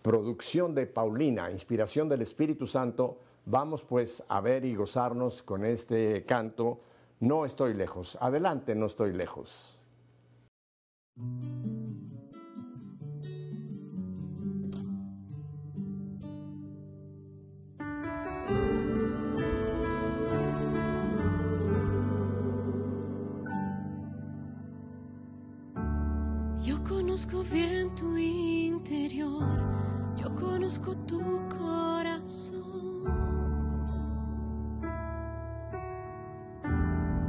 producción 0.02 0.76
de 0.76 0.86
Paulina, 0.88 1.52
inspiración 1.52 2.10
del 2.10 2.22
Espíritu 2.22 2.68
Santo, 2.68 3.20
vamos 3.46 3.84
pues 3.84 4.24
a 4.28 4.42
ver 4.42 4.66
y 4.66 4.76
gozarnos 4.76 5.42
con 5.44 5.64
este 5.64 6.26
canto. 6.26 6.82
No 7.22 7.46
estoy 7.46 7.74
lejos, 7.74 8.18
adelante, 8.20 8.76
no 8.76 8.88
estoy 8.88 9.14
lejos. 9.14 9.78
Yo 26.64 26.84
conozco 26.84 27.44
bien 27.44 27.71
tu 27.96 28.18
interior, 28.18 29.44
yo 30.16 30.34
conozco 30.36 30.96
tu 30.96 31.22
corazón. 31.50 32.62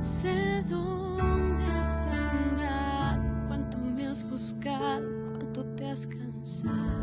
Sé 0.00 0.62
dónde 0.68 1.64
has 1.64 2.06
andado, 2.06 3.22
cuánto 3.48 3.78
me 3.78 4.06
has 4.06 4.28
buscado, 4.28 5.06
cuánto 5.32 5.64
te 5.74 5.90
has 5.90 6.06
cansado. 6.06 7.02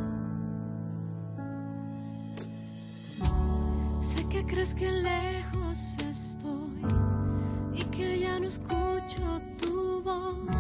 Sé 4.01 4.25
que 4.29 4.45
crees 4.45 4.73
que 4.73 4.91
lejos 4.91 5.97
estoy 5.99 6.81
y 7.73 7.83
que 7.85 8.19
ya 8.19 8.39
no 8.39 8.47
escucho 8.47 9.41
tu 9.61 10.01
voz. 10.03 10.58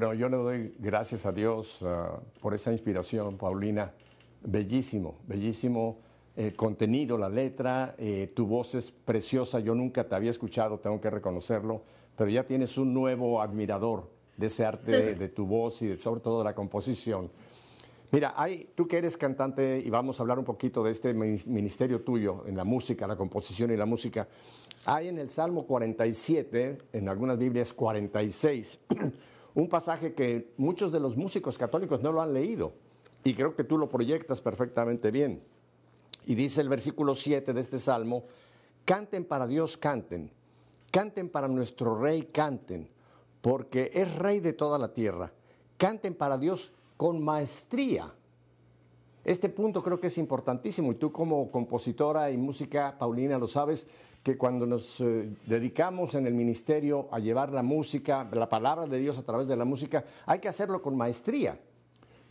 Bueno, 0.00 0.14
yo 0.14 0.30
le 0.30 0.36
doy 0.38 0.74
gracias 0.78 1.26
a 1.26 1.32
Dios 1.32 1.82
ah, 1.82 2.18
por 2.40 2.54
esa 2.54 2.72
inspiración, 2.72 3.36
Paulina. 3.36 3.92
Bellísimo, 4.42 5.18
bellísimo 5.26 5.98
el 6.34 6.56
contenido, 6.56 7.18
la 7.18 7.28
letra, 7.28 7.96
eh, 7.98 8.32
tu 8.34 8.46
voz 8.46 8.74
es 8.76 8.90
preciosa. 8.90 9.60
Yo 9.60 9.74
nunca 9.74 10.08
te 10.08 10.14
había 10.14 10.30
escuchado, 10.30 10.78
tengo 10.78 10.98
que 11.02 11.10
reconocerlo, 11.10 11.82
pero 12.16 12.30
ya 12.30 12.46
tienes 12.46 12.78
un 12.78 12.94
nuevo 12.94 13.42
admirador 13.42 14.10
de 14.38 14.46
ese 14.46 14.64
arte 14.64 15.14
de, 15.16 15.28
tu 15.28 15.44
voz 15.44 15.82
y 15.82 15.94
sobre 15.98 16.22
todo 16.22 16.38
de 16.38 16.44
la 16.44 16.54
composición. 16.54 17.30
Mira, 18.10 18.32
hay, 18.38 18.70
tú 18.74 18.88
que 18.88 18.96
eres 18.96 19.18
cantante 19.18 19.82
y 19.84 19.90
vamos 19.90 20.18
a 20.18 20.22
hablar 20.22 20.38
un 20.38 20.46
poquito 20.46 20.82
de 20.82 20.92
este 20.92 21.12
ministerio 21.12 22.00
tuyo 22.00 22.44
en 22.46 22.56
la 22.56 22.64
música, 22.64 23.06
la 23.06 23.16
composición 23.16 23.70
y 23.70 23.76
la 23.76 23.84
música. 23.84 24.26
Hay 24.86 25.08
en 25.08 25.18
el 25.18 25.28
Salmo 25.28 25.66
47, 25.66 26.78
en 26.94 27.06
algunas 27.10 27.36
Biblias 27.36 27.74
46, 27.74 28.78
un 29.54 29.68
pasaje 29.68 30.14
que 30.14 30.52
muchos 30.56 30.92
de 30.92 31.00
los 31.00 31.16
músicos 31.16 31.58
católicos 31.58 32.00
no 32.00 32.12
lo 32.12 32.20
han 32.20 32.32
leído 32.32 32.72
y 33.24 33.34
creo 33.34 33.54
que 33.54 33.64
tú 33.64 33.78
lo 33.78 33.88
proyectas 33.88 34.40
perfectamente 34.40 35.10
bien. 35.10 35.42
Y 36.26 36.34
dice 36.34 36.60
el 36.60 36.68
versículo 36.68 37.14
7 37.14 37.52
de 37.52 37.60
este 37.60 37.78
salmo, 37.78 38.24
canten 38.84 39.24
para 39.24 39.46
Dios, 39.46 39.76
canten, 39.76 40.30
canten 40.90 41.28
para 41.28 41.48
nuestro 41.48 41.98
rey, 41.98 42.28
canten, 42.32 42.88
porque 43.40 43.90
es 43.94 44.14
rey 44.16 44.40
de 44.40 44.52
toda 44.52 44.78
la 44.78 44.92
tierra, 44.92 45.32
canten 45.76 46.14
para 46.14 46.38
Dios 46.38 46.72
con 46.96 47.22
maestría. 47.22 48.14
Este 49.24 49.48
punto 49.48 49.82
creo 49.82 50.00
que 50.00 50.06
es 50.06 50.18
importantísimo 50.18 50.92
y 50.92 50.94
tú 50.94 51.12
como 51.12 51.50
compositora 51.50 52.30
y 52.30 52.36
música, 52.36 52.96
Paulina, 52.98 53.38
lo 53.38 53.48
sabes, 53.48 53.86
que 54.22 54.36
cuando 54.36 54.66
nos 54.66 55.00
eh, 55.00 55.30
dedicamos 55.46 56.14
en 56.14 56.26
el 56.26 56.34
ministerio 56.34 57.08
a 57.10 57.18
llevar 57.18 57.52
la 57.52 57.62
música, 57.62 58.28
la 58.32 58.48
palabra 58.48 58.86
de 58.86 58.98
Dios 58.98 59.18
a 59.18 59.22
través 59.22 59.48
de 59.48 59.56
la 59.56 59.64
música, 59.64 60.04
hay 60.26 60.38
que 60.38 60.48
hacerlo 60.48 60.82
con 60.82 60.96
maestría, 60.96 61.58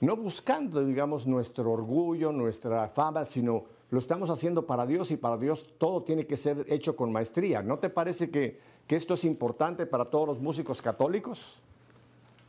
no 0.02 0.16
buscando, 0.16 0.86
digamos, 0.86 1.26
nuestro 1.26 1.72
orgullo, 1.72 2.32
nuestra 2.32 2.88
fama, 2.90 3.26
sino 3.26 3.66
lo 3.90 4.00
estamos 4.00 4.30
haciendo 4.30 4.68
para 4.68 4.86
Dios 4.86 5.10
y 5.12 5.18
para 5.18 5.38
Dios 5.38 5.66
todo 5.78 6.04
tiene 6.04 6.28
que 6.28 6.38
ser 6.38 6.66
hecho 6.70 6.96
con 6.96 7.12
maestría. 7.12 7.64
¿No 7.64 7.80
te 7.80 7.90
parece 7.90 8.30
que, 8.30 8.60
que 8.86 8.96
esto 8.96 9.16
es 9.16 9.26
importante 9.26 9.88
para 9.88 10.06
todos 10.06 10.28
los 10.28 10.40
músicos 10.40 10.82
católicos? 10.82 11.62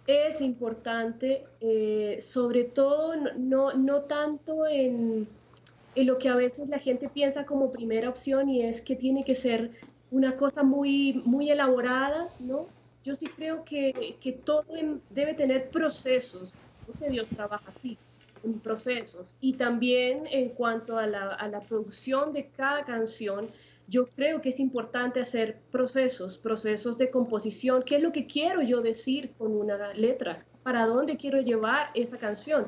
Es 0.07 0.41
importante, 0.41 1.45
eh, 1.61 2.19
sobre 2.21 2.65
todo 2.65 3.15
no, 3.39 3.73
no 3.73 4.03
tanto 4.03 4.67
en, 4.67 5.29
en 5.95 6.07
lo 6.07 6.19
que 6.19 6.29
a 6.29 6.37
veces 6.37 6.69
la 6.69 6.79
gente 6.79 7.09
piensa 7.09 7.45
como 7.47 7.71
primera 7.71 8.09
opción 8.09 8.49
y 8.49 8.63
es 8.63 8.81
que 8.81 8.97
tiene 8.97 9.25
que 9.25 9.35
ser 9.35 9.73
una 10.11 10.37
cosa 10.37 10.63
muy, 10.63 11.23
muy 11.25 11.51
elaborada, 11.51 12.29
¿no? 12.39 12.67
Yo 13.03 13.15
sí 13.15 13.27
creo 13.27 13.65
que, 13.65 14.17
que 14.21 14.33
todo 14.33 14.65
debe 15.11 15.35
tener 15.35 15.71
procesos, 15.71 16.55
porque 16.87 17.09
Dios 17.09 17.29
trabaja 17.29 17.69
así, 17.69 17.97
en 18.45 18.59
procesos. 18.61 19.37
Y 19.41 19.55
también 19.55 20.27
en 20.31 20.51
cuanto 20.51 20.99
a 20.99 21.07
la, 21.07 21.35
a 21.35 21.49
la 21.49 21.61
producción 21.61 22.33
de 22.33 22.49
cada 22.49 22.85
canción, 22.85 23.49
yo 23.89 24.07
creo 24.07 24.41
que 24.41 24.51
es 24.51 24.61
importante 24.61 25.21
hacer 25.21 25.59
procesos, 25.71 26.39
procesos 26.39 26.99
de 26.99 27.11
composición. 27.11 27.83
¿Qué 27.83 27.97
es 27.97 28.03
lo 28.03 28.13
que 28.13 28.27
quiero 28.27 28.63
yo 28.63 28.83
decir 28.83 29.33
con 29.39 29.53
una 29.53 29.93
letra? 29.95 30.45
¿Para 30.63 30.87
dónde 30.87 31.17
quiero 31.17 31.41
llevar 31.41 31.91
esa 31.95 32.19
canción? 32.19 32.67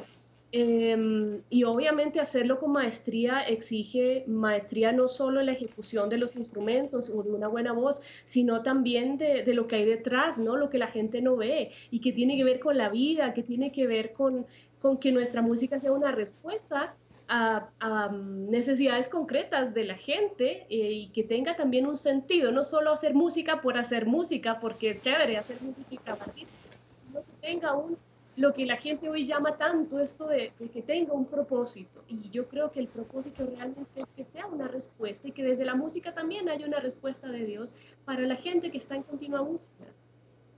Em, 0.54 1.40
y 1.48 1.64
obviamente 1.64 2.20
hacerlo 2.20 2.60
con 2.60 2.72
maestría 2.72 3.40
exige 3.40 4.24
maestría 4.26 4.92
no 4.92 5.08
solo 5.08 5.40
en 5.40 5.46
la 5.46 5.52
ejecución 5.52 6.10
de 6.10 6.18
los 6.18 6.36
instrumentos 6.36 7.08
o 7.08 7.22
de 7.22 7.32
una 7.32 7.48
buena 7.48 7.72
voz, 7.72 8.02
sino 8.26 8.62
también 8.62 9.16
de, 9.16 9.44
de, 9.44 9.54
lo 9.54 9.66
que 9.66 9.76
hay 9.76 9.86
detrás, 9.86 10.38
¿no? 10.38 10.58
Lo 10.58 10.68
que 10.68 10.76
la 10.76 10.88
gente 10.88 11.22
no 11.22 11.36
ve 11.36 11.70
y 11.90 12.00
que 12.00 12.12
tiene 12.12 12.36
que 12.36 12.44
ver 12.44 12.60
con 12.60 12.76
la 12.76 12.90
vida, 12.90 13.32
que 13.32 13.42
tiene 13.42 13.72
que 13.72 13.86
ver 13.86 14.12
con, 14.12 14.44
con 14.78 14.98
que 14.98 15.10
nuestra 15.10 15.40
música 15.40 15.80
sea 15.80 15.92
una 15.92 16.12
respuesta 16.12 16.94
a, 17.28 17.70
a, 17.80 18.10
necesidades 18.10 19.08
concretas 19.08 19.72
de 19.72 19.84
la 19.84 19.94
gente 19.94 20.66
eh, 20.68 20.92
y 20.92 21.08
que 21.08 21.24
tenga 21.24 21.56
también 21.56 21.86
un 21.86 21.96
sentido, 21.96 22.52
no 22.52 22.62
solo 22.62 22.92
hacer 22.92 23.14
música 23.14 23.62
por 23.62 23.78
hacer 23.78 24.04
música, 24.04 24.60
porque 24.60 24.90
es 24.90 25.00
chévere 25.00 25.38
hacer 25.38 25.56
música 25.62 25.88
y 26.36 26.44
sino 26.44 27.20
que 27.20 27.32
tenga 27.40 27.74
un 27.74 27.96
lo 28.36 28.52
que 28.54 28.64
la 28.64 28.76
gente 28.76 29.08
hoy 29.08 29.26
llama 29.26 29.56
tanto 29.56 30.00
esto 30.00 30.26
de, 30.26 30.52
de, 30.58 30.68
que 30.70 30.82
tenga 30.82 31.12
un 31.12 31.26
propósito. 31.26 32.02
Y 32.08 32.30
yo 32.30 32.48
creo 32.48 32.70
que 32.70 32.80
el 32.80 32.88
propósito 32.88 33.46
realmente 33.46 34.00
es 34.00 34.06
que 34.16 34.24
sea 34.24 34.46
una 34.46 34.68
respuesta 34.68 35.28
y 35.28 35.32
que 35.32 35.42
desde 35.42 35.64
la 35.64 35.74
música 35.74 36.14
también 36.14 36.48
haya 36.48 36.66
una 36.66 36.80
respuesta 36.80 37.28
de 37.30 37.44
Dios 37.44 37.74
para 38.04 38.22
la 38.22 38.36
gente 38.36 38.70
que 38.70 38.78
está 38.78 38.96
en 38.96 39.02
continua 39.02 39.40
búsqueda. 39.40 39.92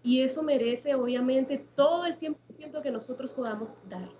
Y 0.05 0.21
eso 0.21 0.43
merece 0.43 0.95
obviamente 0.95 1.67
todo 1.75 2.05
el 2.05 2.15
100% 2.15 2.83
que 2.83 2.91
nosotros 2.91 3.33
podamos 3.33 3.73
dar. 3.89 4.11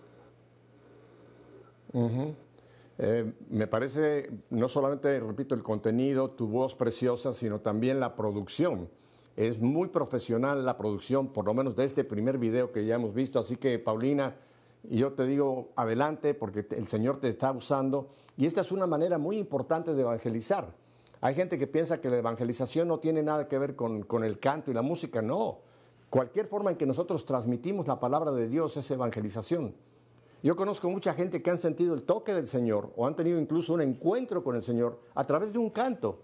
Eh, 2.99 3.33
me 3.51 3.67
parece, 3.67 4.31
no 4.51 4.67
solamente, 4.67 5.21
repito, 5.21 5.55
el 5.55 5.63
contenido, 5.63 6.31
tu 6.31 6.49
voz 6.49 6.75
preciosa, 6.75 7.33
sino 7.33 7.61
también 7.61 8.01
la 8.01 8.17
producción 8.17 8.89
es 9.37 9.61
muy 9.61 9.89
profesional 9.89 10.65
la 10.65 10.77
producción, 10.77 11.29
por 11.29 11.45
lo 11.45 11.55
menos 11.55 11.75
de 11.77 11.85
este 11.85 12.05
primer 12.05 12.39
video 12.39 12.71
que 12.73 12.87
ya 12.87 12.95
hemos 12.95 13.15
visto. 13.15 13.39
Así 13.39 13.57
que, 13.57 13.79
Paulina, 13.79 14.37
yo 14.85 15.13
te 15.13 15.27
digo 15.27 15.71
adelante 15.77 16.35
porque 16.35 16.67
el 16.71 16.87
Señor 16.89 17.19
te 17.19 17.29
está 17.29 17.51
usando. 17.53 18.09
Y 18.37 18.47
esta 18.47 18.61
es 18.61 18.71
una 18.71 18.87
manera 18.87 19.19
muy 19.19 19.39
importante 19.39 19.95
de 19.95 20.03
evangelizar. 20.03 20.73
Hay 21.21 21.35
gente 21.35 21.59
que 21.59 21.67
piensa 21.67 22.01
que 22.01 22.11
la 22.11 22.19
evangelización 22.19 22.87
no 22.87 22.99
tiene 22.99 23.23
nada 23.23 23.49
que 23.49 23.59
ver 23.59 23.75
con, 23.75 24.03
con 24.03 24.25
el 24.25 24.39
canto 24.39 24.71
y 24.71 24.75
la 24.75 24.83
música. 24.83 25.23
No. 25.23 25.59
Cualquier 26.11 26.47
forma 26.47 26.71
en 26.71 26.77
que 26.77 26.87
nosotros 26.87 27.25
transmitimos 27.25 27.89
la 27.89 27.99
palabra 27.99 28.31
de 28.31 28.47
Dios 28.47 28.77
es 28.77 28.91
evangelización. 28.91 29.75
Yo 30.45 30.55
conozco 30.55 30.91
mucha 30.91 31.15
gente 31.15 31.43
que 31.43 31.51
han 31.51 31.59
sentido 31.59 31.95
el 31.95 32.03
toque 32.03 32.35
del 32.35 32.47
Señor 32.47 32.93
o 32.97 33.07
han 33.07 33.17
tenido 33.17 33.41
incluso 33.41 33.73
un 33.73 33.81
encuentro 33.81 34.45
con 34.45 34.55
el 34.55 34.63
Señor 34.63 35.01
a 35.15 35.27
través 35.27 35.53
de 35.53 35.59
un 35.59 35.71
canto. 35.71 36.21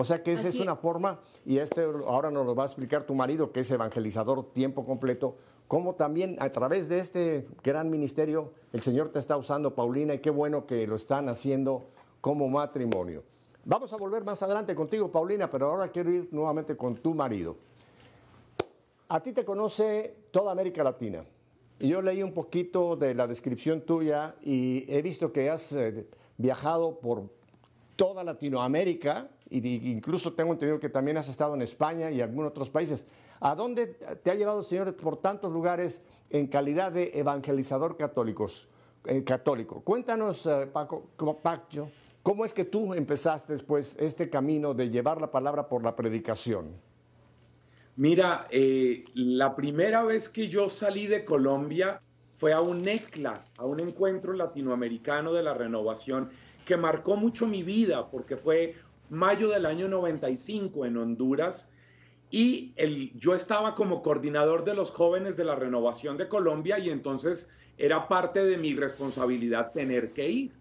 O 0.00 0.04
sea 0.04 0.22
que 0.22 0.32
esa 0.32 0.48
Así 0.48 0.56
es 0.56 0.62
una 0.62 0.76
forma, 0.76 1.20
y 1.44 1.58
este 1.58 1.82
ahora 1.82 2.30
nos 2.30 2.46
lo 2.46 2.54
va 2.54 2.62
a 2.62 2.66
explicar 2.66 3.04
tu 3.04 3.14
marido, 3.14 3.52
que 3.52 3.60
es 3.60 3.70
evangelizador 3.70 4.50
tiempo 4.54 4.82
completo, 4.82 5.36
cómo 5.68 5.94
también 5.94 6.38
a 6.40 6.48
través 6.48 6.88
de 6.88 7.00
este 7.00 7.46
gran 7.62 7.90
ministerio 7.90 8.54
el 8.72 8.80
Señor 8.80 9.10
te 9.10 9.18
está 9.18 9.36
usando, 9.36 9.74
Paulina, 9.74 10.14
y 10.14 10.20
qué 10.20 10.30
bueno 10.30 10.64
que 10.64 10.86
lo 10.86 10.96
están 10.96 11.28
haciendo 11.28 11.90
como 12.22 12.48
matrimonio. 12.48 13.24
Vamos 13.66 13.92
a 13.92 13.98
volver 13.98 14.24
más 14.24 14.42
adelante 14.42 14.74
contigo, 14.74 15.12
Paulina, 15.12 15.50
pero 15.50 15.68
ahora 15.68 15.88
quiero 15.88 16.10
ir 16.10 16.28
nuevamente 16.32 16.78
con 16.78 16.94
tu 16.94 17.12
marido. 17.12 17.58
A 19.06 19.20
ti 19.22 19.34
te 19.34 19.44
conoce 19.44 20.16
toda 20.30 20.50
América 20.50 20.82
Latina. 20.82 21.26
Y 21.78 21.88
yo 21.88 22.00
leí 22.00 22.22
un 22.22 22.32
poquito 22.32 22.96
de 22.96 23.12
la 23.12 23.26
descripción 23.26 23.82
tuya 23.82 24.34
y 24.40 24.86
he 24.88 25.02
visto 25.02 25.30
que 25.30 25.50
has 25.50 25.72
eh, 25.72 26.06
viajado 26.38 27.00
por 27.00 27.24
toda 27.96 28.24
Latinoamérica, 28.24 29.28
y 29.50 29.90
incluso 29.90 30.32
tengo 30.32 30.52
entendido 30.52 30.78
que 30.78 30.88
también 30.88 31.16
has 31.16 31.28
estado 31.28 31.54
en 31.54 31.62
España 31.62 32.10
y 32.10 32.20
algunos 32.20 32.50
otros 32.50 32.70
países. 32.70 33.04
¿A 33.40 33.54
dónde 33.54 33.86
te 34.22 34.30
ha 34.30 34.34
llevado 34.34 34.62
Señor 34.62 34.94
por 34.96 35.16
tantos 35.16 35.52
lugares 35.52 36.02
en 36.30 36.46
calidad 36.46 36.92
de 36.92 37.10
evangelizador 37.14 37.96
católicos, 37.96 38.68
eh, 39.04 39.24
católico? 39.24 39.80
Cuéntanos, 39.80 40.46
eh, 40.46 40.68
Paco, 40.72 41.10
Paco, 41.42 41.90
¿cómo 42.22 42.44
es 42.44 42.52
que 42.52 42.64
tú 42.64 42.94
empezaste 42.94 43.54
después 43.54 43.96
este 43.98 44.30
camino 44.30 44.72
de 44.72 44.88
llevar 44.88 45.20
la 45.20 45.30
palabra 45.30 45.68
por 45.68 45.82
la 45.82 45.96
predicación? 45.96 46.68
Mira, 47.96 48.46
eh, 48.50 49.04
la 49.14 49.56
primera 49.56 50.04
vez 50.04 50.28
que 50.28 50.48
yo 50.48 50.68
salí 50.68 51.06
de 51.06 51.24
Colombia 51.24 51.98
fue 52.38 52.52
a 52.52 52.60
un 52.60 52.86
ECLA, 52.86 53.44
a 53.58 53.64
un 53.64 53.80
encuentro 53.80 54.32
latinoamericano 54.32 55.32
de 55.32 55.42
la 55.42 55.54
renovación, 55.54 56.30
que 56.64 56.76
marcó 56.76 57.16
mucho 57.16 57.46
mi 57.46 57.62
vida 57.62 58.10
porque 58.10 58.36
fue 58.36 58.74
mayo 59.10 59.48
del 59.48 59.66
año 59.66 59.88
95 59.88 60.86
en 60.86 60.96
Honduras 60.96 61.70
y 62.30 62.72
el, 62.76 63.12
yo 63.18 63.34
estaba 63.34 63.74
como 63.74 64.02
coordinador 64.02 64.64
de 64.64 64.74
los 64.74 64.92
jóvenes 64.92 65.36
de 65.36 65.44
la 65.44 65.56
renovación 65.56 66.16
de 66.16 66.28
Colombia 66.28 66.78
y 66.78 66.88
entonces 66.88 67.50
era 67.76 68.08
parte 68.08 68.44
de 68.44 68.56
mi 68.56 68.74
responsabilidad 68.74 69.72
tener 69.72 70.12
que 70.12 70.28
ir. 70.28 70.52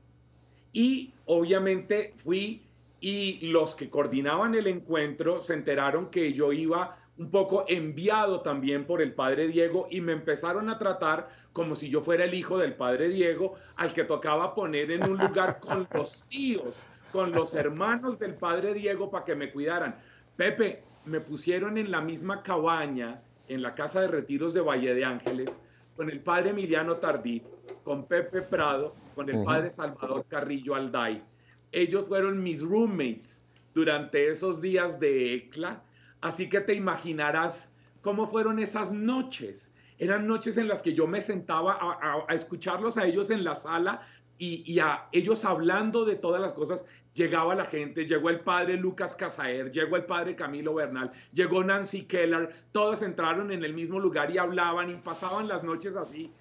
Y 0.73 1.13
obviamente 1.25 2.13
fui 2.23 2.63
y 2.99 3.47
los 3.47 3.75
que 3.75 3.89
coordinaban 3.89 4.55
el 4.55 4.67
encuentro 4.67 5.41
se 5.41 5.53
enteraron 5.53 6.09
que 6.09 6.33
yo 6.33 6.51
iba 6.51 6.97
un 7.17 7.29
poco 7.29 7.65
enviado 7.67 8.41
también 8.41 8.85
por 8.85 9.01
el 9.01 9.13
padre 9.13 9.47
Diego 9.47 9.87
y 9.91 10.01
me 10.01 10.13
empezaron 10.13 10.69
a 10.69 10.79
tratar 10.79 11.29
como 11.53 11.75
si 11.75 11.89
yo 11.89 12.01
fuera 12.01 12.23
el 12.23 12.33
hijo 12.33 12.57
del 12.57 12.73
padre 12.73 13.09
Diego 13.09 13.55
al 13.75 13.93
que 13.93 14.05
tocaba 14.05 14.55
poner 14.55 14.91
en 14.91 15.03
un 15.03 15.17
lugar 15.17 15.59
con 15.59 15.87
los 15.93 16.23
tíos 16.29 16.85
con 17.11 17.31
los 17.31 17.53
hermanos 17.53 18.19
del 18.19 18.35
padre 18.35 18.73
Diego 18.73 19.09
para 19.09 19.25
que 19.25 19.35
me 19.35 19.51
cuidaran. 19.51 19.95
Pepe, 20.35 20.83
me 21.05 21.19
pusieron 21.19 21.77
en 21.77 21.91
la 21.91 22.01
misma 22.01 22.43
cabaña, 22.43 23.21
en 23.47 23.61
la 23.61 23.73
casa 23.73 24.01
de 24.01 24.07
retiros 24.07 24.53
de 24.53 24.61
Valle 24.61 24.93
de 24.93 25.05
Ángeles, 25.05 25.61
con 25.95 26.09
el 26.09 26.19
padre 26.19 26.51
Emiliano 26.51 26.97
Tardí, 26.97 27.41
con 27.83 28.05
Pepe 28.05 28.41
Prado, 28.41 28.95
con 29.15 29.29
el 29.29 29.43
padre 29.43 29.69
Salvador 29.69 30.25
Carrillo 30.27 30.75
Alday. 30.75 31.23
Ellos 31.71 32.05
fueron 32.07 32.41
mis 32.41 32.61
roommates 32.61 33.43
durante 33.73 34.29
esos 34.29 34.61
días 34.61 34.99
de 34.99 35.35
ECLA, 35.35 35.83
así 36.21 36.47
que 36.49 36.61
te 36.61 36.73
imaginarás 36.73 37.71
cómo 38.01 38.29
fueron 38.29 38.59
esas 38.59 38.91
noches. 38.91 39.73
Eran 39.97 40.27
noches 40.27 40.57
en 40.57 40.67
las 40.67 40.81
que 40.81 40.93
yo 40.93 41.07
me 41.07 41.21
sentaba 41.21 41.73
a, 41.73 41.91
a, 41.91 42.25
a 42.27 42.33
escucharlos 42.33 42.97
a 42.97 43.05
ellos 43.05 43.29
en 43.29 43.43
la 43.43 43.55
sala 43.55 44.07
y, 44.39 44.79
a 44.79 45.09
ellos 45.11 45.43
hablando 45.43 46.05
de 46.05 46.15
todas 46.15 46.41
las 46.41 46.53
cosas, 46.53 46.85
llegaba 47.13 47.55
la 47.55 47.65
gente, 47.65 48.05
llegó 48.05 48.29
el 48.29 48.39
padre 48.39 48.77
Lucas 48.77 49.13
Casaer, 49.15 49.69
llegó 49.69 49.97
el 49.97 50.05
padre 50.05 50.35
Camilo 50.35 50.75
Bernal, 50.75 51.11
llegó 51.33 51.61
Nancy 51.61 52.03
Keller, 52.03 52.49
todos 52.71 53.01
entraron 53.01 53.51
en 53.51 53.65
el 53.65 53.73
mismo 53.73 53.99
lugar 53.99 54.31
y 54.31 54.37
hablaban 54.37 54.89
y 54.91 54.95
pasaban 54.95 55.49
las 55.49 55.65
noches 55.65 55.97
así. 55.97 56.31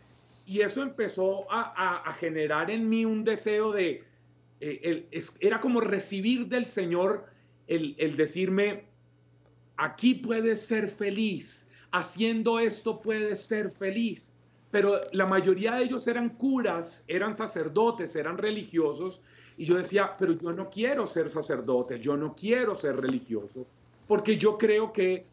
Y 0.47 0.61
eso 0.61 0.83
empezó 0.83 1.47
a, 1.51 2.15
generar 2.21 2.71
en 2.71 2.89
mí 2.89 3.05
un 3.05 3.25
deseo 3.25 3.73
de, 3.73 4.05
eh, 4.61 5.09
era 5.41 5.61
como 5.61 5.81
recibir 5.81 6.47
del 6.47 6.69
Señor 6.69 7.27
el 7.67 8.17
decirme, 8.17 8.85
aquí 9.77 10.15
puedes 10.15 10.65
ser 10.65 10.89
feliz, 10.89 11.69
haciendo 11.91 12.61
esto 12.61 13.01
puedes 13.01 13.43
ser 13.43 13.73
feliz 13.73 14.38
pero 14.71 15.01
la 15.13 15.27
mayoría 15.27 15.75
de 15.75 15.85
ellos 15.85 16.07
eran 16.07 16.31
curas, 16.31 17.05
eran 17.09 17.35
sacerdotes, 17.35 18.17
eran 18.17 18.37
religiosos, 18.37 19.23
y 19.57 19.65
yo 19.65 19.77
decía, 19.77 20.15
pero 20.19 20.33
yo 20.33 20.53
no 20.53 20.71
quiero 20.71 21.07
ser 21.07 21.31
sacerdote, 21.31 21.99
yo 21.99 22.17
no 22.17 22.35
quiero 22.35 22.75
ser 22.75 22.97
religioso, 22.97 23.67
porque 24.07 24.37
yo 24.37 24.59
creo 24.59 24.93
que 24.93 25.27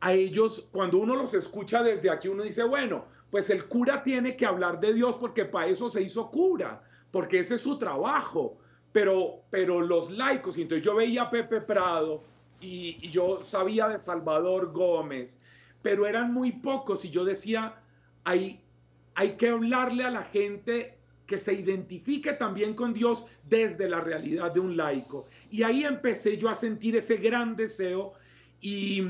a 0.00 0.12
ellos, 0.12 0.68
cuando 0.70 0.98
uno 0.98 1.16
los 1.16 1.32
escucha 1.34 1.82
desde 1.82 2.10
aquí, 2.10 2.28
uno 2.28 2.42
dice, 2.42 2.64
bueno, 2.64 3.06
pues 3.30 3.48
el 3.50 3.64
cura 3.66 4.02
tiene 4.02 4.36
que 4.36 4.46
hablar 4.46 4.78
de 4.78 4.92
Dios 4.92 5.16
porque 5.16 5.44
para 5.44 5.66
eso 5.66 5.88
se 5.88 6.02
hizo 6.02 6.30
cura, 6.30 6.82
porque 7.10 7.40
ese 7.40 7.54
es 7.54 7.62
su 7.62 7.78
trabajo. 7.78 8.56
Pero, 8.92 9.40
pero 9.50 9.80
los 9.80 10.10
laicos, 10.10 10.56
entonces 10.56 10.84
yo 10.84 10.94
veía 10.94 11.22
a 11.22 11.30
Pepe 11.30 11.60
Prado 11.62 12.22
y, 12.60 12.98
y 13.00 13.10
yo 13.10 13.42
sabía 13.42 13.88
de 13.88 13.98
Salvador 13.98 14.72
Gómez, 14.72 15.40
pero 15.82 16.06
eran 16.06 16.32
muy 16.32 16.52
pocos 16.52 17.04
y 17.04 17.10
yo 17.10 17.24
decía, 17.24 17.74
hay, 18.24 18.60
hay 19.14 19.36
que 19.36 19.48
hablarle 19.48 20.04
a 20.04 20.10
la 20.10 20.24
gente 20.24 20.98
que 21.26 21.38
se 21.38 21.54
identifique 21.54 22.32
también 22.34 22.74
con 22.74 22.92
Dios 22.92 23.26
desde 23.48 23.88
la 23.88 24.00
realidad 24.00 24.52
de 24.52 24.60
un 24.60 24.76
laico. 24.76 25.26
Y 25.50 25.62
ahí 25.62 25.84
empecé 25.84 26.36
yo 26.36 26.48
a 26.48 26.54
sentir 26.54 26.96
ese 26.96 27.16
gran 27.16 27.56
deseo 27.56 28.12
y 28.60 29.00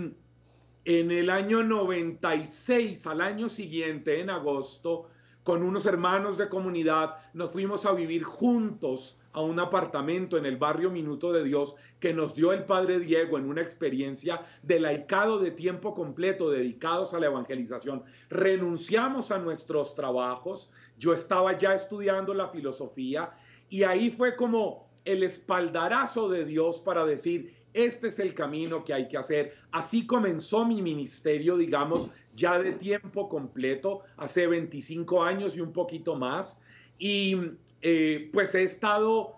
en 0.85 1.11
el 1.11 1.31
año 1.31 1.63
96, 1.63 3.07
al 3.07 3.21
año 3.21 3.49
siguiente, 3.49 4.21
en 4.21 4.31
agosto, 4.31 5.09
con 5.45 5.63
unos 5.63 5.85
hermanos 5.87 6.39
de 6.39 6.49
comunidad, 6.49 7.17
nos 7.35 7.51
fuimos 7.51 7.85
a 7.85 7.93
vivir 7.93 8.25
juntos 8.25 9.21
a 9.35 9.43
un 9.43 9.61
apartamento 9.61 10.39
en 10.39 10.47
el 10.47 10.57
barrio 10.57 10.91
Minuto 10.91 11.33
de 11.33 11.45
Dios 11.45 11.75
que 12.01 12.15
nos 12.15 12.35
dio 12.35 12.53
el 12.53 12.65
Padre 12.65 12.99
Diego 12.99 13.37
en 13.37 13.47
una 13.47 13.61
experiencia 13.61 14.41
de 14.63 14.81
laicado 14.81 15.39
de 15.39 15.51
tiempo 15.51 15.95
completo 15.95 16.51
dedicados 16.51 17.13
a 17.13 17.21
la 17.21 17.27
evangelización. 17.27 18.05
Renunciamos 18.31 19.31
a 19.31 19.39
nuestros 19.39 19.95
trabajos, 19.95 20.71
yo 20.99 21.13
estaba 21.13 21.57
ya 21.59 21.75
estudiando 21.75 22.33
la 22.33 22.49
filosofía 22.49 23.35
y 23.69 23.83
ahí 23.83 24.11
fue 24.11 24.37
como 24.37 24.89
el 25.05 25.23
espaldarazo 25.23 26.31
de 26.31 26.47
Dios 26.47 26.81
para 26.81 27.05
decir, 27.05 27.54
este 27.75 28.09
es 28.09 28.19
el 28.21 28.35
camino 28.35 28.85
que 28.85 28.95
hay 28.95 29.09
que 29.09 29.19
hacer. 29.19 29.55
Así 29.73 30.07
comenzó 30.07 30.65
mi 30.65 30.81
ministerio, 30.81 31.57
digamos, 31.57 32.09
ya 32.35 32.59
de 32.59 32.73
tiempo 32.73 33.29
completo, 33.29 34.03
hace 34.17 34.47
25 34.47 35.23
años 35.23 35.57
y 35.57 35.61
un 35.61 35.73
poquito 35.73 36.15
más. 36.15 36.63
Y 36.99 37.37
eh, 37.83 38.31
pues 38.33 38.55
he 38.55 38.63
estado 38.63 39.35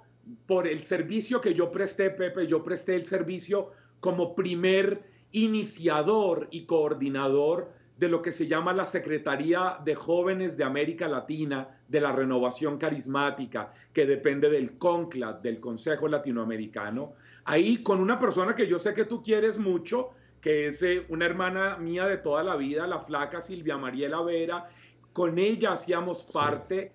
por 0.46 0.66
el 0.66 0.85
servicio 0.85 1.40
que 1.40 1.55
yo 1.55 1.72
presté, 1.72 2.11
Pepe, 2.11 2.46
yo 2.46 2.62
presté 2.62 2.94
el 2.94 3.07
servicio 3.07 3.72
como 4.01 4.35
primer 4.35 5.03
iniciador 5.33 6.49
y 6.51 6.66
coordinador 6.66 7.72
de 7.99 8.09
lo 8.09 8.20
que 8.20 8.33
se 8.33 8.46
llama 8.46 8.75
la 8.75 8.85
Secretaría 8.85 9.79
de 9.85 9.94
Jóvenes 9.94 10.57
de 10.57 10.64
América 10.64 11.09
Latina 11.09 11.81
de 11.88 12.01
la 12.01 12.12
Renovación 12.12 12.77
Carismática, 12.79 13.72
que 13.92 14.07
depende 14.07 14.51
del 14.51 14.77
CONCLAD, 14.77 15.37
del 15.37 15.61
Consejo 15.61 16.07
Latinoamericano. 16.07 17.14
Ahí 17.49 17.85
con 17.85 18.01
una 18.01 18.19
persona 18.19 18.57
que 18.57 18.67
yo 18.67 18.81
sé 18.81 18.93
que 18.93 19.05
tú 19.05 19.23
quieres 19.23 19.57
mucho, 19.57 20.11
que 20.41 20.67
es 20.67 20.83
eh, 20.83 21.07
una 21.09 21.27
hermana 21.27 21.77
mía 21.77 22.05
de 22.07 22.19
toda 22.19 22.43
la 22.43 22.57
vida, 22.57 22.89
la 22.89 22.99
flaca 22.99 23.41
Silvia 23.41 23.79
Mariela 23.79 24.21
Vera, 24.21 24.69
con 25.13 25.39
ella 25.39 25.73
hacíamos 25.73 26.25
parte 26.25 26.93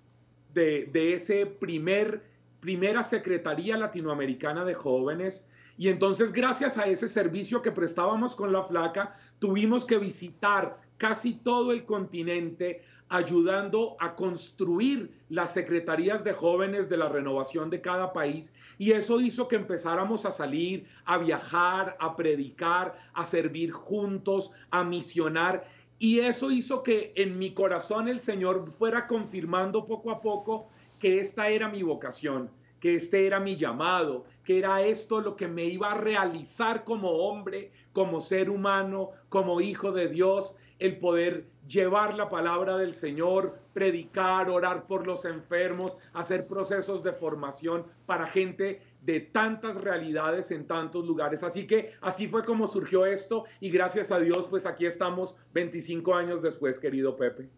de, 0.52 1.14
ese 1.14 1.46
primer, 1.46 2.22
primera 2.60 3.02
Secretaría 3.02 3.78
Latinoamericana 3.78 4.62
de 4.66 4.74
Jóvenes. 4.74 5.48
Y 5.78 5.88
entonces, 5.88 6.34
gracias 6.34 6.76
a 6.76 6.86
ese 6.86 7.08
servicio 7.08 7.62
que 7.62 7.72
prestábamos 7.72 8.36
con 8.36 8.52
la 8.52 8.64
flaca, 8.64 9.16
tuvimos 9.38 9.86
que 9.86 9.96
visitar 9.96 10.78
casi 10.98 11.32
todo 11.32 11.72
el 11.72 11.86
continente 11.86 12.84
ayudando 13.12 13.94
a 14.00 14.16
construir 14.16 15.12
las 15.28 15.52
secretarías 15.52 16.24
de 16.24 16.32
jóvenes 16.32 16.88
de 16.88 16.96
la 16.96 17.10
renovación 17.10 17.68
de 17.68 17.82
cada 17.82 18.10
país. 18.10 18.54
Y 18.78 18.92
eso 18.92 19.20
hizo 19.20 19.48
que 19.48 19.56
empezáramos 19.56 20.24
a 20.24 20.30
salir, 20.30 20.86
a 21.04 21.18
viajar, 21.18 21.94
a 22.00 22.16
predicar, 22.16 22.96
a 23.12 23.26
servir 23.26 23.70
juntos, 23.70 24.52
a 24.70 24.82
misionar. 24.82 25.68
Y 25.98 26.20
eso 26.20 26.50
hizo 26.50 26.82
que 26.82 27.12
en 27.14 27.38
mi 27.38 27.52
corazón 27.52 28.08
el 28.08 28.22
Señor 28.22 28.72
fuera 28.72 29.06
confirmando 29.06 29.84
poco 29.84 30.10
a 30.10 30.22
poco 30.22 30.68
que 30.98 31.20
esta 31.20 31.50
era 31.50 31.68
mi 31.68 31.82
vocación, 31.82 32.48
que 32.80 32.94
este 32.94 33.26
era 33.26 33.40
mi 33.40 33.56
llamado, 33.56 34.24
que 34.44 34.58
era 34.58 34.82
esto 34.82 35.20
lo 35.20 35.36
que 35.36 35.48
me 35.48 35.64
iba 35.64 35.92
a 35.92 35.98
realizar 35.98 36.84
como 36.84 37.10
hombre, 37.10 37.72
como 37.92 38.20
ser 38.20 38.50
humano, 38.50 39.10
como 39.28 39.60
hijo 39.60 39.92
de 39.92 40.08
Dios, 40.08 40.56
el 40.78 40.98
poder 40.98 41.46
llevar 41.66 42.14
la 42.14 42.28
palabra 42.28 42.76
del 42.76 42.92
Señor, 42.92 43.56
predicar, 43.72 44.50
orar 44.50 44.86
por 44.86 45.06
los 45.06 45.24
enfermos, 45.24 45.96
hacer 46.12 46.48
procesos 46.48 47.04
de 47.04 47.12
formación 47.12 47.86
para 48.04 48.26
gente 48.26 48.82
de 49.02 49.20
tantas 49.20 49.76
realidades 49.76 50.50
en 50.50 50.66
tantos 50.66 51.06
lugares. 51.06 51.44
Así 51.44 51.66
que 51.66 51.92
así 52.00 52.26
fue 52.26 52.44
como 52.44 52.66
surgió 52.66 53.06
esto 53.06 53.44
y 53.60 53.70
gracias 53.70 54.10
a 54.10 54.18
Dios, 54.18 54.48
pues 54.48 54.66
aquí 54.66 54.86
estamos 54.86 55.36
25 55.54 56.14
años 56.14 56.42
después, 56.42 56.80
querido 56.80 57.16
Pepe. 57.16 57.48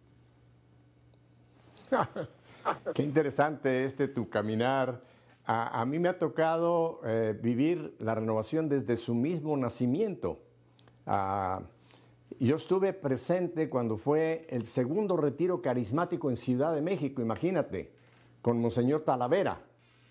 Qué 2.95 3.03
interesante 3.03 3.85
este 3.85 4.09
tu 4.09 4.29
caminar. 4.29 5.01
A, 5.47 5.85
mí 5.85 5.99
me 5.99 6.09
ha 6.09 6.19
tocado 6.19 7.01
eh, 7.05 7.39
vivir 7.39 7.95
la 7.99 8.15
renovación 8.15 8.69
desde 8.69 8.97
su 8.97 9.15
mismo 9.15 9.55
nacimiento. 9.59 10.39
Ah, 11.07 11.61
yo 12.41 12.57
estuve 12.57 12.95
presente 12.95 13.69
cuando 13.69 13.99
fue 13.99 14.47
el 14.49 14.65
segundo 14.65 15.19
retiro 15.19 15.61
carismático 15.61 16.31
en 16.31 16.37
Ciudad 16.37 16.75
de 16.75 16.81
México, 16.81 17.21
imagínate, 17.21 17.93
con 18.41 18.59
Monseñor 18.59 19.03
Talavera. 19.03 19.61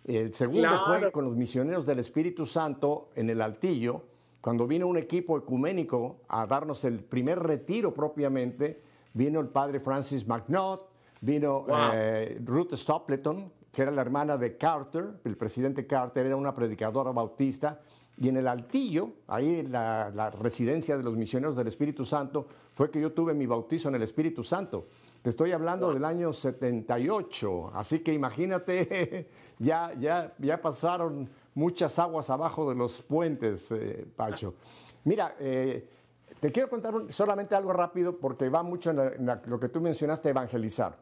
El 0.06 0.34
segundo 0.34 0.70
fue 0.86 1.12
con 1.12 1.26
los 1.26 1.36
misioneros 1.36 1.86
del 1.86 2.00
Espíritu 2.00 2.46
Santo 2.46 3.10
en 3.16 3.30
el 3.30 3.42
Altillo, 3.42 4.04
cuando 4.40 4.68
vino 4.68 4.86
un 4.86 4.98
equipo 4.98 5.38
ecuménico 5.38 6.18
a 6.28 6.46
darnos 6.46 6.84
el 6.84 7.00
primer 7.00 7.40
retiro 7.40 7.94
propiamente. 7.94 8.84
Vino 9.14 9.40
el 9.40 9.48
padre 9.48 9.80
Francis 9.80 10.28
McNaught, 10.28 10.82
vino 11.22 11.66
eh, 11.94 12.40
Ruth 12.44 12.74
Stapleton, 12.74 13.52
que 13.74 13.82
era 13.82 13.92
la 13.92 14.02
hermana 14.02 14.38
de 14.38 14.56
Carter, 14.56 15.20
el 15.26 15.36
presidente 15.36 15.88
Carter 15.88 16.28
era 16.28 16.36
una 16.36 16.54
predicadora 16.54 17.12
bautista. 17.12 17.82
Y 18.16 18.30
en 18.30 18.38
el 18.38 18.48
Altillo, 18.48 19.14
ahí 19.28 19.64
la, 19.64 20.12
la 20.14 20.30
residencia 20.30 20.96
de 20.96 21.02
los 21.02 21.18
misioneros 21.18 21.56
del 21.56 21.68
Espíritu 21.68 22.06
Santo, 22.06 22.46
fue 22.74 22.92
que 22.92 23.02
yo 23.02 23.12
tuve 23.12 23.34
mi 23.34 23.48
bautizo 23.48 23.90
en 23.90 23.96
el 23.96 24.04
Espíritu 24.04 24.44
Santo. 24.44 24.86
Te 25.24 25.32
estoy 25.32 25.54
hablando 25.54 25.92
del 25.92 26.06
año 26.06 26.32
78, 26.32 27.72
así 27.74 28.00
que 28.00 28.14
imagínate, 28.14 29.30
ya, 29.58 29.92
ya, 30.00 30.36
ya 30.38 30.62
pasaron 30.62 31.28
muchas 31.56 31.98
aguas 31.98 32.30
abajo 32.30 32.70
de 32.70 32.76
los 32.76 33.02
puentes, 33.02 33.72
eh, 33.72 34.06
Pacho. 34.16 34.54
Mira, 35.06 35.36
eh, 35.40 35.90
te 36.40 36.52
quiero 36.52 36.70
contar 36.70 36.94
solamente 37.10 37.56
algo 37.56 37.74
rápido 37.74 38.20
porque 38.20 38.50
va 38.50 38.62
mucho 38.62 38.92
en, 38.92 39.26
lo 39.46 39.60
que 39.60 39.70
tú 39.70 39.82
mencionaste, 39.82 40.30
evangelizar. 40.30 40.98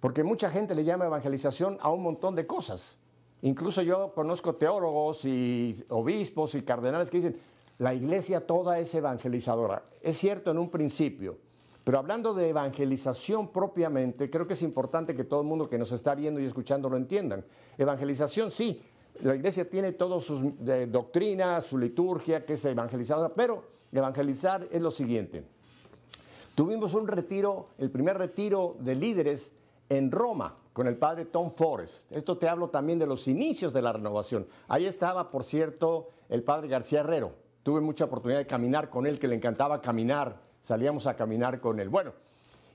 Porque 0.00 0.24
mucha 0.24 0.50
gente 0.50 0.74
le 0.74 0.84
llama 0.84 1.06
evangelización 1.06 1.78
a 1.80 1.90
un 1.90 2.02
montón 2.02 2.34
de 2.34 2.46
cosas. 2.46 2.96
Incluso 3.42 3.82
yo 3.82 4.12
conozco 4.14 4.54
teólogos 4.54 5.24
y 5.24 5.84
obispos 5.88 6.54
y 6.54 6.62
cardenales 6.62 7.10
que 7.10 7.18
dicen, 7.18 7.40
la 7.78 7.94
iglesia 7.94 8.46
toda 8.46 8.78
es 8.78 8.94
evangelizadora. 8.94 9.82
Es 10.02 10.18
cierto 10.18 10.50
en 10.50 10.58
un 10.58 10.70
principio, 10.70 11.38
pero 11.84 11.98
hablando 11.98 12.34
de 12.34 12.50
evangelización 12.50 13.48
propiamente, 13.48 14.28
creo 14.28 14.46
que 14.46 14.52
es 14.52 14.62
importante 14.62 15.16
que 15.16 15.24
todo 15.24 15.40
el 15.40 15.46
mundo 15.46 15.68
que 15.68 15.78
nos 15.78 15.92
está 15.92 16.14
viendo 16.14 16.40
y 16.40 16.44
escuchando 16.44 16.90
lo 16.90 16.98
entiendan. 16.98 17.44
Evangelización 17.78 18.50
sí, 18.50 18.82
la 19.22 19.34
iglesia 19.34 19.68
tiene 19.68 19.92
todas 19.92 20.22
sus 20.22 20.42
doctrinas, 20.88 21.64
su 21.64 21.78
liturgia, 21.78 22.44
que 22.44 22.54
es 22.54 22.64
evangelizadora, 22.64 23.34
pero 23.34 23.64
evangelizar 23.92 24.68
es 24.70 24.82
lo 24.82 24.90
siguiente. 24.90 25.42
Tuvimos 26.54 26.92
un 26.92 27.08
retiro, 27.08 27.68
el 27.78 27.90
primer 27.90 28.18
retiro 28.18 28.76
de 28.80 28.94
líderes 28.94 29.52
en 29.90 30.10
Roma 30.10 30.56
con 30.72 30.86
el 30.86 30.96
padre 30.96 31.26
Tom 31.26 31.50
Forrest. 31.50 32.10
Esto 32.10 32.38
te 32.38 32.48
hablo 32.48 32.70
también 32.70 32.98
de 32.98 33.06
los 33.06 33.28
inicios 33.28 33.74
de 33.74 33.82
la 33.82 33.92
renovación. 33.92 34.46
Ahí 34.68 34.86
estaba, 34.86 35.30
por 35.30 35.44
cierto, 35.44 36.08
el 36.30 36.42
padre 36.42 36.68
García 36.68 37.00
Herrero. 37.00 37.32
Tuve 37.62 37.82
mucha 37.82 38.06
oportunidad 38.06 38.38
de 38.38 38.46
caminar 38.46 38.88
con 38.88 39.06
él, 39.06 39.18
que 39.18 39.28
le 39.28 39.34
encantaba 39.34 39.82
caminar 39.82 40.48
salíamos 40.60 41.06
a 41.06 41.16
caminar 41.16 41.60
con 41.60 41.80
él. 41.80 41.88
Bueno, 41.88 42.12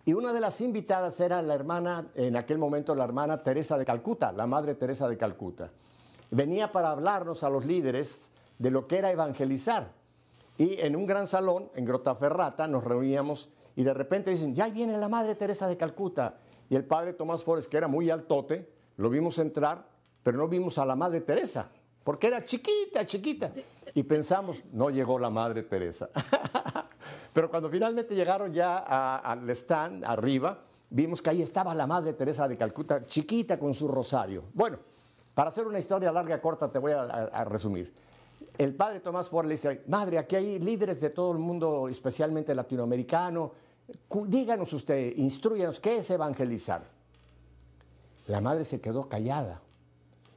y 0.04 0.14
una 0.14 0.34
de 0.34 0.40
las 0.40 0.60
invitadas 0.62 1.20
era 1.20 1.42
la 1.42 1.54
hermana, 1.54 2.08
en 2.16 2.36
aquel 2.36 2.58
momento 2.58 2.94
la 2.94 3.06
hermana 3.06 3.42
Teresa 3.44 3.78
de 3.78 3.86
Calcuta, 3.86 4.32
la 4.32 4.48
madre 4.48 4.76
Teresa 4.76 5.08
de 5.08 5.18
Calcuta. 5.18 5.72
Venía 6.32 6.72
para 6.72 6.92
hablarnos 6.92 7.44
a 7.44 7.50
los 7.50 7.66
líderes 7.66 8.32
de 8.58 8.72
lo 8.72 8.88
que 8.88 8.98
era 8.98 9.12
evangelizar. 9.12 9.92
Y 10.58 10.80
en 10.80 10.96
un 10.96 11.06
gran 11.06 11.28
salón, 11.28 11.70
en 11.76 11.86
Grotaferrata, 11.86 12.68
nos 12.68 12.84
reuníamos 12.84 13.50
y 13.76 13.84
de 13.84 13.94
repente 13.94 14.32
dicen, 14.32 14.56
ya 14.56 14.70
viene 14.70 14.98
la 14.98 15.10
madre 15.10 15.36
Teresa 15.36 15.68
de 15.68 15.78
Calcuta. 15.78 16.38
Y 16.70 16.76
el 16.76 16.86
padre 16.86 17.14
Tomás 17.14 17.44
Forest, 17.44 17.70
que 17.70 17.78
era 17.78 17.88
muy 17.88 18.10
altote, 18.10 18.70
lo 18.98 19.10
vimos 19.10 19.38
entrar, 19.40 19.88
pero 20.24 20.38
no 20.38 20.48
vimos 20.48 20.78
a 20.78 20.86
la 20.86 20.96
madre 20.96 21.22
Teresa, 21.22 21.70
porque 22.04 22.28
era 22.28 22.44
chiquita, 22.44 23.06
chiquita. 23.06 23.52
Y 23.94 24.04
pensamos, 24.04 24.64
no 24.74 24.90
llegó 24.90 25.20
la 25.20 25.30
madre 25.30 25.64
Teresa. 25.64 26.10
Pero 27.34 27.50
cuando 27.50 27.70
finalmente 27.70 28.16
llegaron 28.16 28.54
ya 28.54 28.78
al 28.78 29.50
stand 29.50 30.04
arriba, 30.06 30.58
vimos 30.90 31.22
que 31.22 31.30
ahí 31.30 31.42
estaba 31.42 31.76
la 31.76 31.86
madre 31.86 32.14
Teresa 32.14 32.48
de 32.48 32.58
Calcuta, 32.58 33.04
chiquita 33.04 33.60
con 33.60 33.74
su 33.74 33.88
rosario. 33.88 34.46
Bueno, 34.54 34.78
para 35.34 35.50
hacer 35.50 35.68
una 35.68 35.80
historia 35.80 36.12
larga, 36.12 36.42
corta, 36.42 36.70
te 36.70 36.80
voy 36.80 36.94
a, 36.94 37.44
resumir. 37.44 37.94
El 38.58 38.74
padre 38.74 39.02
Tomás 39.02 39.28
Ford 39.28 39.48
le 39.48 39.56
dice, 39.56 39.84
madre, 39.88 40.18
aquí 40.18 40.38
hay 40.38 40.60
líderes 40.60 41.02
de 41.02 41.10
todo 41.10 41.34
el 41.34 41.40
mundo, 41.40 41.90
especialmente 41.90 42.56
latinoamericano. 42.56 43.52
Díganos 44.28 44.74
usted, 44.74 45.16
instruyanos, 45.18 45.80
¿qué 45.80 45.98
es 45.98 46.10
evangelizar? 46.10 46.84
La 48.28 48.42
madre 48.42 48.66
se 48.66 48.82
quedó 48.82 49.04
callada 49.04 49.62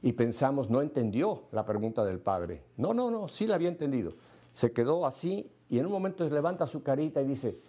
y 0.01 0.13
pensamos, 0.13 0.69
no 0.69 0.81
entendió 0.81 1.43
la 1.51 1.65
pregunta 1.65 2.05
del 2.05 2.19
padre. 2.19 2.63
No, 2.77 2.93
no, 2.93 3.09
no, 3.09 3.27
sí 3.27 3.47
la 3.47 3.55
había 3.55 3.69
entendido. 3.69 4.13
Se 4.51 4.71
quedó 4.71 5.05
así 5.05 5.51
y 5.67 5.79
en 5.79 5.85
un 5.85 5.91
momento 5.91 6.27
levanta 6.29 6.67
su 6.67 6.83
carita 6.83 7.21
y 7.21 7.27
dice, 7.27 7.59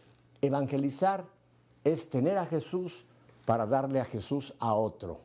evangelizar 0.40 1.24
es 1.84 2.08
tener 2.10 2.38
a 2.38 2.46
Jesús 2.46 3.06
para 3.46 3.66
darle 3.66 4.00
a 4.00 4.04
Jesús 4.04 4.54
a 4.58 4.74
otro. 4.74 5.20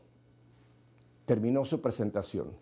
Terminó 1.26 1.66
su 1.66 1.82
presentación. 1.82 2.54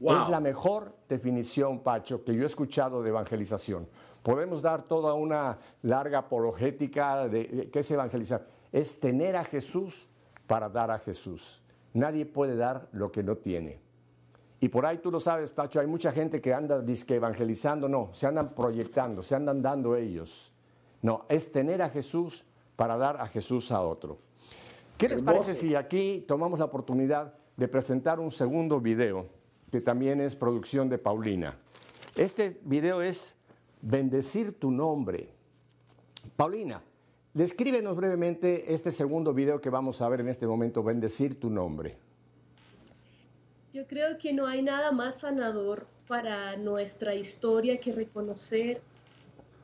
Es 0.00 0.28
la 0.28 0.40
mejor 0.40 0.94
definición, 1.08 1.80
Pacho, 1.80 2.24
que 2.24 2.34
yo 2.34 2.44
he 2.44 2.46
escuchado 2.46 3.02
de 3.02 3.10
evangelización. 3.10 3.88
Podemos 4.28 4.60
dar 4.60 4.82
toda 4.82 5.14
una 5.14 5.58
larga 5.80 6.18
apologética 6.18 7.26
de 7.28 7.70
qué 7.72 7.78
es 7.78 7.90
evangelizar. 7.90 8.46
Es 8.70 9.00
tener 9.00 9.34
a 9.36 9.42
Jesús 9.42 10.06
para 10.46 10.68
dar 10.68 10.90
a 10.90 10.98
Jesús. 10.98 11.62
Nadie 11.94 12.26
puede 12.26 12.54
dar 12.54 12.90
lo 12.92 13.10
que 13.10 13.22
no 13.22 13.38
tiene. 13.38 13.80
Y 14.60 14.68
por 14.68 14.84
ahí 14.84 14.98
tú 14.98 15.10
lo 15.10 15.18
sabes, 15.18 15.50
Pacho, 15.50 15.80
hay 15.80 15.86
mucha 15.86 16.12
gente 16.12 16.42
que 16.42 16.52
anda 16.52 16.78
disque 16.82 17.14
evangelizando, 17.14 17.88
no, 17.88 18.10
se 18.12 18.26
andan 18.26 18.54
proyectando, 18.54 19.22
se 19.22 19.34
andan 19.34 19.62
dando 19.62 19.96
ellos. 19.96 20.52
No, 21.00 21.24
es 21.30 21.50
tener 21.50 21.80
a 21.80 21.88
Jesús 21.88 22.44
para 22.76 22.98
dar 22.98 23.22
a 23.22 23.28
Jesús 23.28 23.72
a 23.72 23.80
otro. 23.80 24.18
¿Qué 24.98 25.08
les 25.08 25.22
parece 25.22 25.54
si 25.54 25.74
aquí 25.74 26.22
tomamos 26.28 26.58
la 26.58 26.66
oportunidad 26.66 27.32
de 27.56 27.66
presentar 27.66 28.20
un 28.20 28.30
segundo 28.30 28.78
video, 28.78 29.24
que 29.72 29.80
también 29.80 30.20
es 30.20 30.36
producción 30.36 30.90
de 30.90 30.98
Paulina? 30.98 31.56
Este 32.14 32.60
video 32.64 33.00
es 33.00 33.37
Bendecir 33.80 34.58
tu 34.58 34.70
nombre. 34.70 35.28
Paulina, 36.36 36.82
descríbenos 37.32 37.96
brevemente 37.96 38.72
este 38.72 38.90
segundo 38.90 39.32
video 39.32 39.60
que 39.60 39.70
vamos 39.70 40.02
a 40.02 40.08
ver 40.08 40.20
en 40.20 40.28
este 40.28 40.46
momento, 40.46 40.82
Bendecir 40.82 41.38
tu 41.38 41.50
nombre. 41.50 41.96
Yo 43.72 43.86
creo 43.86 44.18
que 44.18 44.32
no 44.32 44.46
hay 44.46 44.62
nada 44.62 44.90
más 44.92 45.20
sanador 45.20 45.86
para 46.08 46.56
nuestra 46.56 47.14
historia 47.14 47.78
que 47.78 47.92
reconocer 47.92 48.80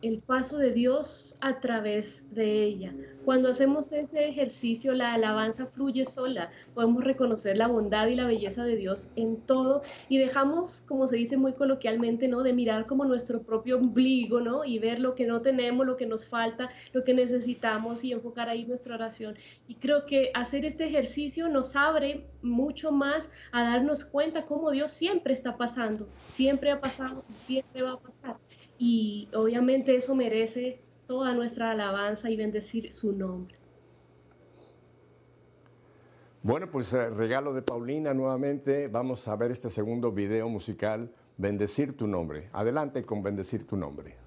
el 0.05 0.21
paso 0.21 0.59
de 0.59 0.71
Dios 0.71 1.39
a 1.41 1.61
través 1.61 2.35
de 2.35 2.63
ella. 2.63 2.93
Cuando 3.25 3.49
hacemos 3.49 3.91
ese 3.93 4.29
ejercicio, 4.29 4.93
la 4.93 5.15
alabanza 5.15 5.65
fluye 5.65 6.05
sola. 6.05 6.51
Podemos 6.75 7.03
reconocer 7.03 7.57
la 7.57 7.69
bondad 7.69 8.09
y 8.09 8.15
la 8.15 8.27
belleza 8.27 8.65
de 8.65 8.77
Dios 8.77 9.09
en 9.17 9.39
todo 9.39 9.81
y 10.11 10.19
dejamos, 10.19 10.83
como 10.83 11.07
se 11.07 11.17
dice 11.17 11.39
muy 11.39 11.55
coloquialmente, 11.55 12.29
¿no? 12.29 12.43
De 12.43 12.53
mirar 12.53 12.87
como 12.87 13.07
nuestro 13.07 13.43
propio 13.45 13.79
ombligo, 13.79 14.43
¿no? 14.43 14.67
Y 14.67 14.79
ver 14.79 15.01
lo 15.01 15.15
que 15.15 15.25
no 15.25 15.41
tenemos, 15.41 15.87
lo 15.87 15.97
que 15.97 16.05
nos 16.05 16.27
falta, 16.27 16.69
lo 16.93 17.03
que 17.03 17.15
necesitamos 17.15 18.05
y 18.05 18.13
enfocar 18.13 18.51
ahí 18.51 18.67
nuestra 18.67 18.97
oración. 18.97 19.37
Y 19.69 19.77
creo 19.77 20.05
que 20.05 20.31
hacer 20.35 20.67
este 20.67 20.85
ejercicio 20.85 21.49
nos 21.49 21.77
abre 21.77 22.27
mucho 22.43 22.93
más 22.93 23.31
a 23.53 23.63
darnos 23.63 24.05
cuenta 24.05 24.45
cómo 24.45 24.71
Dios 24.71 24.93
siempre 24.93 25.33
está 25.33 25.57
pasando, 25.57 26.07
siempre 26.27 26.73
ha 26.73 26.81
pasado, 26.81 27.25
siempre 27.35 27.81
va 27.81 27.93
a 27.93 27.99
pasar 27.99 28.37
y 28.87 29.31
obviamente 29.33 29.97
eso 29.97 30.15
merece 30.15 30.79
toda 31.07 31.33
nuestra 31.33 31.71
alabanza 31.71 32.29
y 32.29 32.37
bendecir 32.37 32.93
su 32.93 33.13
nombre. 33.13 33.57
Bueno, 36.43 36.71
pues 36.71 36.93
eh, 36.93 37.09
regalo 37.09 37.55
de 37.55 37.63
Paulina 37.63 38.13
nuevamente. 38.13 38.89
Vamos 38.89 39.27
a 39.27 39.37
ver 39.37 39.53
este 39.53 39.71
segundo 39.71 40.13
video 40.13 40.51
musical, 40.51 41.11
Bendecir 41.39 41.97
tu 41.97 42.07
nombre. 42.07 42.51
Adelante 42.53 43.05
con 43.05 43.23
Bendecir 43.23 43.67
tu 43.67 43.79
nombre. 43.79 44.24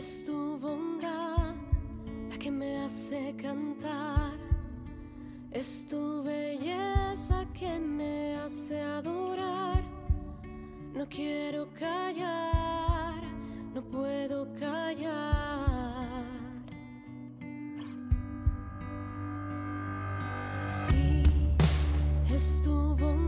es 0.00 0.24
tu 0.24 0.58
bondad 0.58 1.54
la 2.30 2.38
que 2.38 2.50
me 2.50 2.84
hace 2.84 3.36
cantar, 3.36 4.32
es 5.50 5.84
tu 5.90 6.22
belleza 6.22 7.44
que 7.52 7.78
me 7.78 8.36
hace 8.36 8.80
adorar. 8.80 9.82
No 10.94 11.06
quiero 11.06 11.68
callar, 11.78 13.20
no 13.74 13.82
puedo 13.82 14.48
callar. 14.54 16.24
Sí, 20.86 21.22
es 22.32 22.62
tu 22.62 22.96
bondad. 22.96 23.19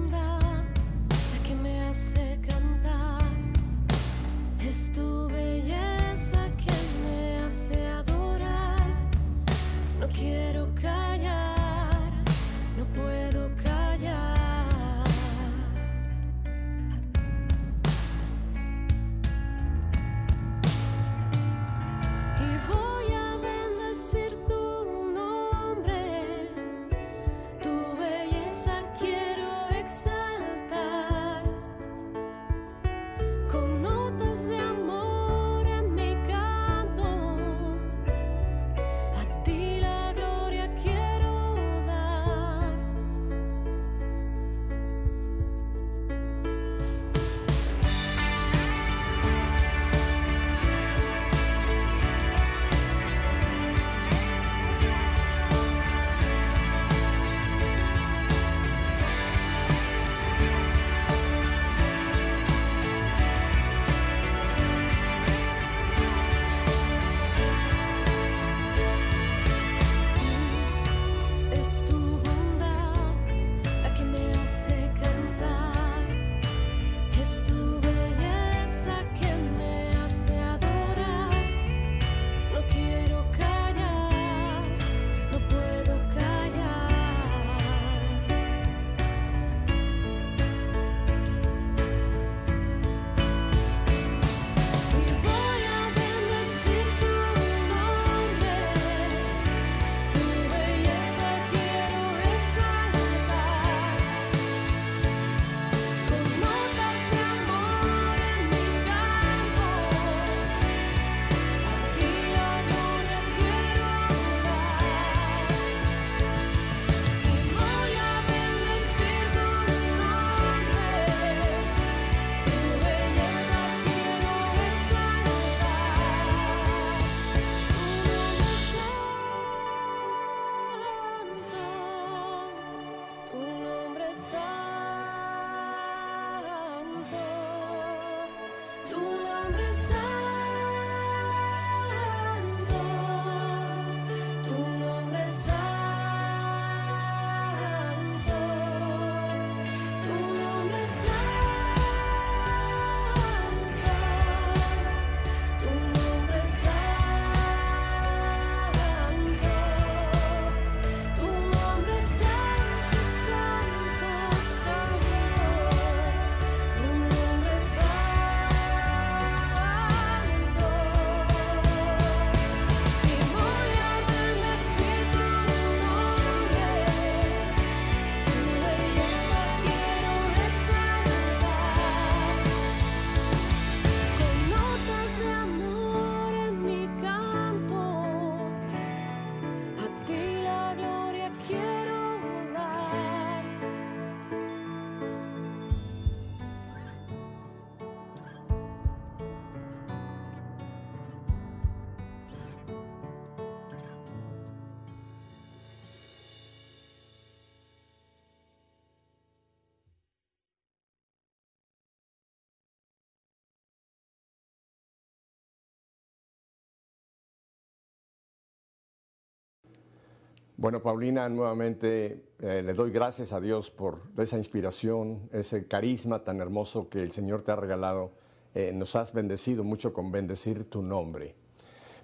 Bueno, 220.62 220.80
Paulina, 220.80 221.28
nuevamente 221.28 222.22
eh, 222.38 222.62
le 222.64 222.72
doy 222.72 222.92
gracias 222.92 223.32
a 223.32 223.40
Dios 223.40 223.68
por 223.68 223.98
esa 224.16 224.38
inspiración, 224.38 225.28
ese 225.32 225.66
carisma 225.66 226.22
tan 226.22 226.40
hermoso 226.40 226.88
que 226.88 227.02
el 227.02 227.10
Señor 227.10 227.42
te 227.42 227.50
ha 227.50 227.56
regalado. 227.56 228.12
Eh, 228.54 228.70
nos 228.72 228.94
has 228.94 229.12
bendecido 229.12 229.64
mucho 229.64 229.92
con 229.92 230.12
bendecir 230.12 230.70
tu 230.70 230.80
nombre. 230.80 231.34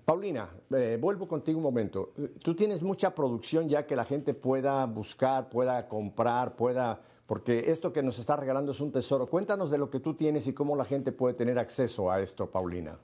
Paulina, 0.05 0.51
eh, 0.75 0.99
vuelvo 1.01 1.29
contigo 1.29 1.59
un 1.59 1.63
momento. 1.63 2.15
Tú 2.43 2.57
tienes 2.57 2.83
mucha 2.83 3.15
producción 3.15 3.69
ya 3.69 3.87
que 3.87 3.95
la 3.95 4.05
gente 4.05 4.35
pueda 4.35 4.85
buscar, 4.87 5.49
pueda 5.51 5.87
comprar, 5.87 6.57
pueda, 6.57 7.01
porque 7.27 7.71
esto 7.71 7.93
que 7.93 8.03
nos 8.03 8.19
está 8.19 8.35
regalando 8.35 8.73
es 8.73 8.81
un 8.81 8.91
tesoro. 8.91 9.29
Cuéntanos 9.29 9.71
de 9.71 9.79
lo 9.79 9.89
que 9.89 10.01
tú 10.01 10.15
tienes 10.15 10.49
y 10.49 10.53
cómo 10.53 10.75
la 10.75 10.85
gente 10.85 11.13
puede 11.13 11.35
tener 11.35 11.61
acceso 11.61 12.11
a 12.11 12.21
esto, 12.21 12.51
Paulina. 12.51 12.99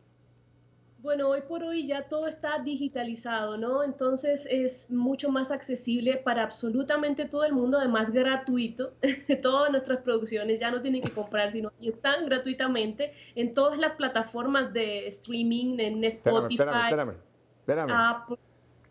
Bueno, 1.04 1.28
hoy 1.28 1.42
por 1.42 1.62
hoy 1.62 1.86
ya 1.86 2.08
todo 2.08 2.26
está 2.26 2.60
digitalizado, 2.60 3.58
¿no? 3.58 3.84
Entonces 3.84 4.48
es 4.50 4.90
mucho 4.90 5.28
más 5.28 5.50
accesible 5.50 6.16
para 6.16 6.42
absolutamente 6.42 7.26
todo 7.26 7.44
el 7.44 7.52
mundo, 7.52 7.76
además 7.78 8.10
gratuito. 8.10 8.94
Todas 9.42 9.70
nuestras 9.70 10.00
producciones 10.00 10.60
ya 10.60 10.70
no 10.70 10.80
tienen 10.80 11.02
que 11.02 11.10
comprar, 11.10 11.52
sino 11.52 11.70
que 11.78 11.88
están 11.88 12.24
gratuitamente 12.24 13.12
en 13.34 13.52
todas 13.52 13.78
las 13.78 13.92
plataformas 13.92 14.72
de 14.72 15.06
streaming, 15.08 15.78
en 15.78 16.02
Spotify. 16.04 16.54
Espérame, 16.54 16.84
espérame, 16.84 17.16
espérame. 17.58 18.38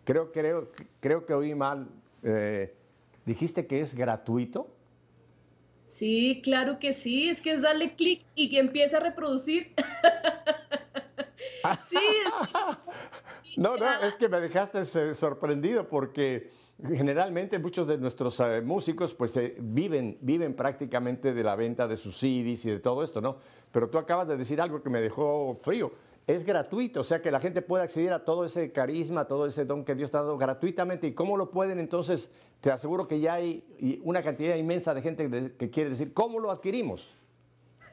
Creo, 0.03 0.32
creo, 0.32 0.72
creo 0.99 1.26
que 1.26 1.34
oí 1.34 1.55
mal. 1.55 1.88
Eh, 2.22 2.76
¿Dijiste 3.26 3.66
que 3.66 3.82
es 3.82 3.95
gratuito? 3.95 4.72
Sí, 5.82 6.41
claro 6.43 6.78
que 6.78 6.93
sí. 6.93 7.28
Es 7.28 7.41
que 7.41 7.53
es 7.53 7.64
darle 7.64 7.95
clic 7.95 8.24
y 8.36 8.51
que 8.51 8.59
empiece 8.59 8.95
a 8.97 8.99
reproducir. 8.99 9.74
Sí. 11.89 11.97
no, 13.57 13.78
no, 13.78 14.01
es 14.01 14.16
que 14.16 14.30
me 14.30 14.39
dejaste 14.39 14.80
eh, 14.80 15.14
sorprendido 15.14 15.88
porque 15.88 16.51
generalmente 16.82 17.59
muchos 17.59 17.88
de 17.88 17.97
nuestros 17.97 18.39
eh, 18.39 18.61
músicos 18.61 19.14
pues 19.14 19.36
eh, 19.38 19.55
viven, 19.59 20.18
viven 20.22 20.55
prácticamente 20.55 21.34
de 21.34 21.43
la 21.43 21.55
venta 21.55 21.88
de 21.88 21.95
sus 21.95 22.18
CDs 22.18 22.66
y 22.66 22.72
de 22.72 22.80
todo 22.80 23.03
esto, 23.03 23.22
¿no? 23.22 23.38
Pero 23.72 23.89
tú 23.89 23.97
acabas 23.97 24.28
de 24.28 24.38
decir 24.38 24.59
algo 24.59 24.82
que 24.82 24.89
me 24.89 25.01
dejó 25.01 25.57
frío. 25.61 25.91
Es 26.26 26.45
gratuito, 26.45 27.01
o 27.01 27.03
sea 27.03 27.22
que 27.22 27.32
la 27.32 27.41
gente 27.41 27.61
puede 27.61 27.84
acceder 27.84 28.14
a 28.14 28.24
todo 28.24 28.45
ese 28.45 28.72
carisma, 28.72 29.26
todo 29.26 29.45
ese 29.45 29.66
don 29.66 29.84
que 29.84 29.93
Dios 29.93 30.16
ha 30.16 30.20
dado 30.20 30.38
gratuitamente. 30.38 31.07
¿Y 31.07 31.14
cómo 31.14 31.36
lo 31.36 31.51
pueden? 31.51 31.80
Entonces, 31.80 32.32
te 32.61 32.72
aseguro 32.72 33.09
que 33.09 33.20
ya 33.20 33.34
hay 33.34 33.99
una 34.03 34.24
cantidad 34.24 34.55
inmensa 34.55 34.93
de 34.93 35.01
gente 35.01 35.53
que 35.57 35.70
quiere 35.70 35.89
decir, 35.89 36.14
¿cómo 36.14 36.39
lo 36.39 36.49
adquirimos? 36.49 37.18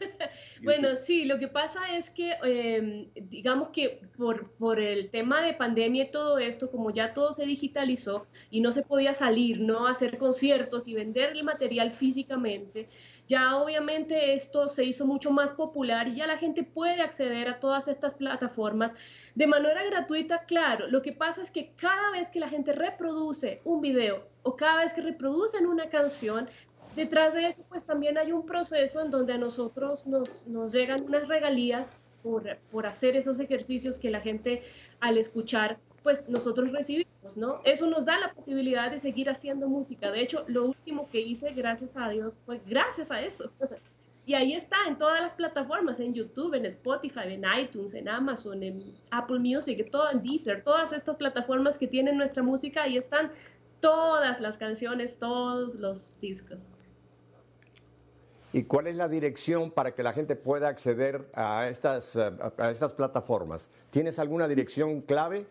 bueno, 0.63 0.97
sí, 0.97 1.25
lo 1.25 1.39
que 1.39 1.49
pasa 1.49 1.95
es 1.97 2.11
que, 2.11 2.33
em, 2.43 3.09
digamos 3.15 3.69
que 3.71 4.01
por, 4.17 4.51
por, 4.53 4.81
el 4.81 5.11
tema 5.11 5.43
de 5.43 5.55
pandemia 5.55 6.05
y 6.05 6.11
todo 6.11 6.39
esto, 6.39 6.71
como 6.71 6.91
ya 6.91 7.15
todo 7.15 7.33
se 7.33 7.45
digitalizó 7.47 8.27
y 8.51 8.61
no 8.61 8.73
se 8.73 8.83
podía 8.83 9.15
salir, 9.15 9.61
¿no? 9.61 9.87
Hacer 9.87 10.19
conciertos 10.19 10.89
y 10.89 10.95
vender 10.95 11.31
el 11.31 11.45
material 11.45 11.91
físicamente, 11.91 12.89
ya 13.27 13.57
obviamente 13.57 14.35
esto 14.35 14.69
se 14.69 14.85
hizo 14.85 15.07
mucho 15.07 15.31
más 15.31 15.53
popular 15.53 16.09
y 16.09 16.17
ya 16.17 16.27
la 16.27 16.37
gente 16.37 16.65
puede 16.65 17.01
acceder 17.01 17.49
a 17.49 17.61
todas 17.61 17.89
estas 17.89 18.15
plataformas 18.15 18.97
de 19.35 19.47
manera 19.47 19.85
gratuita, 19.85 20.45
claro. 20.45 20.89
Lo 20.89 21.03
que 21.03 21.13
pasa 21.13 21.43
es 21.43 21.51
que 21.51 21.73
cada 21.77 22.11
vez 22.11 22.29
que 22.29 22.41
la 22.41 22.49
gente 22.49 22.73
reproduce 22.73 23.61
un 23.65 23.81
video 23.81 24.27
o 24.43 24.57
cada 24.57 24.83
vez 24.83 24.93
que 24.93 25.03
reproducen 25.03 25.67
una 25.67 25.89
canción, 25.89 26.49
Detrás 26.97 27.35
de 27.35 27.47
eso, 27.47 27.65
pues 27.69 27.85
también 27.85 28.19
hay 28.19 28.33
un 28.33 28.45
proceso 28.45 29.01
en 29.01 29.11
donde 29.11 29.33
a 29.33 29.39
nosotros 29.39 30.07
nos, 30.07 30.47
nos 30.47 30.73
llegan 30.73 31.05
unas 31.05 31.29
regalías 31.29 31.97
por, 32.23 32.59
por, 32.71 32.87
hacer 32.87 33.17
esos 33.17 33.41
ejercicios 33.41 33.99
que 33.99 34.11
la 34.11 34.21
gente 34.21 34.63
al 35.01 35.17
escuchar, 35.17 35.79
pues 36.03 36.29
nosotros 36.29 36.73
recibimos, 36.73 37.37
¿no? 37.37 37.61
Eso 37.65 37.87
nos 37.87 38.05
da 38.05 38.19
la 38.19 38.33
posibilidad 38.33 38.91
de 38.91 38.99
seguir 38.99 39.31
haciendo 39.31 39.69
música. 39.69 40.11
De 40.11 40.21
hecho, 40.21 40.45
lo 40.49 40.67
último 40.67 41.09
que 41.11 41.21
hice, 41.21 41.53
gracias 41.53 41.97
a 41.97 42.09
Dios, 42.09 42.39
fue 42.45 42.61
gracias 42.67 43.11
a 43.11 43.23
eso. 43.23 43.51
Y 44.27 44.35
ahí 44.35 44.53
está, 44.53 44.77
en 44.87 44.97
todas 44.97 45.21
las 45.21 45.35
plataformas, 45.35 45.99
en 45.99 46.15
YouTube, 46.15 46.55
en 46.55 46.65
Spotify, 46.67 47.33
en 47.33 47.43
iTunes, 47.59 47.95
en 47.95 48.09
Amazon, 48.09 48.63
en 48.63 48.95
Apple 49.11 49.41
Music, 49.41 49.91
todo, 49.91 50.09
en 50.09 50.23
Deezer, 50.23 50.63
todas 50.63 50.93
estas 50.93 51.17
plataformas 51.17 51.79
que 51.79 51.89
tienen 51.89 52.17
nuestra 52.17 52.41
música, 52.41 52.85
ahí 52.85 52.97
están 52.97 53.33
todas 53.81 54.41
las 54.41 54.57
canciones, 54.57 55.19
todos 55.19 55.75
los 55.75 56.17
discos. 56.21 56.69
¿Y 58.53 58.65
cuál 58.65 58.89
es 58.89 58.97
la 58.97 59.09
dirección 59.09 59.71
para 59.71 59.95
que 59.95 60.03
la 60.03 60.13
gente 60.13 60.35
pueda 60.35 60.69
acceder 60.69 61.31
a 61.35 61.69
estas, 61.69 62.17
eh, 62.17 62.31
a 62.59 62.71
estas 62.71 62.93
plataformas? 62.93 63.71
¿Tienes 63.91 64.19
alguna 64.19 64.49
dirección 64.49 65.03
clave? 65.03 65.47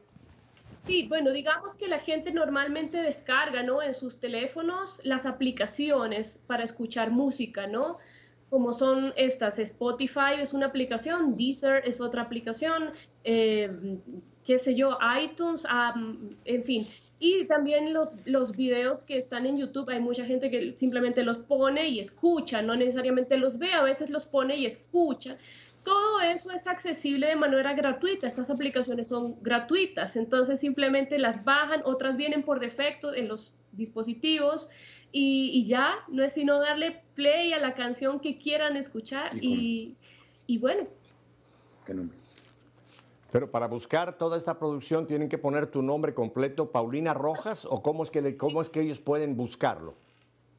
Sí, 0.85 1.07
bueno, 1.07 1.31
digamos 1.31 1.77
que 1.77 1.87
la 1.87 1.99
gente 1.99 2.31
normalmente 2.31 2.97
descarga, 2.97 3.63
¿no? 3.63 3.81
En 3.81 3.93
sus 3.93 4.19
teléfonos 4.19 4.99
las 5.03 5.25
aplicaciones 5.25 6.39
para 6.47 6.63
escuchar 6.63 7.11
música, 7.11 7.67
¿no? 7.67 7.99
Como 8.49 8.73
son 8.73 9.13
estas, 9.15 9.59
Spotify 9.59 10.39
es 10.39 10.53
una 10.53 10.65
aplicación, 10.65 11.37
Deezer 11.37 11.83
es 11.85 12.01
otra 12.01 12.23
aplicación, 12.23 12.91
eh, 13.23 13.69
qué 14.49 14.57
sé 14.57 14.73
yo, 14.73 14.97
iTunes, 15.23 15.63
en 16.43 16.63
fin. 16.63 16.83
Y 17.19 17.45
también 17.45 17.93
los, 17.93 18.17
los 18.25 18.55
videos 18.57 19.03
que 19.03 19.15
están 19.15 19.45
en 19.45 19.59
YouTube, 19.59 19.87
hay 19.91 19.99
mucha 19.99 20.25
gente 20.25 20.49
que 20.49 20.75
simplemente 20.75 21.21
los 21.21 21.37
pone 21.37 21.87
y 21.87 21.99
escucha, 21.99 22.63
no 22.63 22.75
necesariamente 22.75 23.37
los 23.37 23.59
ve, 23.59 23.73
a 23.73 23.83
veces 23.83 24.09
los 24.09 24.25
pone 24.25 24.55
y 24.57 24.65
escucha. 24.65 25.37
Todo 25.83 26.21
eso 26.21 26.49
es 26.49 26.65
accesible 26.65 27.27
de 27.27 27.35
manera 27.35 27.73
gratuita, 27.73 28.25
estas 28.25 28.49
aplicaciones 28.49 29.05
son 29.05 29.35
gratuitas, 29.43 30.15
entonces 30.15 30.59
simplemente 30.59 31.19
las 31.19 31.45
bajan, 31.45 31.83
otras 31.85 32.17
vienen 32.17 32.41
por 32.41 32.59
defecto 32.59 33.13
en 33.13 33.27
los 33.27 33.53
dispositivos 33.73 34.67
y, 35.11 35.63
ya, 35.67 35.93
no 36.07 36.23
es 36.23 36.33
sino 36.33 36.59
darle 36.59 37.03
play 37.13 37.53
a 37.53 37.59
la 37.59 37.75
canción 37.75 38.19
que 38.19 38.39
quieran 38.39 38.77
escuchar 38.77 39.37
y, 39.39 39.93
y, 40.47 40.57
bueno. 40.57 40.87
¿Qué 41.85 41.93
nombre? 41.93 42.17
Pero 43.32 43.51
para 43.51 43.67
buscar 43.67 44.17
toda 44.17 44.38
esta 44.38 44.57
producción 44.57 45.05
tienen 45.05 45.30
que 45.30 45.38
poner 45.38 45.67
tu 45.67 45.82
nombre 45.82 46.13
completo, 46.13 46.71
Paulina 46.71 47.13
Rojas, 47.13 47.65
o 47.65 47.82
cómo 47.82 48.03
es 48.03 48.11
que, 48.11 48.38
cómo 48.38 48.61
es 48.61 48.69
que 48.69 48.82
ellos 48.82 48.99
pueden 48.99 49.38
buscarlo. 49.38 49.93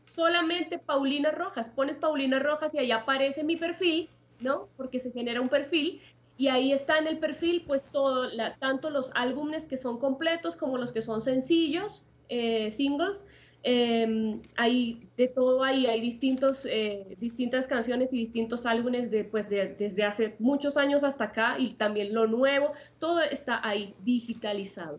Solamente 0.05 0.79
Paulina 0.79 1.31
Rojas, 1.31 1.69
pones 1.69 1.97
Paulina 1.97 2.39
Rojas 2.39 2.75
y 2.75 2.79
ahí 2.79 2.91
aparece 2.93 3.45
mi 3.45 3.57
perfil, 3.57 4.09
¿no? 4.41 4.69
Porque 4.77 4.99
se 4.99 5.13
genera 5.13 5.41
un 5.41 5.49
perfil 5.49 6.01
y 6.37 6.49
ahí 6.49 6.73
está 6.73 6.99
en 6.99 7.07
el 7.07 7.19
perfil 7.19 7.65
pues 7.67 7.87
todo, 7.87 8.29
tanto 8.59 8.89
los 8.91 9.13
álbumes 9.15 9.67
que 9.67 9.77
son 9.77 9.99
completos 9.99 10.57
como 10.57 10.79
los 10.79 10.91
que 10.91 11.03
son 11.03 11.21
sencillos, 11.21 12.07
eh, 12.31 12.71
singles, 12.71 13.27
eh, 13.63 14.41
hay 14.57 15.09
de 15.17 15.29
todo 15.29 15.63
ahí, 15.63 15.87
hay 15.87 16.01
distintos, 16.01 16.65
eh, 16.65 17.17
distintas 17.19 17.67
canciones 17.67 18.13
y 18.13 18.19
distintos 18.19 18.65
álbumes 18.65 19.11
de, 19.11 19.25
pues 19.25 19.51
desde 19.51 20.05
hace 20.05 20.37
muchos 20.39 20.77
años 20.77 21.05
hasta 21.05 21.25
acá 21.25 21.59
y 21.59 21.75
también 21.75 22.15
lo 22.15 22.27
nuevo, 22.27 22.73
todo 22.99 23.21
está 23.21 23.61
ahí 23.67 23.95
digitalizado. 24.03 24.99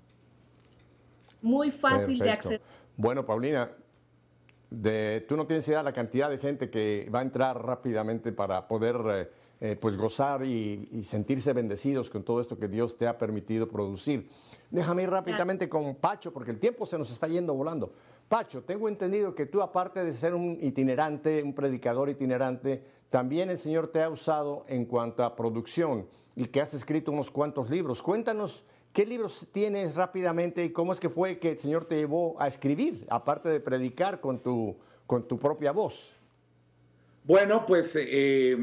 Muy 1.42 1.72
fácil 1.72 2.20
de 2.20 2.30
acceder. 2.30 2.62
Bueno, 2.98 3.26
Paulina, 3.26 3.72
de, 4.70 5.26
tú 5.28 5.36
no 5.36 5.48
tienes 5.48 5.68
idea 5.68 5.80
de 5.80 5.86
la 5.86 5.94
cantidad 5.94 6.30
de 6.30 6.38
gente 6.38 6.70
que 6.70 7.10
va 7.14 7.20
a 7.20 7.22
entrar 7.24 7.66
rápidamente 7.66 8.32
para 8.32 8.68
poder 8.68 8.96
eh, 9.08 9.32
eh, 9.60 9.76
pues 9.76 9.98
gozar 9.98 10.46
y, 10.46 10.88
y, 10.92 11.04
sentirse 11.04 11.52
bendecidos 11.54 12.10
con 12.10 12.24
todo 12.24 12.42
esto 12.42 12.58
que 12.58 12.68
Dios 12.68 12.98
te 12.98 13.08
ha 13.08 13.18
permitido 13.18 13.68
producir. 13.68 14.30
Déjame 14.70 15.04
ir 15.04 15.10
rápidamente 15.10 15.68
con 15.68 15.96
Pacho 15.96 16.32
porque 16.32 16.52
el 16.52 16.60
tiempo 16.60 16.86
se 16.86 16.98
nos 16.98 17.12
está 17.12 17.28
yendo 17.28 17.54
volando. 17.54 17.94
Pacho, 18.32 18.64
tengo 18.64 18.88
entendido 18.88 19.36
que 19.36 19.46
tú, 19.46 19.62
aparte 19.62 20.06
de 20.06 20.14
ser 20.14 20.34
un 20.34 20.58
itinerante, 20.62 21.44
un 21.44 21.54
predicador 21.54 22.10
itinerante, 22.10 22.82
también 23.10 23.50
el 23.50 23.58
Señor 23.58 23.90
te 23.90 24.02
ha 24.02 24.10
usado 24.10 24.64
en 24.70 24.86
cuanto 24.86 25.26
a 25.26 25.36
producción 25.36 26.08
y 26.38 26.46
que 26.46 26.62
has 26.62 26.74
escrito 26.74 27.12
unos 27.12 27.30
cuantos 27.30 27.70
libros. 27.70 28.02
Cuéntanos 28.02 28.64
qué 28.94 29.06
libros 29.06 29.50
tienes 29.52 29.98
rápidamente 29.98 30.64
y 30.64 30.70
cómo 30.70 30.94
es 30.94 31.02
que 31.02 31.10
fue 31.10 31.40
que 31.40 31.50
el 31.50 31.58
Señor 31.58 31.84
te 31.84 31.98
llevó 31.98 32.38
a 32.40 32.48
escribir, 32.48 33.06
aparte 33.10 33.50
de 33.50 33.60
predicar 33.60 34.22
con 34.22 34.40
tu, 34.40 34.78
con 35.06 35.28
tu 35.28 35.38
propia 35.38 35.74
voz. 35.74 36.16
Bueno, 37.26 37.66
pues 37.66 37.98
eh, 38.00 38.56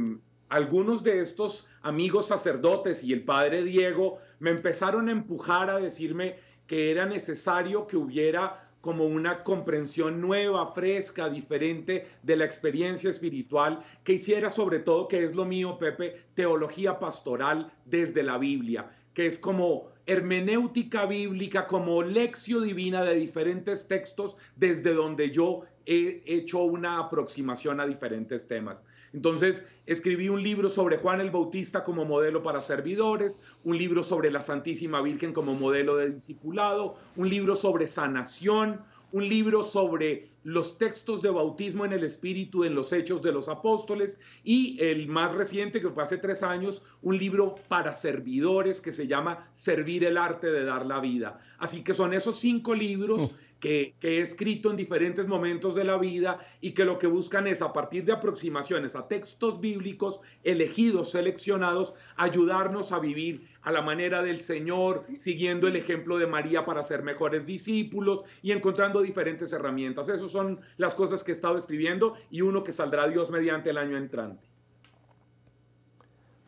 algunos 0.48 1.02
de 1.02 1.20
estos 1.20 1.66
amigos 1.82 2.28
sacerdotes 2.28 3.04
y 3.04 3.12
el 3.12 3.22
padre 3.22 3.62
Diego 3.64 4.16
me 4.38 4.48
empezaron 4.48 5.10
a 5.10 5.12
empujar 5.12 5.68
a 5.68 5.78
decirme 5.78 6.36
que 6.66 6.90
era 6.90 7.04
necesario 7.04 7.86
que 7.86 7.98
hubiera 7.98 8.67
como 8.88 9.04
una 9.04 9.44
comprensión 9.44 10.18
nueva, 10.18 10.72
fresca, 10.72 11.28
diferente 11.28 12.06
de 12.22 12.36
la 12.36 12.46
experiencia 12.46 13.10
espiritual, 13.10 13.84
que 14.02 14.14
hiciera 14.14 14.48
sobre 14.48 14.78
todo, 14.78 15.08
que 15.08 15.24
es 15.24 15.34
lo 15.34 15.44
mío, 15.44 15.76
Pepe, 15.76 16.22
teología 16.32 16.98
pastoral 16.98 17.70
desde 17.84 18.22
la 18.22 18.38
Biblia, 18.38 18.90
que 19.12 19.26
es 19.26 19.38
como 19.38 19.88
hermenéutica 20.06 21.04
bíblica, 21.04 21.66
como 21.66 22.02
lección 22.02 22.64
divina 22.64 23.04
de 23.04 23.16
diferentes 23.16 23.86
textos 23.86 24.38
desde 24.56 24.94
donde 24.94 25.30
yo 25.30 25.64
he 25.84 26.22
hecho 26.24 26.60
una 26.60 26.98
aproximación 26.98 27.80
a 27.80 27.86
diferentes 27.86 28.48
temas. 28.48 28.82
Entonces, 29.12 29.66
escribí 29.86 30.28
un 30.28 30.42
libro 30.42 30.68
sobre 30.68 30.98
Juan 30.98 31.20
el 31.20 31.30
Bautista 31.30 31.84
como 31.84 32.04
modelo 32.04 32.42
para 32.42 32.60
servidores, 32.60 33.34
un 33.64 33.78
libro 33.78 34.02
sobre 34.02 34.30
la 34.30 34.40
Santísima 34.40 35.00
Virgen 35.00 35.32
como 35.32 35.54
modelo 35.54 35.96
de 35.96 36.10
discipulado, 36.10 36.96
un 37.16 37.28
libro 37.28 37.56
sobre 37.56 37.88
sanación, 37.88 38.80
un 39.12 39.28
libro 39.28 39.64
sobre 39.64 40.28
los 40.44 40.78
textos 40.78 41.20
de 41.20 41.30
bautismo 41.30 41.84
en 41.84 41.92
el 41.92 42.04
Espíritu 42.04 42.64
en 42.64 42.74
los 42.74 42.92
Hechos 42.92 43.22
de 43.22 43.32
los 43.32 43.48
Apóstoles 43.48 44.18
y 44.44 44.82
el 44.82 45.06
más 45.08 45.34
reciente, 45.34 45.80
que 45.80 45.90
fue 45.90 46.02
hace 46.02 46.18
tres 46.18 46.42
años, 46.42 46.82
un 47.02 47.18
libro 47.18 47.56
para 47.68 47.92
servidores 47.92 48.80
que 48.80 48.92
se 48.92 49.06
llama 49.06 49.48
Servir 49.52 50.04
el 50.04 50.16
arte 50.16 50.50
de 50.50 50.64
dar 50.64 50.86
la 50.86 51.00
vida. 51.00 51.40
Así 51.58 51.82
que 51.82 51.94
son 51.94 52.14
esos 52.14 52.38
cinco 52.38 52.74
libros. 52.74 53.32
Que, 53.60 53.94
he 54.02 54.20
escrito 54.20 54.70
en 54.70 54.76
diferentes 54.76 55.26
momentos 55.26 55.74
de 55.74 55.84
la 55.84 55.98
vida 55.98 56.38
y 56.60 56.72
que 56.72 56.84
lo 56.84 56.98
que 56.98 57.06
buscan 57.06 57.46
es, 57.46 57.60
a 57.60 57.72
partir 57.72 58.04
de 58.04 58.12
aproximaciones 58.12 58.94
a 58.94 59.08
textos 59.08 59.60
bíblicos 59.60 60.20
elegidos, 60.44 61.10
seleccionados, 61.10 61.94
ayudarnos 62.16 62.92
a 62.92 63.00
vivir 63.00 63.48
a 63.62 63.72
la 63.72 63.82
manera 63.82 64.22
del 64.22 64.42
Señor, 64.42 65.04
siguiendo 65.18 65.66
el 65.66 65.76
ejemplo 65.76 66.18
de 66.18 66.26
María 66.26 66.64
para 66.64 66.84
ser 66.84 67.02
mejores 67.02 67.44
discípulos 67.44 68.22
y 68.42 68.52
encontrando 68.52 69.02
diferentes 69.02 69.52
herramientas. 69.52 70.08
Esas 70.08 70.30
son 70.30 70.60
las 70.76 70.94
cosas 70.94 71.22
que 71.22 71.32
he 71.32 71.34
estado 71.34 71.58
escribiendo 71.58 72.14
y 72.30 72.40
uno 72.40 72.64
que 72.64 72.72
saldrá 72.72 73.08
Dios 73.08 73.30
mediante 73.30 73.70
el 73.70 73.78
año 73.78 73.96
entrante. 73.96 74.47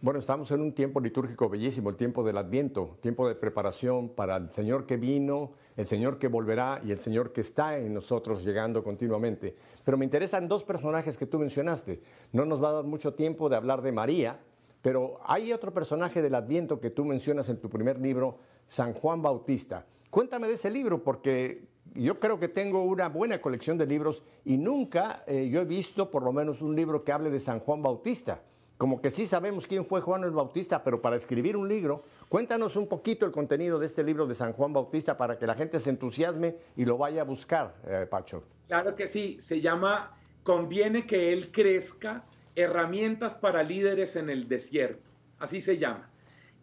Bueno, 0.02 0.18
estamos 0.18 0.50
en 0.50 0.62
un 0.62 0.72
tiempo 0.72 0.98
litúrgico 0.98 1.50
bellísimo, 1.50 1.90
el 1.90 1.96
tiempo 1.96 2.24
del 2.24 2.38
Adviento, 2.38 2.96
tiempo 3.02 3.28
de 3.28 3.34
preparación 3.34 4.08
para 4.08 4.36
el 4.36 4.48
Señor 4.48 4.86
que 4.86 4.96
vino, 4.96 5.52
el 5.76 5.84
Señor 5.84 6.18
que 6.18 6.26
volverá 6.26 6.80
y 6.82 6.90
el 6.90 6.98
Señor 6.98 7.34
que 7.34 7.42
está 7.42 7.76
en 7.76 7.92
nosotros 7.92 8.42
llegando 8.42 8.82
continuamente. 8.82 9.54
Pero 9.84 9.98
me 9.98 10.06
interesan 10.06 10.48
dos 10.48 10.64
personajes 10.64 11.18
que 11.18 11.26
tú 11.26 11.38
mencionaste. 11.38 12.00
No 12.32 12.46
nos 12.46 12.64
va 12.64 12.70
a 12.70 12.72
dar 12.72 12.84
mucho 12.84 13.12
tiempo 13.12 13.50
de 13.50 13.56
hablar 13.56 13.82
de 13.82 13.92
María, 13.92 14.40
pero 14.80 15.20
hay 15.22 15.52
otro 15.52 15.74
personaje 15.74 16.22
del 16.22 16.34
Adviento 16.34 16.80
que 16.80 16.88
tú 16.88 17.04
mencionas 17.04 17.50
en 17.50 17.58
tu 17.58 17.68
primer 17.68 18.00
libro, 18.00 18.38
San 18.64 18.94
Juan 18.94 19.20
Bautista. 19.20 19.84
Cuéntame 20.08 20.48
de 20.48 20.54
ese 20.54 20.70
libro 20.70 21.04
porque 21.04 21.68
yo 21.92 22.18
creo 22.18 22.38
que 22.38 22.48
tengo 22.48 22.84
una 22.84 23.10
buena 23.10 23.42
colección 23.42 23.76
de 23.76 23.84
libros 23.84 24.24
y 24.46 24.56
nunca 24.56 25.24
eh, 25.26 25.50
yo 25.50 25.60
he 25.60 25.66
visto 25.66 26.10
por 26.10 26.22
lo 26.22 26.32
menos 26.32 26.62
un 26.62 26.74
libro 26.74 27.04
que 27.04 27.12
hable 27.12 27.28
de 27.28 27.38
San 27.38 27.60
Juan 27.60 27.82
Bautista 27.82 28.40
como 28.80 29.02
que 29.02 29.10
sí 29.10 29.26
sabemos 29.26 29.66
quién 29.66 29.84
fue 29.84 30.00
Juan 30.00 30.24
el 30.24 30.30
Bautista, 30.30 30.82
pero 30.82 31.02
para 31.02 31.14
escribir 31.14 31.54
un 31.54 31.68
libro, 31.68 32.02
cuéntanos 32.30 32.76
un 32.76 32.88
poquito 32.88 33.26
el 33.26 33.30
contenido 33.30 33.78
de 33.78 33.84
este 33.84 34.02
libro 34.02 34.26
de 34.26 34.34
San 34.34 34.54
Juan 34.54 34.72
Bautista 34.72 35.18
para 35.18 35.38
que 35.38 35.46
la 35.46 35.54
gente 35.54 35.78
se 35.78 35.90
entusiasme 35.90 36.56
y 36.78 36.86
lo 36.86 36.96
vaya 36.96 37.20
a 37.20 37.24
buscar, 37.24 37.74
eh, 37.86 38.06
Pacho. 38.08 38.42
Claro 38.68 38.96
que 38.96 39.06
sí, 39.06 39.36
se 39.38 39.60
llama 39.60 40.16
Conviene 40.44 41.06
que 41.06 41.30
él 41.34 41.52
crezca, 41.52 42.24
herramientas 42.56 43.34
para 43.34 43.62
líderes 43.62 44.16
en 44.16 44.30
el 44.30 44.48
desierto, 44.48 45.10
así 45.40 45.60
se 45.60 45.76
llama. 45.76 46.08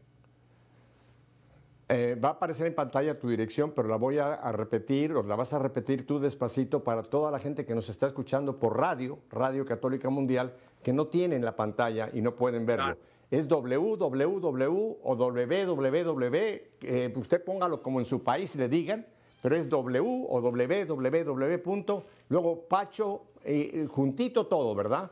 Eh, 1.89 2.15
va 2.15 2.29
a 2.29 2.33
aparecer 2.35 2.69
en 2.69 2.75
pantalla 2.77 3.19
tu 3.19 3.29
dirección, 3.29 3.73
pero 3.73 3.89
la 3.89 3.97
voy 3.97 4.19
a, 4.19 4.37
repetir, 4.53 5.13
o 5.13 5.25
la 5.25 5.35
vas 5.35 5.53
a 5.55 5.59
repetir 5.59 6.07
tú 6.07 6.21
despacito 6.21 6.85
para 6.85 7.03
toda 7.03 7.33
la 7.33 7.41
gente 7.41 7.67
que 7.67 7.75
nos 7.75 7.89
está 7.89 8.07
escuchando 8.07 8.61
por 8.61 8.79
radio, 8.79 9.19
Radio 9.29 9.67
Católica 9.67 10.09
Mundial, 10.09 10.55
que 10.85 10.93
no 10.93 11.09
tienen 11.09 11.45
la 11.45 11.57
pantalla 11.57 12.11
y 12.13 12.23
no 12.23 12.37
pueden 12.37 12.65
verlo. 12.65 12.97
Es 13.31 13.49
www 13.49 14.99
o 15.03 15.17
www, 15.17 16.37
eh, 16.83 17.13
usted 17.17 17.45
póngalo 17.45 17.83
como 17.83 17.99
en 18.01 18.07
su 18.07 18.23
país 18.23 18.55
le 18.57 18.69
digan, 18.69 19.07
pero 19.43 19.57
es 19.57 19.69
w 19.69 20.27
o 20.29 20.41
www. 20.41 22.03
luego 22.29 22.69
Pacho, 22.69 23.23
eh, 23.45 23.87
juntito 23.89 24.47
todo, 24.47 24.75
¿verdad? 24.75 25.11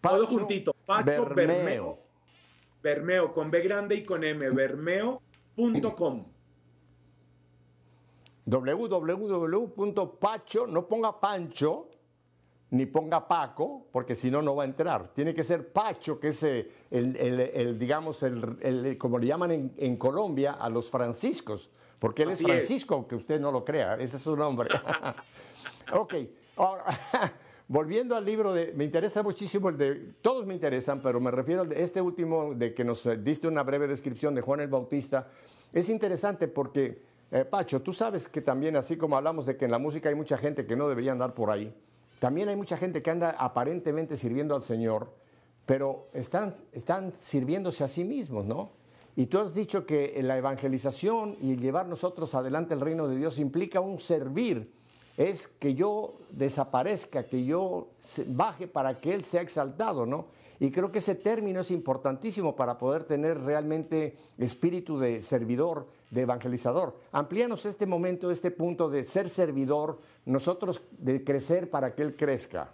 Pacho 0.00 0.16
todo 0.16 0.26
juntito. 0.26 0.74
Pacho 0.84 1.26
Bermeo. 1.34 1.98
Bermeo, 2.82 3.32
con 3.32 3.50
B 3.50 3.60
grande 3.62 3.94
y 3.96 4.02
con 4.02 4.24
M. 4.24 4.50
Bermeo 4.50 5.22
.com. 5.96 6.24
www.pacho, 8.44 9.86
no 10.66 10.88
ponga 10.88 11.20
Pancho, 11.20 11.88
ni 12.72 12.86
ponga 12.86 13.28
Paco, 13.28 13.86
porque 13.92 14.14
si 14.14 14.30
no, 14.30 14.40
no 14.40 14.56
va 14.56 14.62
a 14.62 14.66
entrar. 14.66 15.08
Tiene 15.08 15.34
que 15.34 15.44
ser 15.44 15.72
Pacho, 15.72 16.18
que 16.18 16.28
es 16.28 16.42
el, 16.42 17.76
digamos, 17.78 18.22
el, 18.22 18.96
como 18.98 19.18
le 19.18 19.26
llaman 19.26 19.72
en, 19.76 19.96
Colombia 19.98 20.52
a 20.52 20.70
los 20.70 20.90
franciscos, 20.90 21.70
porque 21.98 22.22
él 22.22 22.30
es 22.30 22.42
Francisco, 22.42 22.94
aunque 22.94 23.14
usted 23.14 23.38
no 23.38 23.52
lo 23.52 23.62
crea, 23.62 23.96
ese 23.96 24.16
es 24.16 24.22
su 24.22 24.34
nombre. 24.34 24.70
ok, 25.92 26.14
ahora, 26.56 26.84
volviendo 27.68 28.16
al 28.16 28.24
libro 28.24 28.54
de, 28.54 28.72
me 28.72 28.84
interesa 28.84 29.22
muchísimo 29.22 29.68
el 29.68 29.76
de, 29.76 29.94
todos 30.22 30.46
me 30.46 30.54
interesan, 30.54 31.02
pero 31.02 31.20
me 31.20 31.30
refiero 31.30 31.64
a 31.64 31.74
este 31.74 32.00
último 32.00 32.54
de 32.54 32.72
que 32.72 32.84
nos 32.84 33.06
diste 33.22 33.48
una 33.48 33.64
breve 33.64 33.86
descripción 33.86 34.34
de 34.34 34.40
Juan 34.40 34.60
el 34.60 34.68
Bautista. 34.68 35.28
Es 35.74 35.90
interesante 35.90 36.48
porque, 36.48 37.02
eh, 37.30 37.44
Pacho, 37.44 37.82
tú 37.82 37.92
sabes 37.92 38.28
que 38.28 38.40
también, 38.40 38.76
así 38.76 38.96
como 38.96 39.18
hablamos 39.18 39.44
de 39.44 39.58
que 39.58 39.66
en 39.66 39.70
la 39.70 39.78
música 39.78 40.08
hay 40.08 40.14
mucha 40.14 40.38
gente 40.38 40.64
que 40.64 40.74
no 40.74 40.88
debería 40.88 41.12
andar 41.12 41.34
por 41.34 41.50
ahí, 41.50 41.70
también 42.22 42.48
hay 42.48 42.54
mucha 42.54 42.76
gente 42.76 43.02
que 43.02 43.10
anda 43.10 43.34
aparentemente 43.36 44.16
sirviendo 44.16 44.54
al 44.54 44.62
Señor, 44.62 45.12
pero 45.66 46.06
están, 46.12 46.54
están 46.70 47.10
sirviéndose 47.10 47.82
a 47.82 47.88
sí 47.88 48.04
mismos, 48.04 48.46
¿no? 48.46 48.70
Y 49.16 49.26
tú 49.26 49.40
has 49.40 49.54
dicho 49.54 49.84
que 49.84 50.16
la 50.22 50.38
evangelización 50.38 51.36
y 51.40 51.56
llevar 51.56 51.88
nosotros 51.88 52.36
adelante 52.36 52.74
el 52.74 52.80
reino 52.80 53.08
de 53.08 53.16
Dios 53.16 53.40
implica 53.40 53.80
un 53.80 53.98
servir 53.98 54.72
es 55.16 55.48
que 55.48 55.74
yo 55.74 56.14
desaparezca, 56.30 57.24
que 57.24 57.44
yo 57.44 57.88
baje 58.28 58.68
para 58.68 59.00
que 59.00 59.14
Él 59.14 59.24
sea 59.24 59.42
exaltado, 59.42 60.06
¿no? 60.06 60.26
Y 60.60 60.70
creo 60.70 60.92
que 60.92 61.00
ese 61.00 61.16
término 61.16 61.62
es 61.62 61.72
importantísimo 61.72 62.54
para 62.54 62.78
poder 62.78 63.02
tener 63.02 63.40
realmente 63.40 64.16
espíritu 64.38 64.96
de 64.96 65.22
servidor, 65.22 65.88
de 66.12 66.20
evangelizador. 66.20 66.94
Amplíanos 67.10 67.64
este 67.64 67.86
momento, 67.86 68.30
este 68.30 68.50
punto 68.50 68.90
de 68.90 69.02
ser 69.02 69.30
servidor, 69.30 69.98
nosotros 70.26 70.82
de 70.98 71.24
crecer 71.24 71.70
para 71.70 71.94
que 71.94 72.02
Él 72.02 72.14
crezca. 72.14 72.70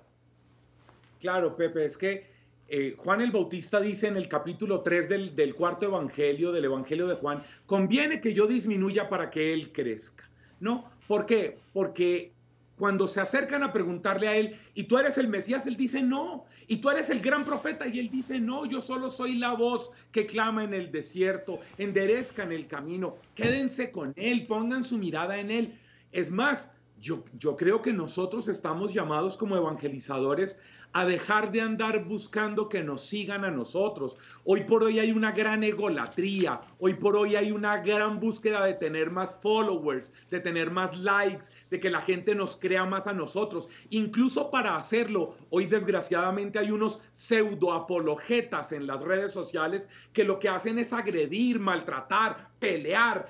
Claro, 1.20 1.56
Pepe, 1.56 1.84
es 1.84 1.96
que 1.96 2.26
eh, 2.66 2.96
Juan 2.98 3.20
el 3.20 3.30
Bautista 3.30 3.80
dice 3.80 4.08
en 4.08 4.16
el 4.16 4.28
capítulo 4.28 4.80
3 4.80 5.08
del, 5.08 5.36
del 5.36 5.54
cuarto 5.54 5.86
evangelio, 5.86 6.50
del 6.50 6.64
evangelio 6.64 7.06
de 7.06 7.14
Juan, 7.14 7.44
conviene 7.64 8.20
que 8.20 8.34
yo 8.34 8.48
disminuya 8.48 9.08
para 9.08 9.30
que 9.30 9.54
Él 9.54 9.72
crezca. 9.72 10.28
No, 10.58 10.90
¿por 11.06 11.24
qué? 11.24 11.58
Porque 11.72 12.32
cuando 12.78 13.08
se 13.08 13.20
acercan 13.20 13.62
a 13.62 13.72
preguntarle 13.72 14.28
a 14.28 14.36
él, 14.36 14.56
¿y 14.74 14.84
tú 14.84 14.98
eres 14.98 15.18
el 15.18 15.28
Mesías? 15.28 15.66
Él 15.66 15.76
dice, 15.76 16.02
no. 16.02 16.44
¿Y 16.66 16.76
tú 16.76 16.90
eres 16.90 17.10
el 17.10 17.20
gran 17.20 17.44
profeta? 17.44 17.86
Y 17.86 17.98
él 17.98 18.10
dice, 18.10 18.40
no, 18.40 18.66
yo 18.66 18.80
solo 18.80 19.10
soy 19.10 19.36
la 19.36 19.54
voz 19.54 19.90
que 20.12 20.26
clama 20.26 20.64
en 20.64 20.74
el 20.74 20.92
desierto, 20.92 21.58
enderezcan 21.76 22.52
el 22.52 22.66
camino, 22.66 23.16
quédense 23.34 23.90
con 23.90 24.12
él, 24.16 24.46
pongan 24.46 24.84
su 24.84 24.96
mirada 24.96 25.38
en 25.38 25.50
él. 25.50 25.78
Es 26.12 26.30
más, 26.30 26.72
yo, 27.00 27.24
yo 27.36 27.56
creo 27.56 27.82
que 27.82 27.92
nosotros 27.92 28.48
estamos 28.48 28.94
llamados 28.94 29.36
como 29.36 29.56
evangelizadores 29.56 30.60
a 30.92 31.04
dejar 31.04 31.52
de 31.52 31.60
andar 31.60 32.04
buscando 32.04 32.68
que 32.68 32.82
nos 32.82 33.04
sigan 33.04 33.44
a 33.44 33.50
nosotros. 33.50 34.16
Hoy 34.44 34.64
por 34.64 34.84
hoy 34.84 34.98
hay 34.98 35.12
una 35.12 35.32
gran 35.32 35.62
egolatría, 35.62 36.60
hoy 36.78 36.94
por 36.94 37.16
hoy 37.16 37.36
hay 37.36 37.52
una 37.52 37.78
gran 37.78 38.18
búsqueda 38.20 38.64
de 38.64 38.74
tener 38.74 39.10
más 39.10 39.36
followers, 39.42 40.12
de 40.30 40.40
tener 40.40 40.70
más 40.70 40.96
likes, 40.96 41.48
de 41.70 41.80
que 41.80 41.90
la 41.90 42.00
gente 42.00 42.34
nos 42.34 42.56
crea 42.56 42.84
más 42.84 43.06
a 43.06 43.12
nosotros. 43.12 43.68
Incluso 43.90 44.50
para 44.50 44.76
hacerlo, 44.76 45.36
hoy 45.50 45.66
desgraciadamente 45.66 46.58
hay 46.58 46.70
unos 46.70 47.00
pseudo 47.12 47.72
apologetas 47.72 48.72
en 48.72 48.86
las 48.86 49.02
redes 49.02 49.32
sociales 49.32 49.88
que 50.12 50.24
lo 50.24 50.38
que 50.38 50.48
hacen 50.48 50.78
es 50.78 50.92
agredir, 50.92 51.60
maltratar, 51.60 52.50
pelear, 52.58 53.28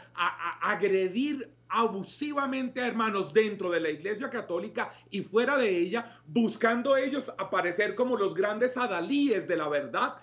agredir 0.60 1.50
abusivamente 1.68 2.80
a 2.80 2.86
hermanos 2.86 3.32
dentro 3.32 3.70
de 3.70 3.80
la 3.80 3.90
Iglesia 3.90 4.30
Católica 4.30 4.92
y 5.10 5.22
fuera 5.22 5.56
de 5.56 5.76
ella, 5.76 6.20
buscando 6.26 6.96
ellos 6.96 7.32
aparecer 7.38 7.94
como 7.94 8.16
los 8.16 8.34
grandes 8.34 8.76
adalíes 8.76 9.46
de 9.48 9.56
la 9.56 9.68
verdad, 9.68 10.16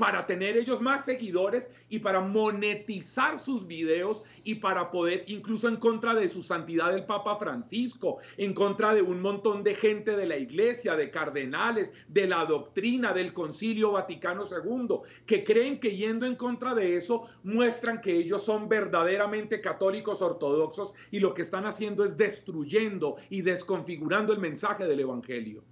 para 0.00 0.24
tener 0.24 0.56
ellos 0.56 0.80
más 0.80 1.04
seguidores 1.04 1.70
y 1.90 1.98
para 1.98 2.22
monetizar 2.22 3.38
sus 3.38 3.66
videos 3.66 4.24
y 4.44 4.54
para 4.54 4.90
poder, 4.90 5.24
incluso 5.26 5.68
en 5.68 5.76
contra 5.76 6.14
de 6.14 6.26
su 6.30 6.40
santidad 6.40 6.94
el 6.94 7.04
Papa 7.04 7.36
Francisco, 7.36 8.16
en 8.38 8.54
contra 8.54 8.94
de 8.94 9.02
un 9.02 9.20
montón 9.20 9.62
de 9.62 9.74
gente 9.74 10.16
de 10.16 10.24
la 10.24 10.38
iglesia, 10.38 10.96
de 10.96 11.10
cardenales, 11.10 11.92
de 12.08 12.26
la 12.26 12.46
doctrina 12.46 13.12
del 13.12 13.34
Concilio 13.34 13.92
Vaticano 13.92 14.44
II, 14.50 15.00
que 15.26 15.44
creen 15.44 15.78
que 15.78 15.94
yendo 15.94 16.24
en 16.24 16.36
contra 16.36 16.74
de 16.74 16.96
eso 16.96 17.26
muestran 17.42 18.00
que 18.00 18.16
ellos 18.16 18.42
son 18.42 18.70
verdaderamente 18.70 19.60
católicos 19.60 20.22
ortodoxos 20.22 20.94
y 21.10 21.20
lo 21.20 21.34
que 21.34 21.42
están 21.42 21.66
haciendo 21.66 22.06
es 22.06 22.16
destruyendo 22.16 23.16
y 23.28 23.42
desconfigurando 23.42 24.32
el 24.32 24.38
mensaje 24.38 24.86
del 24.86 25.00
Evangelio. 25.00 25.62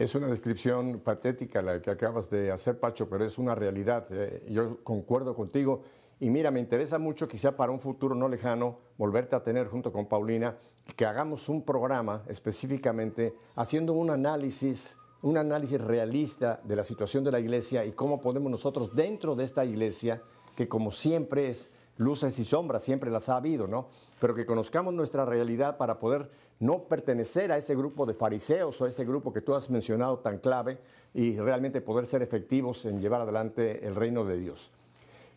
Es 0.00 0.14
una 0.14 0.28
descripción 0.28 1.00
patética 1.00 1.60
la 1.60 1.82
que 1.82 1.90
acabas 1.90 2.30
de 2.30 2.50
hacer, 2.50 2.80
Pacho, 2.80 3.06
pero 3.10 3.22
es 3.22 3.36
una 3.36 3.54
realidad. 3.54 4.06
Eh, 4.10 4.42
yo 4.48 4.82
concuerdo 4.82 5.34
contigo. 5.34 5.82
Y 6.20 6.30
mira, 6.30 6.50
me 6.50 6.58
interesa 6.58 6.98
mucho, 6.98 7.28
quizá 7.28 7.54
para 7.54 7.70
un 7.70 7.80
futuro 7.80 8.14
no 8.14 8.26
lejano, 8.26 8.78
volverte 8.96 9.36
a 9.36 9.44
tener 9.44 9.66
junto 9.66 9.92
con 9.92 10.06
Paulina, 10.06 10.56
que 10.96 11.04
hagamos 11.04 11.50
un 11.50 11.66
programa 11.66 12.22
específicamente 12.28 13.34
haciendo 13.56 13.92
un 13.92 14.08
análisis, 14.08 14.96
un 15.20 15.36
análisis 15.36 15.78
realista 15.78 16.62
de 16.64 16.76
la 16.76 16.84
situación 16.84 17.22
de 17.22 17.32
la 17.32 17.40
iglesia 17.40 17.84
y 17.84 17.92
cómo 17.92 18.22
podemos 18.22 18.50
nosotros 18.50 18.96
dentro 18.96 19.34
de 19.34 19.44
esta 19.44 19.66
iglesia, 19.66 20.22
que 20.56 20.66
como 20.66 20.92
siempre 20.92 21.50
es 21.50 21.72
luces 21.98 22.38
y 22.38 22.44
sombras, 22.44 22.82
siempre 22.82 23.10
las 23.10 23.28
ha 23.28 23.36
habido, 23.36 23.66
¿no? 23.66 23.88
Pero 24.18 24.34
que 24.34 24.46
conozcamos 24.46 24.94
nuestra 24.94 25.26
realidad 25.26 25.76
para 25.76 25.98
poder 25.98 26.30
no 26.60 26.84
pertenecer 26.84 27.50
a 27.50 27.56
ese 27.56 27.74
grupo 27.74 28.06
de 28.06 28.14
fariseos 28.14 28.80
o 28.80 28.84
a 28.84 28.88
ese 28.88 29.04
grupo 29.04 29.32
que 29.32 29.40
tú 29.40 29.54
has 29.54 29.68
mencionado 29.70 30.18
tan 30.18 30.38
clave 30.38 30.78
y 31.14 31.38
realmente 31.38 31.80
poder 31.80 32.06
ser 32.06 32.22
efectivos 32.22 32.84
en 32.84 33.00
llevar 33.00 33.22
adelante 33.22 33.86
el 33.86 33.94
reino 33.94 34.24
de 34.24 34.36
Dios. 34.36 34.70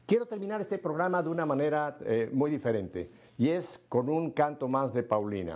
Quiero 0.05 0.25
terminar 0.25 0.59
este 0.59 0.77
programa 0.77 1.23
de 1.23 1.29
una 1.29 1.45
manera 1.45 1.97
eh, 2.01 2.29
muy 2.33 2.51
diferente 2.51 3.09
y 3.37 3.49
es 3.49 3.81
con 3.87 4.09
un 4.09 4.31
canto 4.31 4.67
más 4.67 4.93
de 4.93 5.03
Paulina. 5.03 5.55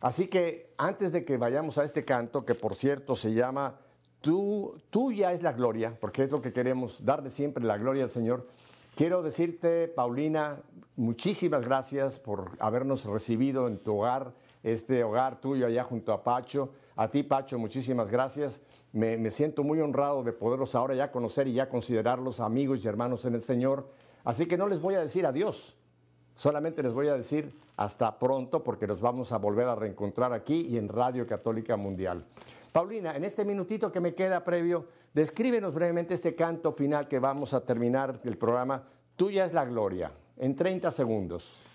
Así 0.00 0.28
que 0.28 0.72
antes 0.78 1.10
de 1.10 1.24
que 1.24 1.36
vayamos 1.36 1.78
a 1.78 1.84
este 1.84 2.04
canto, 2.04 2.44
que 2.44 2.54
por 2.54 2.76
cierto 2.76 3.16
se 3.16 3.34
llama 3.34 3.80
Tú, 4.20 4.80
Tuya 4.90 5.32
es 5.32 5.42
la 5.42 5.52
gloria, 5.52 5.96
porque 6.00 6.22
es 6.22 6.30
lo 6.30 6.40
que 6.40 6.52
queremos, 6.52 7.04
darle 7.04 7.30
siempre 7.30 7.64
la 7.64 7.76
gloria 7.76 8.04
al 8.04 8.10
Señor, 8.10 8.46
quiero 8.94 9.22
decirte, 9.22 9.88
Paulina, 9.88 10.60
muchísimas 10.96 11.64
gracias 11.64 12.20
por 12.20 12.52
habernos 12.60 13.04
recibido 13.04 13.66
en 13.66 13.78
tu 13.78 13.98
hogar 13.98 14.32
este 14.62 15.04
hogar 15.04 15.40
tuyo 15.40 15.66
allá 15.66 15.84
junto 15.84 16.12
a 16.12 16.22
Pacho. 16.22 16.70
A 16.96 17.10
ti, 17.10 17.22
Pacho, 17.22 17.58
muchísimas 17.58 18.10
gracias. 18.10 18.62
Me, 18.92 19.30
siento 19.30 19.62
muy 19.62 19.80
honrado 19.80 20.22
de 20.22 20.32
poderlos 20.32 20.74
ahora 20.74 20.94
ya 20.94 21.12
conocer 21.12 21.46
y 21.46 21.54
ya 21.54 21.68
considerarlos 21.68 22.40
amigos 22.40 22.84
y 22.84 22.88
hermanos 22.88 23.24
en 23.24 23.34
el 23.34 23.42
Señor. 23.42 23.88
Así 24.24 24.46
que 24.46 24.56
no 24.56 24.66
les 24.66 24.80
voy 24.80 24.94
a 24.94 25.00
decir 25.00 25.26
adiós, 25.26 25.76
solamente 26.34 26.82
les 26.82 26.92
voy 26.92 27.08
a 27.08 27.14
decir 27.14 27.54
hasta 27.76 28.18
pronto 28.18 28.64
porque 28.64 28.86
nos 28.86 29.00
vamos 29.00 29.32
a 29.32 29.38
volver 29.38 29.68
a 29.68 29.74
reencontrar 29.74 30.32
aquí 30.32 30.66
y 30.68 30.78
en 30.78 30.88
Radio 30.88 31.26
Católica 31.26 31.76
Mundial. 31.76 32.26
Paulina, 32.72 33.16
en 33.16 33.24
este 33.24 33.44
minutito 33.44 33.92
que 33.92 34.00
me 34.00 34.14
queda 34.14 34.44
previo, 34.44 34.86
descríbenos 35.14 35.74
brevemente 35.74 36.14
este 36.14 36.34
canto 36.34 36.72
final 36.72 37.08
que 37.08 37.18
vamos 37.18 37.54
a 37.54 37.64
terminar 37.64 38.20
el 38.24 38.36
programa. 38.36 38.82
Tuya 39.16 39.46
es 39.46 39.52
la 39.52 39.64
gloria, 39.64 40.12
en 40.36 40.54
30 40.54 40.90
segundos. 40.90 41.67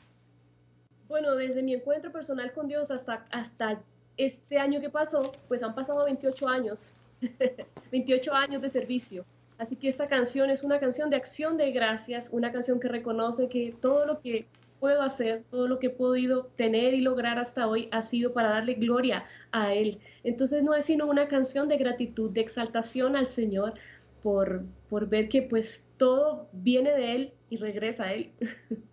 Bueno, 1.13 1.35
desde 1.35 1.61
mi 1.61 1.75
encuentro 1.75 2.11
personal 2.11 2.51
con 2.53 2.67
Dios 2.67 2.89
hasta, 2.89 3.27
hasta 3.29 3.79
este 4.17 4.57
año 4.57 4.81
que 4.81 4.89
pasó, 4.89 5.31
pues 5.47 5.61
han 5.61 5.75
pasado 5.75 6.05
28 6.05 6.47
años, 6.47 6.95
28 7.91 8.33
años 8.33 8.63
de 8.63 8.69
servicio. 8.69 9.23
Así 9.59 9.75
que 9.75 9.89
esta 9.89 10.07
canción 10.07 10.49
es 10.49 10.63
una 10.63 10.79
canción 10.79 11.11
de 11.11 11.15
acción 11.15 11.55
de 11.55 11.71
gracias, 11.71 12.29
una 12.31 12.51
canción 12.51 12.79
que 12.79 12.87
reconoce 12.87 13.47
que 13.47 13.75
todo 13.79 14.07
lo 14.07 14.21
que 14.21 14.47
puedo 14.79 15.03
hacer, 15.03 15.43
todo 15.51 15.67
lo 15.67 15.77
que 15.77 15.85
he 15.85 15.91
podido 15.91 16.45
tener 16.55 16.95
y 16.95 17.01
lograr 17.01 17.37
hasta 17.37 17.67
hoy 17.67 17.89
ha 17.91 18.01
sido 18.01 18.33
para 18.33 18.49
darle 18.49 18.73
gloria 18.73 19.25
a 19.51 19.71
Él. 19.75 19.99
Entonces 20.23 20.63
no 20.63 20.73
es 20.73 20.85
sino 20.85 21.05
una 21.05 21.27
canción 21.27 21.67
de 21.67 21.77
gratitud, 21.77 22.31
de 22.31 22.41
exaltación 22.41 23.15
al 23.15 23.27
Señor 23.27 23.75
por, 24.23 24.63
por 24.89 25.07
ver 25.07 25.29
que 25.29 25.43
pues 25.43 25.85
todo 25.97 26.49
viene 26.53 26.89
de 26.93 27.15
Él 27.15 27.33
y 27.51 27.57
regresa 27.57 28.05
a 28.05 28.13
Él. 28.13 28.31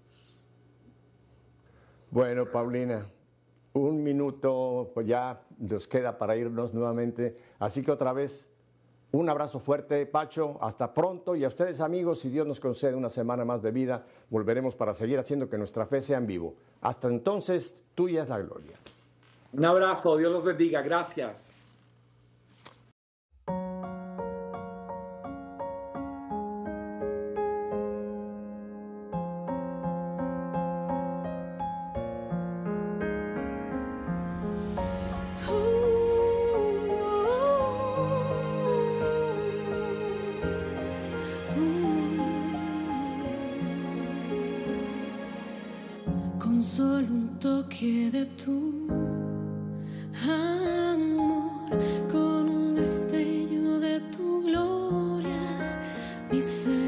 Bueno, 2.11 2.47
Paulina, 2.47 3.07
un 3.73 4.03
minuto 4.03 4.91
pues 4.95 5.07
ya 5.07 5.41
nos 5.59 5.87
queda 5.87 6.19
para 6.19 6.37
irnos 6.37 6.75
nuevamente. 6.75 7.37
Así 7.59 7.85
que 7.85 7.93
otra 7.93 8.13
vez, 8.13 8.51
un 9.13 9.29
abrazo 9.29 9.61
fuerte, 9.61 10.07
Pacho. 10.07 10.59
Hasta 10.61 10.93
pronto. 10.93 11.37
Y 11.37 11.45
a 11.45 11.49
ustedes, 11.49 11.81
amigos, 11.81 12.21
si 12.21 12.31
Dios 12.31 12.47
nos 12.47 12.59
concede 12.59 12.95
una 12.95 13.09
semana 13.09 13.45
más 13.45 13.63
de 13.63 13.71
vida, 13.71 14.05
volveremos 14.29 14.75
para 14.75 14.95
seguir 14.95 15.19
haciendo 15.19 15.49
que 15.49 15.59
nuestra 15.59 15.87
fe 15.87 16.01
sea 16.01 16.19
en 16.19 16.27
vivo. 16.27 16.55
Hasta 16.81 17.09
entonces, 17.09 17.77
tuya 17.95 18.25
es 18.25 18.29
la 18.29 18.39
gloria. 18.39 18.77
Un 19.53 19.65
abrazo. 19.65 20.17
Dios 20.17 20.33
los 20.33 20.45
bendiga. 20.45 20.83
Gracias. 20.83 21.50
Santo, 56.41 56.80